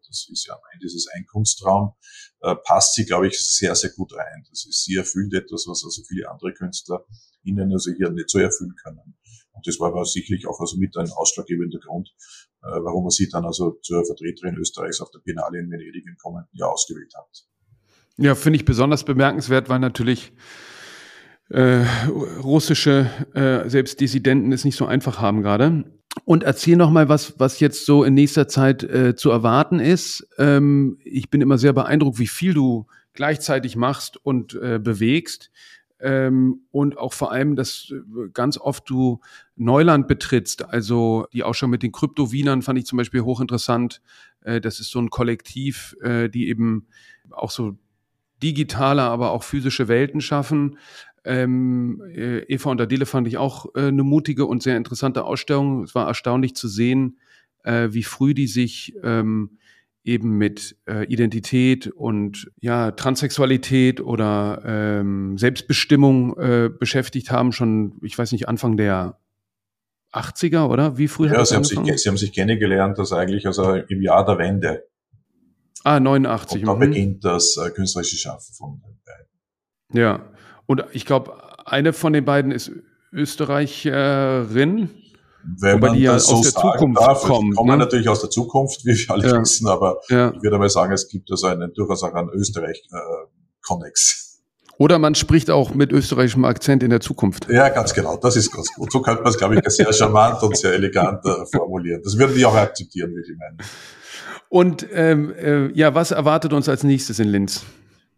das 0.07 0.27
ist 0.31 0.47
ja 0.47 0.53
am 0.53 0.61
Ende 0.73 0.83
dieses 0.83 1.07
ein 1.13 1.25
Kunstraum, 1.25 1.93
äh, 2.41 2.55
passt 2.63 2.95
sie, 2.95 3.05
glaube 3.05 3.27
ich, 3.27 3.39
sehr, 3.39 3.75
sehr 3.75 3.91
gut 3.91 4.13
rein. 4.13 4.45
Das 4.49 4.65
ist, 4.65 4.83
sie 4.83 4.95
erfüllt 4.95 5.33
etwas, 5.33 5.65
was 5.67 5.83
also 5.83 6.03
viele 6.07 6.29
andere 6.29 6.53
Künstler 6.53 7.05
ihnen 7.43 7.71
also 7.71 7.91
hier 7.91 8.09
nicht 8.11 8.29
so 8.29 8.39
erfüllen 8.39 8.75
können. 8.83 9.17
Und 9.51 9.67
das 9.67 9.79
war 9.79 9.89
aber 9.89 10.05
sicherlich 10.05 10.47
auch 10.47 10.59
also 10.59 10.77
mit 10.77 10.95
ein 10.97 11.09
ausschlaggebender 11.11 11.79
Grund, 11.79 12.09
äh, 12.63 12.67
warum 12.67 13.03
man 13.03 13.11
sie 13.11 13.29
dann 13.29 13.45
also 13.45 13.79
zur 13.81 14.05
Vertreterin 14.05 14.55
Österreichs 14.55 15.01
auf 15.01 15.11
der 15.11 15.19
Biennale 15.19 15.59
in 15.59 15.71
Venedig 15.71 16.05
im 16.05 16.17
kommenden 16.17 16.55
Jahr 16.57 16.71
ausgewählt 16.71 17.13
hat. 17.15 17.45
Ja, 18.17 18.35
finde 18.35 18.57
ich 18.57 18.65
besonders 18.65 19.05
bemerkenswert, 19.05 19.69
weil 19.69 19.79
natürlich 19.79 20.33
äh, 21.49 21.83
russische 22.41 23.09
äh, 23.33 23.69
selbst 23.69 23.99
Dissidenten 23.99 24.51
es 24.51 24.65
nicht 24.65 24.75
so 24.75 24.85
einfach 24.85 25.19
haben 25.19 25.41
gerade. 25.41 25.85
Und 26.25 26.43
erzähl 26.43 26.75
noch 26.75 26.91
mal 26.91 27.07
was, 27.09 27.39
was 27.39 27.59
jetzt 27.59 27.85
so 27.85 28.03
in 28.03 28.13
nächster 28.13 28.47
Zeit 28.47 28.83
äh, 28.83 29.15
zu 29.15 29.29
erwarten 29.29 29.79
ist. 29.79 30.27
Ähm, 30.37 30.97
ich 31.03 31.29
bin 31.29 31.41
immer 31.41 31.57
sehr 31.57 31.73
beeindruckt, 31.73 32.19
wie 32.19 32.27
viel 32.27 32.53
du 32.53 32.87
gleichzeitig 33.13 33.75
machst 33.75 34.17
und 34.17 34.53
äh, 34.55 34.79
bewegst. 34.79 35.51
Ähm, 35.99 36.61
und 36.71 36.97
auch 36.97 37.13
vor 37.13 37.31
allem, 37.31 37.55
dass 37.55 37.91
äh, 37.91 38.29
ganz 38.33 38.57
oft 38.57 38.89
du 38.89 39.19
Neuland 39.55 40.07
betrittst. 40.07 40.65
Also 40.65 41.27
die 41.33 41.43
Ausschau 41.43 41.67
mit 41.67 41.83
den 41.83 41.91
Krypto-Wienern 41.91 42.61
fand 42.61 42.79
ich 42.79 42.85
zum 42.85 42.97
Beispiel 42.97 43.21
hochinteressant. 43.21 44.01
Äh, 44.41 44.61
das 44.61 44.79
ist 44.79 44.91
so 44.91 44.99
ein 44.99 45.09
Kollektiv, 45.09 45.95
äh, 46.01 46.29
die 46.29 46.47
eben 46.47 46.87
auch 47.31 47.51
so 47.51 47.77
digitale, 48.41 49.01
aber 49.01 49.31
auch 49.31 49.43
physische 49.43 49.87
Welten 49.87 50.21
schaffen. 50.21 50.77
Ähm, 51.29 52.01
äh, 52.11 52.39
Eva 52.51 52.71
und 52.71 52.81
Adele 52.81 53.05
fand 53.05 53.27
ich 53.27 53.37
auch 53.37 53.67
äh, 53.75 53.89
eine 53.89 54.01
mutige 54.01 54.45
und 54.47 54.63
sehr 54.63 54.77
interessante 54.77 55.25
Ausstellung. 55.25 55.83
Es 55.83 55.93
war 55.93 56.07
erstaunlich 56.07 56.55
zu 56.55 56.67
sehen, 56.67 57.19
äh, 57.63 57.89
wie 57.91 58.01
früh 58.01 58.33
die 58.33 58.47
sich 58.47 58.95
ähm, 59.03 59.59
eben 60.03 60.39
mit 60.39 60.75
äh, 60.87 61.05
Identität 61.05 61.85
und 61.85 62.51
ja 62.61 62.89
Transsexualität 62.89 64.01
oder 64.01 64.63
ähm, 64.65 65.37
Selbstbestimmung 65.37 66.35
äh, 66.39 66.69
beschäftigt 66.69 67.29
haben. 67.29 67.51
Schon, 67.51 67.99
ich 68.01 68.17
weiß 68.17 68.31
nicht, 68.31 68.47
Anfang 68.47 68.75
der 68.75 69.19
80er, 70.11 70.67
oder? 70.67 70.97
Wie 70.97 71.07
früh 71.07 71.27
ja, 71.27 71.45
sie 71.45 71.53
haben, 71.53 71.63
sich, 71.63 71.77
sie 72.01 72.09
haben 72.09 72.17
sich 72.17 72.33
kennengelernt, 72.33 72.97
das 72.97 73.13
eigentlich 73.13 73.45
also 73.45 73.75
im 73.75 74.01
Jahr 74.01 74.25
der 74.25 74.39
Wende. 74.39 74.87
Ah, 75.83 75.99
89. 75.99 76.61
Und 76.61 76.67
da 76.67 76.73
mhm. 76.73 76.79
beginnt 76.79 77.23
das 77.23 77.55
äh, 77.57 77.69
künstlerische 77.69 78.17
Schaffen 78.17 78.51
von 78.55 78.81
den 78.81 78.97
beiden. 79.05 79.27
Ja, 79.93 80.25
und 80.69 80.85
ich 80.91 81.03
glaube, 81.03 81.33
eine 81.65 81.93
von 81.93 82.13
den 82.13 82.25
beiden 82.25 82.51
ist 82.51 82.71
Österreicherin. 83.11 84.91
Wenn 85.43 85.73
Wobei 85.73 85.87
man 85.87 85.97
die 85.97 86.03
ja 86.03 86.13
aus 86.13 86.27
so 86.27 86.43
der 86.43 86.51
Zukunft 86.51 87.01
darf, 87.01 87.23
kommt. 87.23 87.55
Kommen 87.55 87.71
ne? 87.71 87.77
natürlich 87.77 88.07
aus 88.07 88.21
der 88.21 88.29
Zukunft, 88.29 88.85
wie 88.85 88.91
wir 88.91 89.09
alle 89.09 89.27
ja. 89.27 89.41
wissen, 89.41 89.67
aber 89.67 89.99
ja. 90.09 90.31
ich 90.31 90.43
würde 90.43 90.59
mal 90.59 90.69
sagen, 90.69 90.93
es 90.93 91.07
gibt 91.07 91.31
also 91.31 91.47
einen, 91.47 91.73
durchaus 91.73 92.03
auch 92.03 92.13
einen 92.13 92.29
Österreich-Konnex. 92.29 94.37
Äh, 94.37 94.73
Oder 94.77 94.99
man 94.99 95.15
spricht 95.15 95.49
auch 95.49 95.73
mit 95.73 95.91
österreichischem 95.91 96.45
Akzent 96.45 96.83
in 96.83 96.91
der 96.91 96.99
Zukunft. 96.99 97.49
Ja, 97.49 97.69
ganz 97.69 97.95
genau. 97.95 98.17
Das 98.17 98.35
ist 98.35 98.51
ganz 98.51 98.71
gut. 98.71 98.91
So 98.91 99.01
könnte 99.01 99.23
man 99.23 99.31
es, 99.31 99.39
glaube 99.39 99.55
ich, 99.55 99.61
sehr 99.69 99.91
charmant 99.91 100.43
und 100.43 100.55
sehr 100.55 100.73
elegant 100.73 101.25
äh, 101.25 101.47
formulieren. 101.51 102.01
Das 102.03 102.15
würden 102.15 102.35
die 102.35 102.45
auch 102.45 102.53
akzeptieren, 102.53 103.09
würde 103.09 103.31
ich 103.31 103.37
meinen. 103.39 103.57
Und 104.49 104.85
ähm, 104.93 105.33
äh, 105.35 105.71
ja, 105.71 105.95
was 105.95 106.11
erwartet 106.11 106.53
uns 106.53 106.69
als 106.69 106.83
nächstes 106.83 107.17
in 107.17 107.29
Linz? 107.29 107.65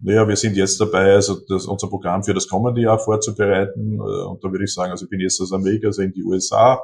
Naja, 0.04 0.28
wir 0.28 0.36
sind 0.36 0.58
jetzt 0.58 0.82
dabei, 0.82 1.14
also 1.14 1.40
das, 1.48 1.68
unser 1.68 1.88
Programm 1.88 2.24
für 2.24 2.34
das 2.34 2.48
kommende 2.48 2.82
Jahr 2.82 2.98
vorzubereiten. 2.98 3.98
Äh, 3.98 4.26
und 4.26 4.44
da 4.44 4.52
würde 4.52 4.64
ich 4.64 4.74
sagen, 4.74 4.92
also 4.92 5.06
ich 5.06 5.10
bin 5.12 5.20
jetzt 5.20 5.40
aus 5.40 5.54
Amerika, 5.54 5.88
also 5.88 6.02
in 6.02 6.12
die 6.12 6.24
USA. 6.24 6.84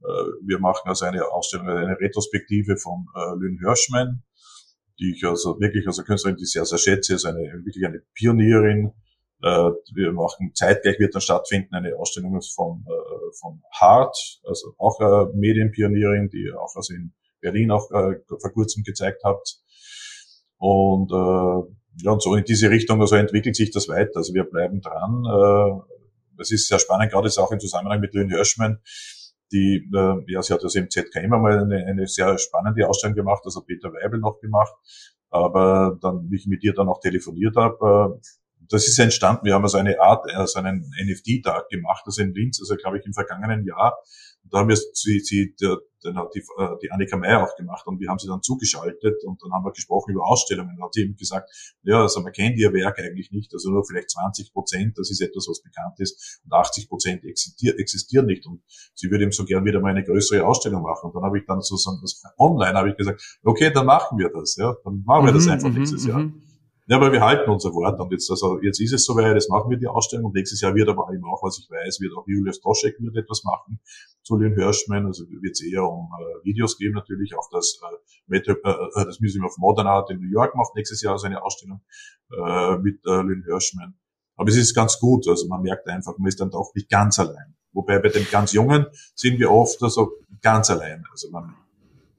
Äh, 0.00 0.06
wir 0.46 0.58
machen 0.60 0.88
also 0.88 1.04
eine 1.04 1.30
Ausstellung, 1.30 1.68
eine 1.68 2.00
Retrospektive 2.00 2.78
von 2.78 3.06
äh, 3.14 3.34
Lynn 3.38 3.58
Hirschman, 3.58 4.22
die 4.98 5.12
ich 5.14 5.24
also 5.26 5.60
wirklich 5.60 5.86
als 5.86 6.02
Künstlerin, 6.04 6.38
die 6.38 6.44
ich 6.44 6.52
sehr, 6.52 6.64
sehr 6.64 6.78
schätze, 6.78 7.16
ist 7.16 7.26
eine, 7.26 7.40
wirklich 7.64 7.84
eine 7.84 8.02
Pionierin. 8.14 8.92
Wir 9.92 10.12
machen 10.12 10.52
zeitgleich 10.54 10.98
wird 10.98 11.14
dann 11.14 11.20
stattfinden 11.20 11.74
eine 11.74 11.94
Ausstellung 11.98 12.40
von, 12.54 12.86
von 13.38 13.60
Hart, 13.72 14.16
also 14.44 14.74
auch 14.78 14.98
eine 15.00 15.32
Medienpionierin, 15.34 16.30
die 16.30 16.44
ihr 16.44 16.58
auch 16.58 16.74
also 16.76 16.94
in 16.94 17.12
Berlin 17.42 17.70
auch 17.70 17.90
vor 17.90 18.52
kurzem 18.54 18.84
gezeigt 18.84 19.22
habt. 19.22 19.58
Und 20.56 21.12
ja, 21.98 22.10
und 22.10 22.22
so 22.22 22.34
in 22.34 22.44
diese 22.44 22.70
Richtung, 22.70 23.00
also 23.00 23.16
entwickelt 23.16 23.56
sich 23.56 23.70
das 23.70 23.88
weiter. 23.88 24.16
Also 24.16 24.34
wir 24.34 24.44
bleiben 24.44 24.80
dran. 24.80 25.24
Äh, 25.24 26.40
es 26.40 26.50
ist 26.50 26.68
sehr 26.68 26.78
spannend, 26.78 27.12
gerade 27.12 27.28
ist 27.28 27.38
auch 27.38 27.52
im 27.52 27.60
Zusammenhang 27.60 28.00
mit 28.00 28.14
Lynn 28.14 28.28
Hirschman, 28.28 28.80
die, 29.52 29.88
äh, 29.94 30.32
ja, 30.32 30.42
sie 30.42 30.52
hat 30.52 30.64
also 30.64 30.78
im 30.78 30.90
ZKM 30.90 31.32
einmal 31.32 31.60
eine, 31.60 31.86
eine 31.86 32.06
sehr 32.06 32.36
spannende 32.38 32.88
Ausstellung 32.88 33.14
gemacht, 33.14 33.42
also 33.44 33.60
Peter 33.60 33.92
Weibel 33.92 34.18
noch 34.18 34.40
gemacht. 34.40 34.74
Aber 35.30 35.98
dann, 36.00 36.30
wie 36.30 36.36
ich 36.36 36.46
mit 36.46 36.62
ihr 36.64 36.74
dann 36.74 36.88
auch 36.88 37.00
telefoniert 37.00 37.56
habe, 37.56 38.16
äh, 38.16 38.20
das 38.68 38.88
ist 38.88 38.98
entstanden. 38.98 39.44
Wir 39.44 39.54
haben 39.54 39.62
also 39.62 39.78
eine 39.78 40.00
Art, 40.00 40.28
also 40.34 40.58
einen 40.58 40.90
NFT-Tag 41.04 41.68
gemacht, 41.68 42.02
also 42.06 42.22
in 42.22 42.32
Linz, 42.32 42.60
also 42.60 42.76
glaube 42.76 42.98
ich 42.98 43.06
im 43.06 43.12
vergangenen 43.12 43.64
Jahr. 43.64 43.98
Und 44.44 44.52
da 44.52 44.58
haben 44.58 44.68
wir 44.68 44.76
sie, 44.76 45.20
sie 45.20 45.54
der, 45.60 45.78
dann 46.04 46.16
hat 46.16 46.34
die, 46.34 46.40
äh, 46.40 46.76
die 46.82 46.90
Annika 46.90 47.16
Meyer 47.16 47.42
auch 47.42 47.56
gemacht 47.56 47.86
und 47.86 47.98
wir 47.98 48.08
haben 48.08 48.18
sie 48.18 48.28
dann 48.28 48.42
zugeschaltet 48.42 49.24
und 49.24 49.42
dann 49.42 49.52
haben 49.52 49.64
wir 49.64 49.72
gesprochen 49.72 50.12
über 50.12 50.26
Ausstellungen. 50.26 50.76
Dann 50.76 50.84
hat 50.84 50.94
sie 50.94 51.02
eben 51.02 51.16
gesagt, 51.16 51.50
ja, 51.82 52.02
also 52.02 52.20
man 52.20 52.32
kennt 52.32 52.58
ihr 52.58 52.72
Werk 52.72 52.98
eigentlich 52.98 53.30
nicht, 53.32 53.52
also 53.52 53.70
nur 53.70 53.84
vielleicht 53.86 54.10
20 54.10 54.52
Prozent, 54.52 54.98
das 54.98 55.10
ist 55.10 55.20
etwas, 55.20 55.48
was 55.48 55.62
bekannt 55.62 55.98
ist 55.98 56.40
und 56.44 56.52
80 56.52 56.88
Prozent 56.88 57.24
existieren 57.24 58.26
nicht 58.26 58.46
und 58.46 58.62
sie 58.94 59.10
würde 59.10 59.24
eben 59.24 59.32
so 59.32 59.44
gern 59.44 59.64
wieder 59.64 59.80
mal 59.80 59.90
eine 59.90 60.04
größere 60.04 60.46
Ausstellung 60.46 60.82
machen. 60.82 61.06
Und 61.06 61.14
dann 61.14 61.24
habe 61.24 61.38
ich 61.38 61.46
dann 61.46 61.60
sozusagen 61.60 61.98
das 62.02 62.22
online 62.38 62.74
habe 62.74 62.90
ich 62.90 62.96
gesagt, 62.96 63.38
okay, 63.42 63.72
dann 63.72 63.86
machen 63.86 64.18
wir 64.18 64.28
das, 64.28 64.56
ja, 64.56 64.76
dann 64.84 65.02
machen 65.04 65.26
wir 65.26 65.32
das 65.32 65.46
mhm, 65.46 65.52
einfach 65.52 65.70
mhm, 65.70 65.78
nächstes 65.78 66.06
Jahr. 66.06 66.30
Ja, 66.86 66.96
aber 66.96 67.12
wir 67.12 67.22
halten 67.22 67.50
unser 67.50 67.72
Wort 67.72 67.98
und 67.98 68.12
jetzt, 68.12 68.30
also 68.30 68.60
jetzt 68.60 68.78
ist 68.78 68.92
es 68.92 69.06
soweit, 69.06 69.34
jetzt 69.34 69.48
machen 69.48 69.70
wir 69.70 69.78
die 69.78 69.86
Ausstellung 69.86 70.26
und 70.26 70.34
nächstes 70.34 70.60
Jahr 70.60 70.74
wird 70.74 70.90
aber 70.90 71.08
eben 71.14 71.24
auch, 71.24 71.42
was 71.42 71.58
ich 71.58 71.70
weiß, 71.70 71.98
wird 72.00 72.12
auch 72.14 72.26
Julius 72.26 72.60
Doschek 72.60 72.96
wird 73.00 73.16
etwas 73.16 73.42
machen 73.42 73.80
zu 74.22 74.36
Lynn 74.36 74.54
Hirschman, 74.54 75.06
also 75.06 75.24
wird 75.28 75.52
es 75.52 75.62
eher 75.62 75.84
um 75.84 76.10
äh, 76.12 76.44
Videos 76.44 76.76
geben 76.76 76.94
natürlich, 76.94 77.34
auch 77.34 77.48
das, 77.50 77.80
äh, 77.82 77.96
Metro, 78.26 78.52
äh, 78.52 79.00
äh, 79.00 79.04
das 79.06 79.18
Museum 79.18 79.46
of 79.46 79.56
Modern 79.56 79.86
Art 79.86 80.10
in 80.10 80.20
New 80.20 80.30
York 80.30 80.54
macht 80.56 80.74
nächstes 80.74 81.00
Jahr 81.00 81.18
seine 81.18 81.42
Ausstellung 81.42 81.80
äh, 82.30 82.76
mit 82.76 83.00
äh, 83.06 83.22
Lynn 83.22 83.44
Hirschman. 83.46 83.94
Aber 84.36 84.50
es 84.50 84.56
ist 84.56 84.74
ganz 84.74 84.98
gut, 84.98 85.26
also 85.26 85.48
man 85.48 85.62
merkt 85.62 85.88
einfach, 85.88 86.18
man 86.18 86.28
ist 86.28 86.40
dann 86.40 86.50
doch 86.50 86.70
nicht 86.74 86.90
ganz 86.90 87.18
allein. 87.18 87.54
Wobei 87.72 87.98
bei 87.98 88.08
den 88.08 88.26
ganz 88.30 88.52
Jungen 88.52 88.86
sind 89.14 89.38
wir 89.38 89.50
oft 89.50 89.82
also 89.82 90.12
ganz 90.42 90.68
allein. 90.70 91.04
Also 91.10 91.30
man 91.30 91.54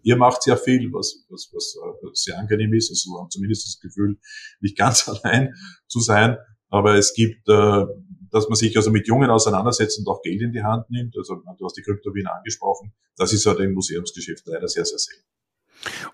Ihr 0.05 0.17
macht 0.17 0.43
sehr 0.43 0.55
viel, 0.55 0.93
was, 0.93 1.25
was, 1.29 1.49
was 1.51 1.75
äh, 1.75 2.07
sehr 2.13 2.37
angenehm 2.37 2.71
ist. 2.73 2.91
Also 2.91 3.19
haben 3.19 3.31
zumindest 3.31 3.65
das 3.67 3.79
Gefühl, 3.79 4.19
nicht 4.61 4.77
ganz 4.77 5.09
allein 5.09 5.55
zu 5.87 5.99
sein. 5.99 6.37
Aber 6.69 6.93
es 6.93 7.13
gibt, 7.13 7.49
äh, 7.49 7.85
dass 8.29 8.47
man 8.47 8.55
sich 8.55 8.77
also 8.77 8.91
mit 8.91 9.07
Jungen 9.07 9.31
auseinandersetzt 9.31 9.97
und 9.97 10.07
auch 10.07 10.21
Geld 10.21 10.41
in 10.43 10.51
die 10.51 10.61
Hand 10.61 10.91
nimmt. 10.91 11.17
Also 11.17 11.41
du 11.57 11.65
hast 11.65 11.75
die 11.75 11.81
Kryptowien 11.81 12.27
angesprochen. 12.27 12.93
Das 13.17 13.33
ist 13.33 13.47
halt 13.47 13.59
im 13.59 13.73
Museumsgeschäft 13.73 14.43
leider 14.45 14.67
sehr, 14.67 14.85
sehr 14.85 14.99
selten. 14.99 15.25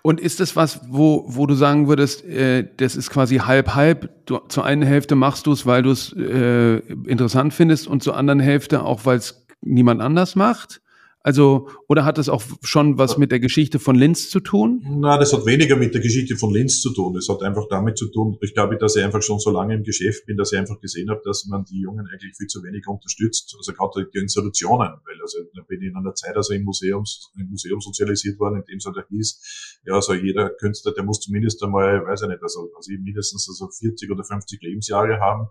Und 0.00 0.20
ist 0.20 0.40
das 0.40 0.56
was, 0.56 0.80
wo, 0.88 1.24
wo 1.26 1.46
du 1.46 1.54
sagen 1.54 1.86
würdest, 1.86 2.24
äh, 2.24 2.66
das 2.78 2.96
ist 2.96 3.10
quasi 3.10 3.36
halb-halb? 3.36 4.10
Zur 4.48 4.64
einen 4.64 4.82
Hälfte 4.82 5.16
machst 5.16 5.46
du 5.46 5.52
es, 5.52 5.66
weil 5.66 5.82
du 5.82 5.90
es 5.90 6.14
äh, 6.14 6.78
interessant 6.78 7.52
findest 7.52 7.86
und 7.86 8.02
zur 8.02 8.16
anderen 8.16 8.40
Hälfte 8.40 8.82
auch, 8.82 9.04
weil 9.04 9.18
es 9.18 9.46
niemand 9.60 10.00
anders 10.00 10.34
macht? 10.34 10.81
Also, 11.24 11.68
oder 11.88 12.04
hat 12.04 12.18
das 12.18 12.28
auch 12.28 12.42
schon 12.62 12.98
was 12.98 13.16
mit 13.16 13.30
der 13.30 13.38
Geschichte 13.38 13.78
von 13.78 13.94
Linz 13.94 14.28
zu 14.28 14.40
tun? 14.40 14.84
Na, 14.84 15.18
das 15.18 15.32
hat 15.32 15.46
weniger 15.46 15.76
mit 15.76 15.94
der 15.94 16.00
Geschichte 16.00 16.36
von 16.36 16.52
Linz 16.52 16.80
zu 16.80 16.92
tun. 16.92 17.16
Es 17.16 17.28
hat 17.28 17.42
einfach 17.42 17.68
damit 17.70 17.96
zu 17.96 18.08
tun, 18.10 18.38
ich 18.40 18.54
glaube, 18.54 18.76
dass 18.76 18.96
ich 18.96 19.04
einfach 19.04 19.22
schon 19.22 19.38
so 19.38 19.50
lange 19.50 19.74
im 19.74 19.84
Geschäft 19.84 20.26
bin, 20.26 20.36
dass 20.36 20.52
ich 20.52 20.58
einfach 20.58 20.80
gesehen 20.80 21.10
habe, 21.10 21.20
dass 21.24 21.46
man 21.46 21.64
die 21.64 21.80
Jungen 21.80 22.08
eigentlich 22.12 22.34
viel 22.36 22.48
zu 22.48 22.62
wenig 22.64 22.86
unterstützt. 22.88 23.54
Also 23.56 23.72
gerade 23.72 24.08
die 24.12 24.18
Institutionen, 24.18 24.88
weil 25.04 25.20
also 25.22 25.38
da 25.54 25.62
bin 25.62 25.80
ich 25.82 25.88
in 25.88 25.96
einer 25.96 26.14
Zeit 26.14 26.36
also 26.36 26.54
im 26.54 26.64
Museum, 26.64 27.04
im 27.38 27.50
Museum 27.50 27.80
sozialisiert 27.80 28.40
worden, 28.40 28.56
in 28.56 28.64
dem 28.64 28.78
es 28.78 28.84
halt 28.86 28.96
hieß, 29.08 29.71
ja, 29.84 29.94
also 29.94 30.14
jeder 30.14 30.50
Künstler, 30.50 30.92
der 30.92 31.04
muss 31.04 31.20
zumindest 31.20 31.62
einmal, 31.62 32.06
weiß 32.06 32.22
ich 32.22 32.28
nicht, 32.28 32.42
also, 32.42 32.70
also 32.76 32.92
mindestens 32.92 33.48
also 33.48 33.68
40 33.68 34.10
oder 34.10 34.24
50 34.24 34.62
Lebensjahre 34.62 35.20
haben 35.20 35.48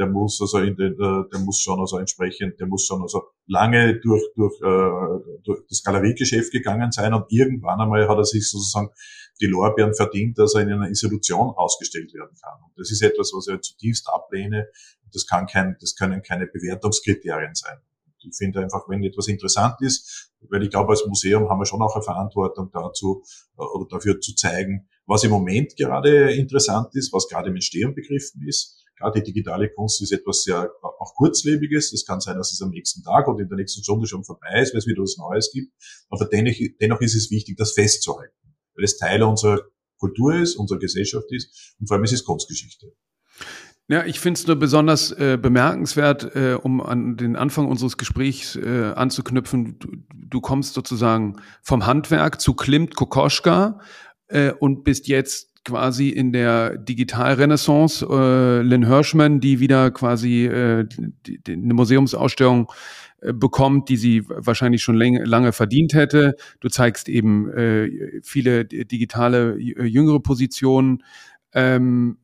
der 0.00 0.08
muss 0.08 0.40
also 0.40 0.58
in 0.58 0.76
den, 0.76 0.94
äh, 0.94 1.28
der 1.30 1.40
muss 1.40 1.60
schon 1.60 1.78
also 1.78 1.98
entsprechend, 1.98 2.58
der 2.58 2.66
muss 2.66 2.86
schon 2.86 3.02
also 3.02 3.22
lange 3.46 4.00
durch, 4.00 4.22
durch, 4.34 4.54
äh, 4.62 5.40
durch 5.44 5.60
das 5.68 5.82
Galeriegeschäft 5.82 6.52
gegangen 6.52 6.90
sein 6.90 7.12
und 7.12 7.26
irgendwann 7.28 7.80
einmal 7.80 8.08
hat 8.08 8.16
er 8.16 8.24
sich 8.24 8.48
sozusagen 8.48 8.90
die 9.40 9.46
Lorbeeren 9.46 9.94
verdient, 9.94 10.38
dass 10.38 10.54
er 10.54 10.62
in 10.62 10.72
einer 10.72 10.88
Institution 10.88 11.50
ausgestellt 11.50 12.12
werden 12.14 12.34
kann. 12.42 12.58
Und 12.62 12.72
das 12.76 12.90
ist 12.90 13.02
etwas, 13.02 13.32
was 13.34 13.48
ich 13.48 13.60
zutiefst 13.60 14.08
ablehne. 14.08 14.68
Das 15.12 15.26
kann 15.26 15.46
kein, 15.46 15.76
das 15.80 15.94
können 15.96 16.22
keine 16.22 16.46
Bewertungskriterien 16.46 17.54
sein. 17.54 17.78
Ich 18.22 18.36
finde 18.36 18.60
einfach, 18.60 18.88
wenn 18.88 19.02
etwas 19.04 19.28
interessant 19.28 19.76
ist, 19.80 20.32
weil 20.48 20.62
ich 20.62 20.70
glaube, 20.70 20.90
als 20.90 21.06
Museum 21.06 21.48
haben 21.48 21.58
wir 21.58 21.66
schon 21.66 21.82
auch 21.82 21.94
eine 21.94 22.04
Verantwortung 22.04 22.70
dazu 22.72 23.22
äh, 23.58 23.62
oder 23.62 23.86
dafür 23.88 24.20
zu 24.20 24.34
zeigen, 24.34 24.88
was 25.06 25.24
im 25.24 25.30
Moment 25.30 25.76
gerade 25.76 26.32
interessant 26.32 26.94
ist, 26.94 27.12
was 27.12 27.28
gerade 27.28 27.50
im 27.50 27.56
Entstehen 27.56 27.94
begriffen 27.94 28.46
ist 28.46 28.80
ja, 29.00 29.10
die 29.10 29.22
digitale 29.22 29.70
Kunst 29.70 30.02
ist 30.02 30.12
etwas 30.12 30.42
sehr 30.42 30.70
auch 30.82 31.14
kurzlebiges. 31.14 31.92
Es 31.92 32.04
kann 32.04 32.20
sein, 32.20 32.36
dass 32.36 32.52
es 32.52 32.60
am 32.60 32.70
nächsten 32.70 33.02
Tag 33.02 33.28
oder 33.28 33.40
in 33.40 33.48
der 33.48 33.56
nächsten 33.56 33.82
Stunde 33.82 34.06
schon 34.06 34.24
vorbei 34.24 34.60
ist, 34.60 34.72
weil 34.72 34.78
es 34.78 34.86
wieder 34.86 35.02
was 35.02 35.16
Neues 35.16 35.50
gibt. 35.52 35.72
Aber 36.10 36.26
dennoch, 36.26 36.54
dennoch 36.80 37.00
ist 37.00 37.14
es 37.14 37.30
wichtig, 37.30 37.56
das 37.56 37.72
festzuhalten, 37.72 38.34
weil 38.74 38.84
es 38.84 38.98
Teil 38.98 39.22
unserer 39.22 39.62
Kultur 39.98 40.34
ist, 40.34 40.56
unserer 40.56 40.78
Gesellschaft 40.78 41.26
ist 41.30 41.74
und 41.78 41.86
vor 41.86 41.96
allem 41.96 42.04
es 42.04 42.12
ist 42.12 42.24
Kunstgeschichte. 42.24 42.92
Ja, 43.90 44.04
ich 44.04 44.20
finde 44.20 44.38
es 44.38 44.46
nur 44.46 44.54
besonders 44.54 45.10
äh, 45.10 45.36
bemerkenswert, 45.36 46.36
äh, 46.36 46.54
um 46.54 46.80
an 46.80 47.16
den 47.16 47.34
Anfang 47.34 47.66
unseres 47.66 47.98
Gesprächs 47.98 48.54
äh, 48.54 48.92
anzuknüpfen. 48.94 49.80
Du, 49.80 49.88
du, 50.14 50.40
kommst 50.40 50.74
sozusagen 50.74 51.40
vom 51.60 51.86
Handwerk 51.86 52.40
zu 52.40 52.54
Klimt 52.54 52.94
Kokoschka 52.94 53.80
äh, 54.28 54.52
und 54.52 54.84
bist 54.84 55.08
jetzt 55.08 55.64
quasi 55.64 56.10
in 56.10 56.32
der 56.32 56.78
Digitalrenaissance 56.78 58.06
äh, 58.08 58.62
Lynn 58.62 58.86
Hirschman, 58.86 59.40
die 59.40 59.58
wieder 59.58 59.90
quasi 59.90 60.46
äh, 60.46 60.86
die, 61.26 61.42
die, 61.42 61.52
eine 61.52 61.74
Museumsausstellung 61.74 62.70
äh, 63.22 63.32
bekommt, 63.32 63.88
die 63.88 63.96
sie 63.96 64.22
wahrscheinlich 64.28 64.84
schon 64.84 65.00
lange 65.00 65.50
verdient 65.50 65.94
hätte. 65.94 66.36
Du 66.60 66.68
zeigst 66.68 67.08
eben 67.08 67.50
viele 68.22 68.66
digitale 68.66 69.58
jüngere 69.58 70.20
Positionen. 70.20 71.02
Ähm, 71.52 72.18
äh, 72.18 72.19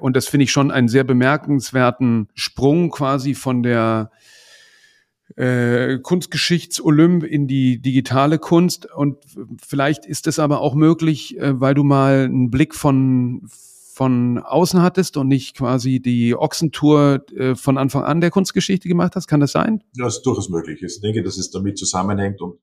und 0.00 0.14
das 0.16 0.28
finde 0.28 0.44
ich 0.44 0.52
schon 0.52 0.70
einen 0.70 0.88
sehr 0.88 1.04
bemerkenswerten 1.04 2.28
Sprung 2.34 2.90
quasi 2.90 3.34
von 3.34 3.62
der 3.62 4.10
äh, 5.36 5.98
Kunstgeschichtsolymp 5.98 7.24
in 7.24 7.48
die 7.48 7.80
digitale 7.80 8.38
Kunst. 8.38 8.86
Und 8.94 9.18
vielleicht 9.60 10.06
ist 10.06 10.26
es 10.26 10.38
aber 10.38 10.60
auch 10.60 10.74
möglich, 10.74 11.38
äh, 11.38 11.60
weil 11.60 11.74
du 11.74 11.82
mal 11.82 12.24
einen 12.24 12.50
Blick 12.50 12.74
von, 12.74 13.42
von 13.92 14.38
außen 14.38 14.82
hattest 14.82 15.16
und 15.16 15.28
nicht 15.28 15.56
quasi 15.56 16.00
die 16.00 16.36
Ochsentour 16.36 17.24
äh, 17.34 17.54
von 17.54 17.78
Anfang 17.78 18.04
an 18.04 18.20
der 18.20 18.30
Kunstgeschichte 18.30 18.88
gemacht 18.88 19.16
hast. 19.16 19.26
Kann 19.26 19.40
das 19.40 19.52
sein? 19.52 19.82
Ja, 19.96 20.04
das 20.04 20.18
ist 20.18 20.22
durchaus 20.26 20.48
möglich. 20.50 20.82
Ich 20.82 21.00
denke, 21.00 21.22
dass 21.22 21.36
es 21.36 21.50
damit 21.50 21.78
zusammenhängt 21.78 22.40
und, 22.40 22.58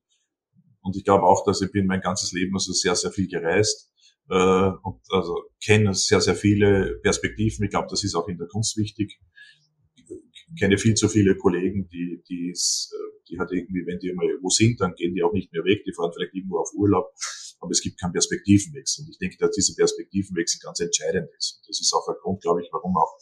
und 0.80 0.96
ich 0.96 1.04
glaube 1.04 1.24
auch, 1.24 1.44
dass 1.44 1.60
ich 1.62 1.72
bin 1.72 1.86
mein 1.86 2.00
ganzes 2.00 2.32
Leben 2.32 2.54
also 2.54 2.72
sehr, 2.72 2.94
sehr 2.96 3.10
viel 3.10 3.28
gereist 3.28 3.90
äh, 4.28 4.70
und 4.82 5.00
also 5.10 5.36
kenne 5.64 5.94
sehr, 5.94 6.20
sehr 6.20 6.34
viele 6.34 6.98
Perspektiven. 7.02 7.64
Ich 7.64 7.70
glaube, 7.70 7.88
das 7.90 8.04
ist 8.04 8.14
auch 8.14 8.28
in 8.28 8.38
der 8.38 8.48
Kunst 8.48 8.76
wichtig 8.76 9.18
kenne 10.58 10.78
viel 10.78 10.94
zu 10.94 11.08
viele 11.08 11.36
Kollegen, 11.36 11.88
die, 11.88 12.22
die, 12.28 12.50
äh, 12.50 13.20
die 13.28 13.38
halt 13.38 13.50
irgendwie, 13.52 13.86
wenn 13.86 13.98
die 13.98 14.12
mal 14.12 14.26
wo 14.40 14.48
sind, 14.48 14.80
dann 14.80 14.94
gehen 14.94 15.14
die 15.14 15.22
auch 15.22 15.32
nicht 15.32 15.52
mehr 15.52 15.64
weg, 15.64 15.82
die 15.84 15.92
fahren 15.92 16.10
vielleicht 16.14 16.34
irgendwo 16.34 16.58
auf 16.58 16.70
Urlaub, 16.74 17.12
aber 17.60 17.70
es 17.70 17.80
gibt 17.80 18.00
keinen 18.00 18.12
Perspektivenwechsel. 18.12 19.04
Und 19.04 19.10
ich 19.10 19.18
denke, 19.18 19.36
dass 19.38 19.52
dieser 19.52 19.74
Perspektivenwechsel 19.74 20.60
ganz 20.62 20.80
entscheidend 20.80 21.28
ist. 21.36 21.58
Und 21.58 21.68
das 21.68 21.80
ist 21.80 21.92
auch 21.92 22.06
ein 22.08 22.16
Grund, 22.20 22.42
glaube 22.42 22.62
ich, 22.62 22.68
warum 22.72 22.96
auch 22.96 23.16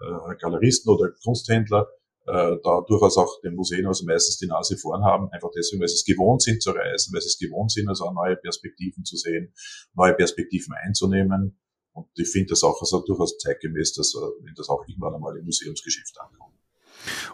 äh, 0.00 0.36
Galeristen 0.36 0.92
oder 0.92 1.12
Kunsthändler 1.22 1.88
äh, 2.26 2.56
da 2.62 2.80
durchaus 2.86 3.18
auch 3.18 3.40
den 3.42 3.54
Museen 3.54 3.86
also 3.86 4.04
meistens 4.06 4.38
die 4.38 4.46
Nase 4.46 4.76
vorn 4.76 5.04
haben, 5.04 5.28
einfach 5.30 5.50
deswegen, 5.56 5.80
weil 5.80 5.88
sie 5.88 5.96
es 5.96 6.04
gewohnt 6.04 6.42
sind 6.42 6.62
zu 6.62 6.70
reisen, 6.70 7.12
weil 7.12 7.20
sie 7.20 7.28
es 7.28 7.38
gewohnt 7.38 7.72
sind, 7.72 7.88
also 7.88 8.10
neue 8.12 8.36
Perspektiven 8.36 9.04
zu 9.04 9.16
sehen, 9.16 9.52
neue 9.94 10.14
Perspektiven 10.14 10.74
einzunehmen. 10.74 11.58
Und 11.92 12.06
ich 12.16 12.28
finde 12.28 12.50
das 12.50 12.64
auch 12.64 12.80
also 12.80 13.04
durchaus 13.04 13.38
zeitgemäß, 13.38 13.92
dass, 13.94 14.14
äh, 14.14 14.44
wenn 14.44 14.54
das 14.54 14.68
auch 14.68 14.84
irgendwann 14.88 15.14
einmal 15.14 15.36
im 15.36 15.44
Museumsgeschäft 15.44 16.18
ankommt. 16.20 16.54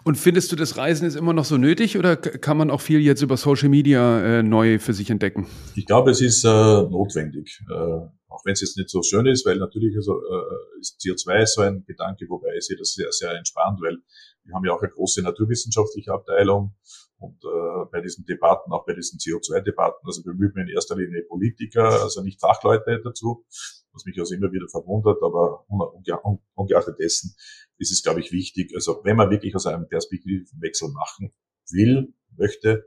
Und 0.03 0.17
findest 0.17 0.51
du, 0.51 0.57
das 0.57 0.77
Reisen 0.77 1.07
ist 1.07 1.15
immer 1.15 1.33
noch 1.33 1.45
so 1.45 1.57
nötig 1.57 1.97
oder 1.97 2.17
kann 2.17 2.57
man 2.57 2.71
auch 2.71 2.81
viel 2.81 3.01
jetzt 3.01 3.23
über 3.23 3.37
Social 3.37 3.69
Media 3.69 4.39
äh, 4.39 4.43
neu 4.43 4.79
für 4.79 4.93
sich 4.93 5.11
entdecken? 5.11 5.47
Ich 5.77 5.87
glaube, 5.87 6.11
es 6.11 6.21
ist 6.21 6.45
äh, 6.45 6.49
notwendig. 6.49 7.63
Äh, 7.71 7.75
auch 8.29 8.45
wenn 8.45 8.53
es 8.53 8.61
jetzt 8.61 8.77
nicht 8.77 8.89
so 8.89 9.03
schön 9.03 9.27
ist, 9.27 9.45
weil 9.45 9.59
natürlich 9.59 9.95
also, 9.97 10.21
äh, 10.21 10.81
ist 10.81 11.01
CO2 11.01 11.47
so 11.47 11.63
ein 11.63 11.85
Gedanke, 11.85 12.27
wobei 12.29 12.49
ich 12.57 12.67
sehe 12.67 12.77
das 12.77 12.95
sehr, 12.95 13.11
sehr 13.11 13.33
entspannt, 13.33 13.81
weil 13.83 13.99
wir 14.45 14.55
haben 14.55 14.65
ja 14.65 14.73
auch 14.73 14.83
eine 14.83 14.91
große 14.91 15.23
naturwissenschaftliche 15.23 16.13
Abteilung 16.13 16.75
und 17.19 17.45
äh, 17.45 17.85
bei 17.93 18.01
diesen 18.01 18.25
Debatten, 18.25 18.73
auch 18.73 18.87
bei 18.87 18.95
diesen 18.95 19.19
CO2-Debatten, 19.19 20.07
also 20.07 20.23
bemühen 20.23 20.53
wir 20.55 20.63
in 20.63 20.71
erster 20.71 20.97
Linie 20.97 21.23
Politiker, 21.29 22.03
also 22.03 22.23
nicht 22.23 22.41
Fachleute 22.41 23.01
dazu, 23.05 23.45
was 23.93 24.05
mich 24.05 24.19
also 24.19 24.35
immer 24.35 24.51
wieder 24.53 24.69
verwundert, 24.69 25.23
aber 25.23 25.67
ungeachtet 26.55 26.99
dessen 26.99 27.35
ist 27.79 27.93
es, 27.93 28.03
glaube 28.03 28.21
ich, 28.21 28.33
wichtig, 28.33 28.73
also 28.75 29.01
wenn 29.05 29.17
man 29.17 29.31
wirklich 29.31 29.55
aus 29.55 29.67
einem 29.67 29.89
Perspektivenwechsel 29.89 30.91
machen 30.91 31.33
will, 31.71 32.15
möchte, 32.37 32.85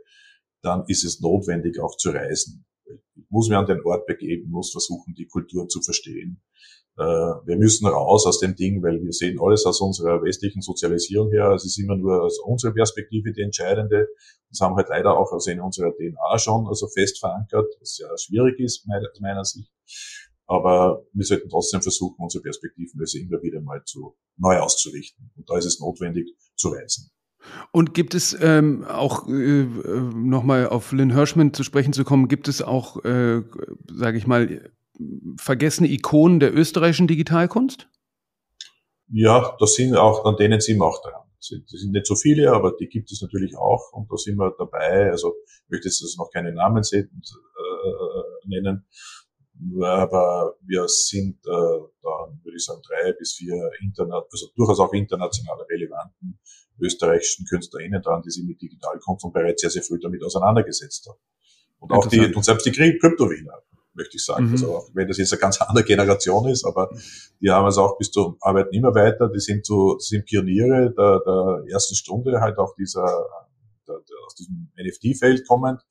dann 0.62 0.86
ist 0.88 1.04
es 1.04 1.20
notwendig, 1.20 1.80
auch 1.80 1.98
zu 1.98 2.12
reisen. 2.12 2.66
Ich 3.16 3.26
muss 3.30 3.50
mir 3.50 3.58
an 3.58 3.66
den 3.66 3.82
Ort 3.82 4.06
begeben, 4.06 4.50
muss 4.50 4.72
versuchen, 4.72 5.14
die 5.14 5.28
Kultur 5.28 5.68
zu 5.68 5.82
verstehen. 5.82 6.42
Äh, 6.98 7.02
wir 7.02 7.58
müssen 7.58 7.88
raus 7.88 8.26
aus 8.28 8.40
dem 8.40 8.56
Ding, 8.56 8.84
weil 8.84 9.02
wir 9.02 9.12
sehen 9.12 9.40
alles 9.42 9.66
aus 9.66 9.82
unserer 9.82 10.22
westlichen 10.24 10.62
Sozialisierung 10.62 11.32
her. 11.32 11.52
Es 11.52 11.66
ist 11.66 11.80
immer 11.80 11.96
nur 11.96 12.22
aus 12.22 12.40
unserer 12.40 12.74
Perspektive 12.74 13.32
die 13.32 13.42
entscheidende. 13.42 14.08
Das 14.50 14.60
haben 14.62 14.74
wir 14.74 14.78
halt 14.78 14.90
leider 14.90 15.18
auch 15.18 15.32
also 15.32 15.50
in 15.50 15.60
unserer 15.60 15.92
DNA 15.92 16.38
schon 16.38 16.68
also 16.68 16.88
fest 16.88 17.20
verankert, 17.20 17.66
was 17.80 17.98
ja 17.98 18.08
schwierig 18.18 18.60
ist 18.60 18.86
aus 18.88 19.20
meiner 19.20 19.44
Sicht. 19.44 19.72
Aber 20.46 21.04
wir 21.14 21.26
sollten 21.26 21.50
trotzdem 21.50 21.82
versuchen, 21.82 22.18
unsere 22.20 22.44
Perspektivenweise 22.44 23.20
immer 23.20 23.42
wieder 23.42 23.62
mal 23.62 23.82
zu 23.86 24.16
neu 24.38 24.60
auszurichten. 24.60 25.32
Und 25.36 25.50
da 25.50 25.58
ist 25.58 25.66
es 25.66 25.80
notwendig 25.80 26.36
zu 26.56 26.70
reisen. 26.70 27.10
Und 27.72 27.94
gibt 27.94 28.14
es 28.14 28.38
ähm, 28.40 28.86
auch, 28.86 29.28
äh, 29.28 29.64
nochmal 29.64 30.68
auf 30.70 30.92
Lynn 30.92 31.14
Hirschman 31.14 31.54
zu 31.54 31.64
sprechen 31.64 31.92
zu 31.92 32.04
kommen, 32.04 32.28
gibt 32.28 32.48
es 32.48 32.62
auch, 32.62 33.04
äh, 33.04 33.42
sage 33.92 34.18
ich 34.18 34.28
mal, 34.28 34.72
vergessene 35.38 35.90
Ikonen 35.90 36.40
der 36.40 36.56
österreichischen 36.56 37.08
Digitalkunst? 37.08 37.88
Ja, 39.10 39.56
das 39.60 39.76
sind 39.76 39.96
auch, 39.96 40.26
an 40.26 40.38
denen 40.38 40.60
sind 40.60 40.78
wir 40.78 40.86
auch 40.86 41.02
dran. 41.02 41.22
Das 41.38 41.50
sind 41.50 41.92
nicht 41.92 42.08
so 42.08 42.16
viele, 42.16 42.54
aber 42.54 42.74
die 42.80 42.88
gibt 42.88 43.12
es 43.12 43.22
natürlich 43.22 43.58
auch 43.58 43.92
und 43.92 44.10
da 44.10 44.16
sind 44.16 44.38
wir 44.38 44.56
dabei. 44.58 45.12
Also 45.12 45.34
ich 45.46 45.70
möchte 45.70 45.88
jetzt 45.88 46.18
noch 46.18 46.32
keine 46.32 46.54
Namen 46.54 46.84
äh, 46.84 47.04
nennen, 48.46 48.86
aber 49.82 50.56
wir 50.62 50.88
sind 50.88 51.46
äh, 51.46 51.50
da, 51.50 52.32
würde 52.44 52.56
ich 52.56 52.64
sagen, 52.64 52.82
drei 52.88 53.12
bis 53.14 53.34
vier 53.34 53.72
internat, 53.82 54.26
also 54.32 54.48
durchaus 54.56 54.80
auch 54.80 54.94
international 54.94 55.62
relevanten 55.70 56.40
österreichischen 56.80 57.46
KünstlerInnen 57.46 58.02
dran, 58.02 58.22
die 58.26 58.32
sich 58.32 58.46
mit 58.46 58.62
Digitalkunst 58.62 59.26
und 59.26 59.34
bereits 59.34 59.62
sehr, 59.62 59.70
sehr 59.70 59.84
früh 59.84 60.00
damit 60.00 60.24
auseinandergesetzt 60.24 61.08
haben. 61.08 61.20
Und 61.80 61.92
auch 61.92 62.08
die, 62.08 62.34
und 62.34 62.44
selbst 62.44 62.66
die 62.66 62.72
Kryptowiener, 62.72 63.62
möchte 63.94 64.18
ich 64.18 64.26
sagen. 64.26 64.48
Mhm. 64.48 64.52
Also 64.54 64.76
auch 64.78 64.90
wenn 64.94 65.08
das 65.08 65.18
jetzt 65.18 65.34
eine 65.34 65.40
ganz 65.40 65.62
andere 65.62 65.86
Generation 65.86 66.48
ist, 66.48 66.66
aber 66.66 66.90
die 67.42 67.50
haben 67.50 67.68
es 67.68 67.78
auch 67.78 67.98
bis 67.98 68.12
zur 68.12 68.38
Arbeit 68.42 68.68
immer 68.72 68.94
weiter, 68.96 69.30
die 69.30 69.40
sind 69.40 69.66
so, 69.66 69.98
sind 70.00 70.26
Pioniere 70.26 70.94
der, 70.96 71.22
der 71.26 71.64
ersten 71.72 71.96
Stunde 71.96 72.40
halt 72.40 72.58
auch 72.58 72.74
dieser, 72.76 73.06
der, 73.88 73.96
der, 73.96 74.18
aus 74.26 74.36
diesem 74.36 74.72
NFT-Feld 74.78 75.48
kommend 75.48 75.82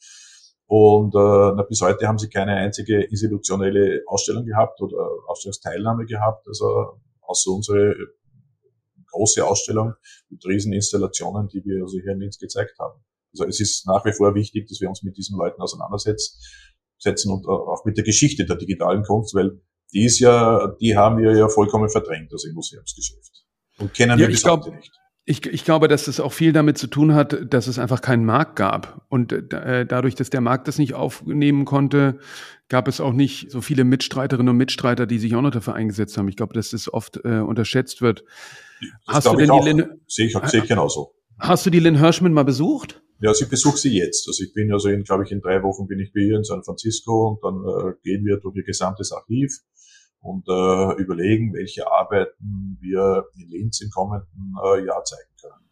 Und 0.66 1.14
äh, 1.14 1.62
bis 1.68 1.80
heute 1.80 2.06
haben 2.06 2.18
sie 2.18 2.28
keine 2.28 2.56
einzige 2.56 3.02
institutionelle 3.02 4.02
Ausstellung 4.06 4.44
gehabt 4.44 4.80
oder 4.80 5.08
Ausstellungsteilnahme 5.28 6.06
gehabt, 6.06 6.46
also 6.48 7.00
außer 7.20 7.50
unsere 7.50 7.94
große 9.12 9.46
Ausstellung 9.46 9.94
mit 10.30 10.44
Rieseninstallationen, 10.44 11.48
die 11.48 11.62
wir 11.64 11.82
also 11.82 11.98
hier 11.98 12.12
in 12.12 12.20
Linz 12.20 12.38
gezeigt 12.38 12.78
haben. 12.78 13.00
Also 13.32 13.46
es 13.46 13.60
ist 13.60 13.86
nach 13.86 14.04
wie 14.04 14.12
vor 14.12 14.34
wichtig, 14.34 14.68
dass 14.68 14.80
wir 14.80 14.88
uns 14.88 15.02
mit 15.02 15.16
diesen 15.16 15.38
Leuten 15.38 15.60
auseinandersetzen 15.62 16.38
und 17.30 17.46
auch 17.46 17.84
mit 17.84 17.96
der 17.96 18.04
Geschichte 18.04 18.44
der 18.46 18.56
digitalen 18.56 19.02
Kunst, 19.02 19.34
weil 19.34 19.60
die 19.92 20.04
ist 20.04 20.18
ja, 20.18 20.74
die 20.80 20.96
haben 20.96 21.18
wir 21.18 21.36
ja 21.36 21.48
vollkommen 21.48 21.88
verdrängt, 21.88 22.32
also 22.32 22.48
im 22.48 22.54
Museumsgeschäft. 22.54 23.44
Und 23.78 23.92
kennen 23.94 24.12
ja, 24.12 24.18
wir 24.18 24.26
bis 24.28 24.44
heute 24.44 24.70
nicht. 24.70 24.90
Ich, 25.24 25.46
ich 25.46 25.64
glaube, 25.64 25.86
dass 25.86 26.08
es 26.08 26.18
auch 26.18 26.32
viel 26.32 26.52
damit 26.52 26.78
zu 26.78 26.88
tun 26.88 27.14
hat, 27.14 27.36
dass 27.48 27.68
es 27.68 27.78
einfach 27.78 28.00
keinen 28.00 28.24
Markt 28.24 28.56
gab. 28.56 29.06
Und 29.08 29.32
äh, 29.32 29.86
dadurch, 29.86 30.16
dass 30.16 30.30
der 30.30 30.40
Markt 30.40 30.66
das 30.66 30.78
nicht 30.78 30.94
aufnehmen 30.94 31.64
konnte, 31.64 32.18
gab 32.68 32.88
es 32.88 33.00
auch 33.00 33.12
nicht 33.12 33.48
so 33.50 33.60
viele 33.60 33.84
Mitstreiterinnen 33.84 34.48
und 34.48 34.56
Mitstreiter, 34.56 35.06
die 35.06 35.18
sich 35.18 35.36
auch 35.36 35.42
noch 35.42 35.52
dafür 35.52 35.74
eingesetzt 35.74 36.18
haben. 36.18 36.28
Ich 36.28 36.36
glaube, 36.36 36.54
dass 36.54 36.70
das 36.70 36.92
oft 36.92 37.20
äh, 37.24 37.38
unterschätzt 37.38 38.02
wird. 38.02 38.24
Das 39.06 39.16
hast 39.16 39.26
du 39.28 39.36
denn 39.36 39.76
die 39.76 39.84
sehe 40.08 40.26
ich, 40.26 40.36
sehe 40.50 40.62
ich 40.62 40.68
genauso. 40.68 41.14
Hast 41.38 41.66
du 41.66 41.70
die 41.70 41.80
Lynn 41.80 41.98
Hirschman 41.98 42.32
mal 42.32 42.44
besucht? 42.44 43.02
Ja, 43.20 43.28
also 43.28 43.44
ich 43.44 43.50
besuche 43.50 43.78
sie 43.78 43.96
jetzt. 43.96 44.26
Also 44.26 44.42
ich 44.42 44.52
bin 44.52 44.72
also 44.72 44.88
in, 44.88 45.04
glaube 45.04 45.24
ich, 45.24 45.30
in 45.30 45.40
drei 45.40 45.62
Wochen 45.62 45.86
bin 45.86 46.00
ich 46.00 46.12
bei 46.12 46.20
ihr 46.20 46.36
in 46.36 46.44
San 46.44 46.64
Francisco 46.64 47.28
und 47.28 47.44
dann 47.44 47.62
äh, 47.62 47.94
gehen 48.02 48.24
wir 48.24 48.38
durch 48.38 48.56
ihr 48.56 48.64
gesamtes 48.64 49.12
Archiv 49.12 49.52
und 50.20 50.44
äh, 50.48 51.00
überlegen, 51.00 51.52
welche 51.54 51.90
Arbeiten 51.90 52.78
wir 52.80 53.26
in 53.36 53.48
Linz 53.48 53.80
im 53.80 53.90
kommenden 53.90 54.54
äh, 54.64 54.84
Jahr 54.84 55.04
zeigen 55.04 55.30
können. 55.40 55.62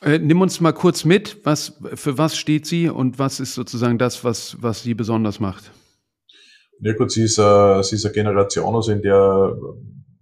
Äh, 0.00 0.18
nimm 0.18 0.40
uns 0.40 0.60
mal 0.60 0.72
kurz 0.72 1.04
mit, 1.04 1.44
was, 1.44 1.76
für 1.94 2.16
was 2.16 2.36
steht 2.36 2.66
sie 2.66 2.88
und 2.88 3.18
was 3.18 3.40
ist 3.40 3.54
sozusagen 3.54 3.98
das, 3.98 4.22
was, 4.22 4.56
was 4.60 4.82
sie 4.82 4.94
besonders 4.94 5.40
macht? 5.40 5.72
Ja 6.80 6.92
gut, 6.92 7.10
sie 7.10 7.24
ist, 7.24 7.38
äh, 7.38 7.82
sie 7.82 7.96
ist 7.96 8.04
eine 8.04 8.14
Generation, 8.14 8.74
also 8.76 8.92
in 8.92 9.02
der, 9.02 9.56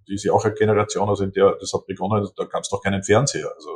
die 0.07 0.15
ist 0.15 0.23
ja 0.23 0.33
auch 0.33 0.43
eine 0.43 0.55
Generation, 0.55 1.07
also 1.07 1.23
in 1.23 1.31
der, 1.31 1.55
das 1.59 1.71
hat 1.73 1.85
begonnen, 1.85 2.27
da 2.35 2.45
gab 2.45 2.63
es 2.63 2.69
doch 2.69 2.81
keinen 2.81 3.03
Fernseher. 3.03 3.51
Also 3.55 3.69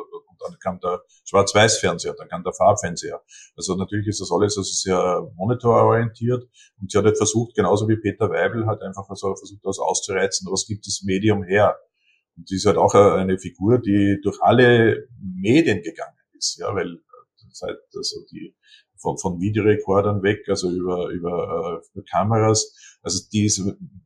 dann 0.43 0.57
kam 0.59 0.79
der 0.79 1.01
Schwarz-Weiß-Fernseher, 1.25 2.13
dann 2.17 2.27
kam 2.27 2.43
der 2.43 2.53
Farbfernseher. 2.53 3.21
Also 3.55 3.75
natürlich 3.75 4.07
ist 4.07 4.21
das 4.21 4.31
alles 4.31 4.57
also 4.57 4.71
sehr 4.71 5.27
monitororientiert 5.35 6.43
und 6.79 6.91
sie 6.91 6.97
hat 6.97 7.05
halt 7.05 7.17
versucht, 7.17 7.55
genauso 7.55 7.87
wie 7.87 7.97
Peter 7.97 8.29
Weibel, 8.29 8.65
halt 8.65 8.81
einfach 8.81 9.09
also 9.09 9.35
versucht, 9.35 9.65
das 9.65 9.79
auszureizen, 9.79 10.47
was 10.51 10.65
gibt 10.65 10.85
das 10.87 11.03
Medium 11.03 11.43
her? 11.43 11.77
Und 12.37 12.47
sie 12.47 12.55
ist 12.55 12.65
halt 12.65 12.77
auch 12.77 12.93
eine 12.93 13.37
Figur, 13.37 13.79
die 13.79 14.19
durch 14.23 14.37
alle 14.41 15.07
Medien 15.19 15.81
gegangen 15.81 16.17
ist, 16.37 16.57
ja, 16.59 16.73
weil 16.73 16.97
seit 17.51 17.77
also 17.95 18.21
die 18.31 18.55
von, 19.01 19.17
von 19.17 19.39
Videorekordern 19.39 20.21
weg, 20.23 20.47
also 20.47 20.69
über, 20.69 21.09
über, 21.09 21.81
äh, 21.95 22.01
Kameras, 22.09 22.97
also 23.01 23.19
die 23.31 23.45
ist 23.45 23.59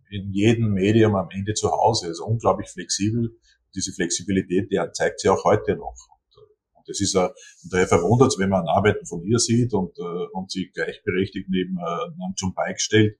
in 0.09 0.31
jedem 0.31 0.73
Medium 0.73 1.15
am 1.15 1.29
Ende 1.31 1.53
zu 1.53 1.69
Hause, 1.69 2.07
also 2.07 2.25
unglaublich 2.25 2.69
flexibel. 2.69 3.37
Diese 3.75 3.91
Flexibilität, 3.91 4.71
die 4.71 4.79
zeigt 4.93 5.19
sie 5.19 5.29
auch 5.29 5.43
heute 5.43 5.75
noch. 5.75 5.95
Das 6.87 7.01
ist 7.01 7.15
und 7.15 7.33
daher 7.71 7.87
verwundert 7.87 8.35
wenn 8.37 8.49
man 8.49 8.67
Arbeiten 8.67 9.05
von 9.05 9.23
ihr 9.23 9.39
sieht 9.39 9.73
und, 9.73 9.97
äh, 9.97 10.27
und 10.33 10.51
sie 10.51 10.69
gleichberechtigt 10.73 11.49
neben 11.49 11.77
äh, 11.77 12.09
Nam 12.17 12.35
Bike 12.55 12.79
stellt, 12.79 13.17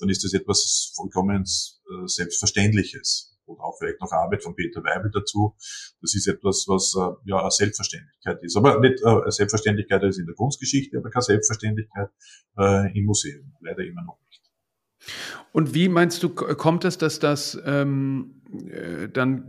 dann 0.00 0.08
ist 0.08 0.24
das 0.24 0.34
etwas 0.34 0.92
vollkommen 0.96 1.42
äh, 1.42 2.06
Selbstverständliches. 2.06 3.28
Oder 3.46 3.64
auch 3.64 3.76
vielleicht 3.78 4.00
noch 4.00 4.12
Arbeit 4.12 4.42
von 4.42 4.54
Peter 4.54 4.82
Weibel 4.84 5.10
dazu. 5.12 5.54
Das 6.00 6.14
ist 6.14 6.28
etwas, 6.28 6.64
was 6.68 6.94
äh, 6.96 7.28
ja 7.28 7.40
eine 7.40 7.50
Selbstverständlichkeit 7.50 8.42
ist. 8.42 8.56
Aber 8.56 8.80
nicht 8.80 9.02
äh, 9.02 9.08
eine 9.08 9.30
Selbstverständlichkeit 9.30 10.02
ist 10.04 10.18
in 10.18 10.26
der 10.26 10.34
Kunstgeschichte, 10.34 10.98
aber 10.98 11.10
keine 11.10 11.22
Selbstverständlichkeit 11.22 12.10
äh, 12.58 12.98
im 12.98 13.04
Museum. 13.04 13.52
Leider 13.60 13.84
immer 13.84 14.02
noch 14.04 14.18
nicht. 14.26 14.41
Und 15.52 15.74
wie 15.74 15.88
meinst 15.88 16.22
du, 16.22 16.30
kommt 16.30 16.84
es, 16.84 16.98
dass 16.98 17.18
das 17.18 17.60
ähm, 17.66 18.42
äh, 18.70 19.08
dann 19.08 19.44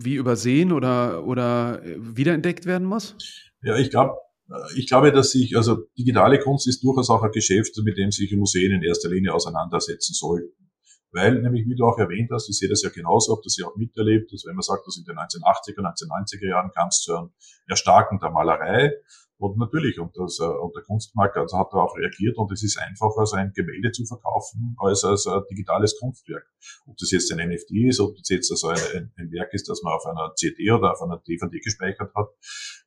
wie 0.00 0.14
übersehen 0.14 0.72
oder, 0.72 1.24
oder 1.24 1.82
äh, 1.84 1.96
wiederentdeckt 1.98 2.66
werden 2.66 2.86
muss? 2.86 3.16
Ja, 3.62 3.76
ich 3.76 3.90
glaube, 3.90 4.14
äh, 4.50 4.78
ich 4.78 4.86
glaube, 4.86 5.12
dass 5.12 5.32
sich, 5.32 5.56
also 5.56 5.78
digitale 5.98 6.38
Kunst 6.38 6.68
ist 6.68 6.82
durchaus 6.84 7.10
auch 7.10 7.22
ein 7.22 7.32
Geschäft, 7.32 7.76
mit 7.84 7.98
dem 7.98 8.10
sich 8.10 8.32
Museen 8.36 8.72
in 8.72 8.82
erster 8.82 9.08
Linie 9.08 9.34
auseinandersetzen 9.34 10.14
sollten. 10.14 10.67
Weil, 11.12 11.40
nämlich, 11.40 11.66
wie 11.66 11.74
du 11.74 11.86
auch 11.86 11.98
erwähnt 11.98 12.30
hast, 12.32 12.48
ich 12.50 12.58
sehe 12.58 12.68
das 12.68 12.82
ja 12.82 12.90
genauso, 12.90 13.32
ob 13.32 13.42
das 13.42 13.56
ja 13.56 13.66
auch 13.66 13.76
miterlebt, 13.76 14.32
dass 14.32 14.44
wenn 14.46 14.54
man 14.54 14.62
sagt, 14.62 14.86
dass 14.86 14.98
in 14.98 15.04
den 15.04 15.16
1980er, 15.16 15.80
1990er 15.80 16.48
Jahren 16.48 16.70
kam 16.72 16.88
es 16.88 17.00
zu 17.00 17.16
einem 17.16 17.30
Erstarken 17.66 18.18
der 18.20 18.30
Malerei, 18.30 18.92
und 19.40 19.56
natürlich, 19.56 20.00
und, 20.00 20.16
das, 20.16 20.40
äh, 20.40 20.44
und 20.44 20.74
der 20.74 20.82
Kunstmarkt 20.82 21.36
also 21.36 21.58
hat 21.58 21.72
darauf 21.72 21.96
reagiert 21.96 22.36
und 22.36 22.50
es 22.50 22.64
ist 22.64 22.76
einfacher, 22.76 23.24
so 23.24 23.36
ein 23.36 23.52
Gemälde 23.54 23.92
zu 23.92 24.04
verkaufen, 24.04 24.74
als, 24.78 25.04
als 25.04 25.28
ein 25.28 25.40
digitales 25.48 25.96
Kunstwerk. 25.98 26.44
Ob 26.86 26.96
das 26.96 27.12
jetzt 27.12 27.32
ein 27.32 27.48
NFT 27.48 27.70
ist, 27.88 28.00
ob 28.00 28.16
das 28.16 28.28
jetzt 28.28 28.50
also 28.50 28.68
ein, 28.68 29.12
ein 29.16 29.30
Werk 29.30 29.54
ist, 29.54 29.68
das 29.68 29.80
man 29.82 29.94
auf 29.94 30.04
einer 30.06 30.34
CD 30.34 30.72
oder 30.72 30.90
auf 30.90 31.02
einer 31.02 31.18
DVD 31.18 31.60
gespeichert 31.60 32.12
hat. 32.16 32.28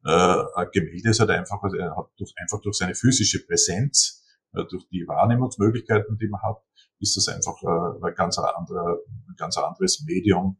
Äh, 0.03 0.59
ein 0.59 0.67
Gemälde 0.73 1.09
ist 1.09 1.21
halt 1.21 1.29
einfach, 1.29 1.63
also 1.63 1.77
hat 1.77 2.09
durch, 2.17 2.33
einfach 2.35 2.59
durch 2.59 2.75
seine 2.75 2.95
physische 2.95 3.45
Präsenz, 3.45 4.17
äh, 4.17 4.20
durch 4.53 4.87
die 4.89 5.05
Wahrnehmungsmöglichkeiten, 5.07 6.17
die 6.17 6.27
man 6.27 6.41
hat, 6.41 6.57
ist 6.99 7.17
das 7.17 7.27
einfach 7.27 7.61
äh, 7.63 8.07
ein, 8.07 8.15
ganz 8.15 8.37
anderer, 8.37 8.99
ein 9.07 9.35
ganz 9.37 9.57
anderes 9.57 10.03
Medium 10.05 10.57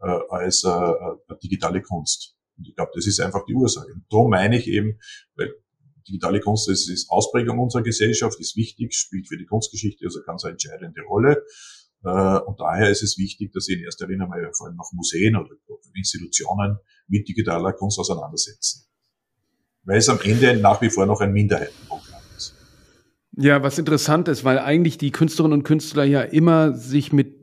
äh, 0.00 0.18
als 0.30 0.64
äh, 0.64 0.92
digitale 1.42 1.82
Kunst. 1.82 2.36
Und 2.56 2.68
ich 2.68 2.74
glaube, 2.74 2.92
das 2.94 3.06
ist 3.06 3.20
einfach 3.20 3.44
die 3.46 3.54
Ursache. 3.54 3.92
Und 3.92 4.04
darum 4.10 4.30
meine 4.30 4.58
ich 4.58 4.66
eben, 4.68 4.98
weil 5.36 5.54
digitale 6.08 6.40
Kunst 6.40 6.68
das 6.68 6.88
ist 6.88 7.10
Ausprägung 7.10 7.58
unserer 7.58 7.82
Gesellschaft, 7.82 8.40
ist 8.40 8.56
wichtig, 8.56 8.94
spielt 8.94 9.28
für 9.28 9.36
die 9.36 9.46
Kunstgeschichte 9.46 10.06
also 10.06 10.20
ganz 10.24 10.44
eine 10.44 10.52
entscheidende 10.52 11.02
Rolle. 11.02 11.44
Und 12.02 12.60
daher 12.60 12.90
ist 12.90 13.02
es 13.02 13.18
wichtig, 13.18 13.52
dass 13.52 13.64
sie 13.64 13.74
in 13.74 13.82
erster 13.82 14.06
Linie 14.06 14.28
mal 14.28 14.48
vor 14.56 14.68
allem 14.68 14.78
auch 14.80 14.92
Museen 14.92 15.34
oder 15.34 15.50
Institutionen 15.94 16.78
mit 17.08 17.26
digitaler 17.28 17.72
Kunst 17.72 17.98
auseinandersetzen. 17.98 18.86
Weil 19.82 19.98
es 19.98 20.08
am 20.08 20.20
Ende 20.20 20.56
nach 20.56 20.80
wie 20.80 20.90
vor 20.90 21.06
noch 21.06 21.20
ein 21.20 21.32
Minderheitenprogramm 21.32 22.00
ist. 22.04 22.05
Ja, 23.36 23.62
was 23.62 23.78
interessant 23.78 24.28
ist, 24.28 24.44
weil 24.44 24.58
eigentlich 24.58 24.96
die 24.96 25.10
Künstlerinnen 25.10 25.58
und 25.58 25.64
Künstler 25.64 26.04
ja 26.04 26.22
immer 26.22 26.72
sich 26.72 27.12
mit 27.12 27.34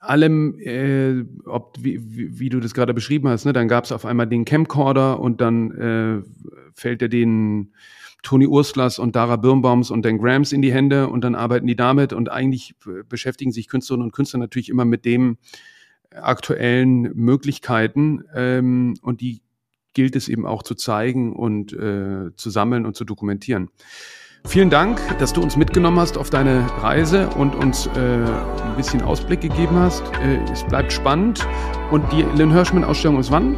allem, 0.00 0.58
äh, 0.58 1.24
ob, 1.44 1.76
wie, 1.80 2.00
wie, 2.38 2.48
du 2.48 2.60
das 2.60 2.74
gerade 2.74 2.94
beschrieben 2.94 3.28
hast, 3.28 3.44
ne, 3.44 3.52
dann 3.52 3.68
gab 3.68 3.84
es 3.84 3.92
auf 3.92 4.04
einmal 4.04 4.26
den 4.26 4.44
Camcorder 4.44 5.20
und 5.20 5.40
dann 5.40 5.70
äh, 5.72 6.22
fällt 6.74 7.02
er 7.02 7.08
den 7.08 7.72
Toni 8.22 8.46
Urslas 8.46 8.98
und 8.98 9.14
Dara 9.14 9.36
Birnbaums 9.36 9.90
und 9.90 10.04
Dan 10.04 10.18
Grams 10.18 10.52
in 10.52 10.62
die 10.62 10.72
Hände 10.72 11.08
und 11.08 11.22
dann 11.22 11.34
arbeiten 11.34 11.66
die 11.66 11.76
damit 11.76 12.12
und 12.12 12.30
eigentlich 12.30 12.74
beschäftigen 13.08 13.52
sich 13.52 13.68
Künstlerinnen 13.68 14.06
und 14.06 14.12
Künstler 14.12 14.40
natürlich 14.40 14.68
immer 14.68 14.84
mit 14.84 15.04
dem 15.04 15.38
aktuellen 16.10 17.12
Möglichkeiten 17.14 18.24
ähm, 18.34 18.94
und 19.02 19.20
die 19.20 19.42
gilt 19.94 20.16
es 20.16 20.28
eben 20.28 20.46
auch 20.46 20.62
zu 20.62 20.74
zeigen 20.74 21.32
und 21.34 21.72
äh, 21.72 22.34
zu 22.34 22.50
sammeln 22.50 22.86
und 22.86 22.96
zu 22.96 23.04
dokumentieren. 23.04 23.68
Vielen 24.44 24.70
Dank, 24.70 25.00
dass 25.18 25.32
du 25.32 25.42
uns 25.42 25.56
mitgenommen 25.56 25.98
hast 25.98 26.16
auf 26.16 26.30
deine 26.30 26.66
Reise 26.80 27.28
und 27.30 27.54
uns 27.54 27.86
äh, 27.86 27.90
ein 27.98 28.76
bisschen 28.76 29.02
Ausblick 29.02 29.42
gegeben 29.42 29.78
hast. 29.78 30.02
Äh, 30.22 30.40
es 30.50 30.64
bleibt 30.64 30.92
spannend. 30.92 31.46
Und 31.90 32.10
die 32.12 32.22
Lynn 32.22 32.50
Hirschman-Ausstellung 32.52 33.18
ist 33.18 33.30
wann? 33.30 33.56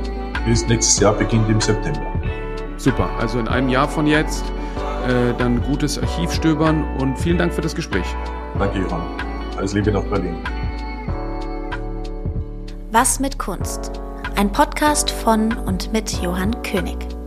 Ist 0.48 0.68
nächstes 0.68 0.98
Jahr, 1.00 1.12
beginnt 1.12 1.48
im 1.48 1.60
September. 1.60 2.00
Super, 2.76 3.08
also 3.18 3.38
in 3.38 3.46
einem 3.46 3.68
Jahr 3.68 3.88
von 3.88 4.06
jetzt 4.06 4.44
äh, 5.06 5.34
dann 5.38 5.62
gutes 5.62 5.98
Archiv 5.98 6.32
stöbern 6.32 6.84
und 6.98 7.18
vielen 7.18 7.38
Dank 7.38 7.52
für 7.52 7.60
das 7.60 7.74
Gespräch. 7.74 8.06
Danke, 8.58 8.80
Johann. 8.80 9.02
Alles 9.56 9.74
Liebe 9.74 9.92
nach 9.92 10.02
Berlin. 10.04 10.36
Was 12.90 13.20
mit 13.20 13.38
Kunst? 13.38 14.00
Ein 14.34 14.50
Podcast 14.50 15.10
von 15.10 15.52
und 15.52 15.92
mit 15.92 16.20
Johann 16.22 16.62
König. 16.62 17.19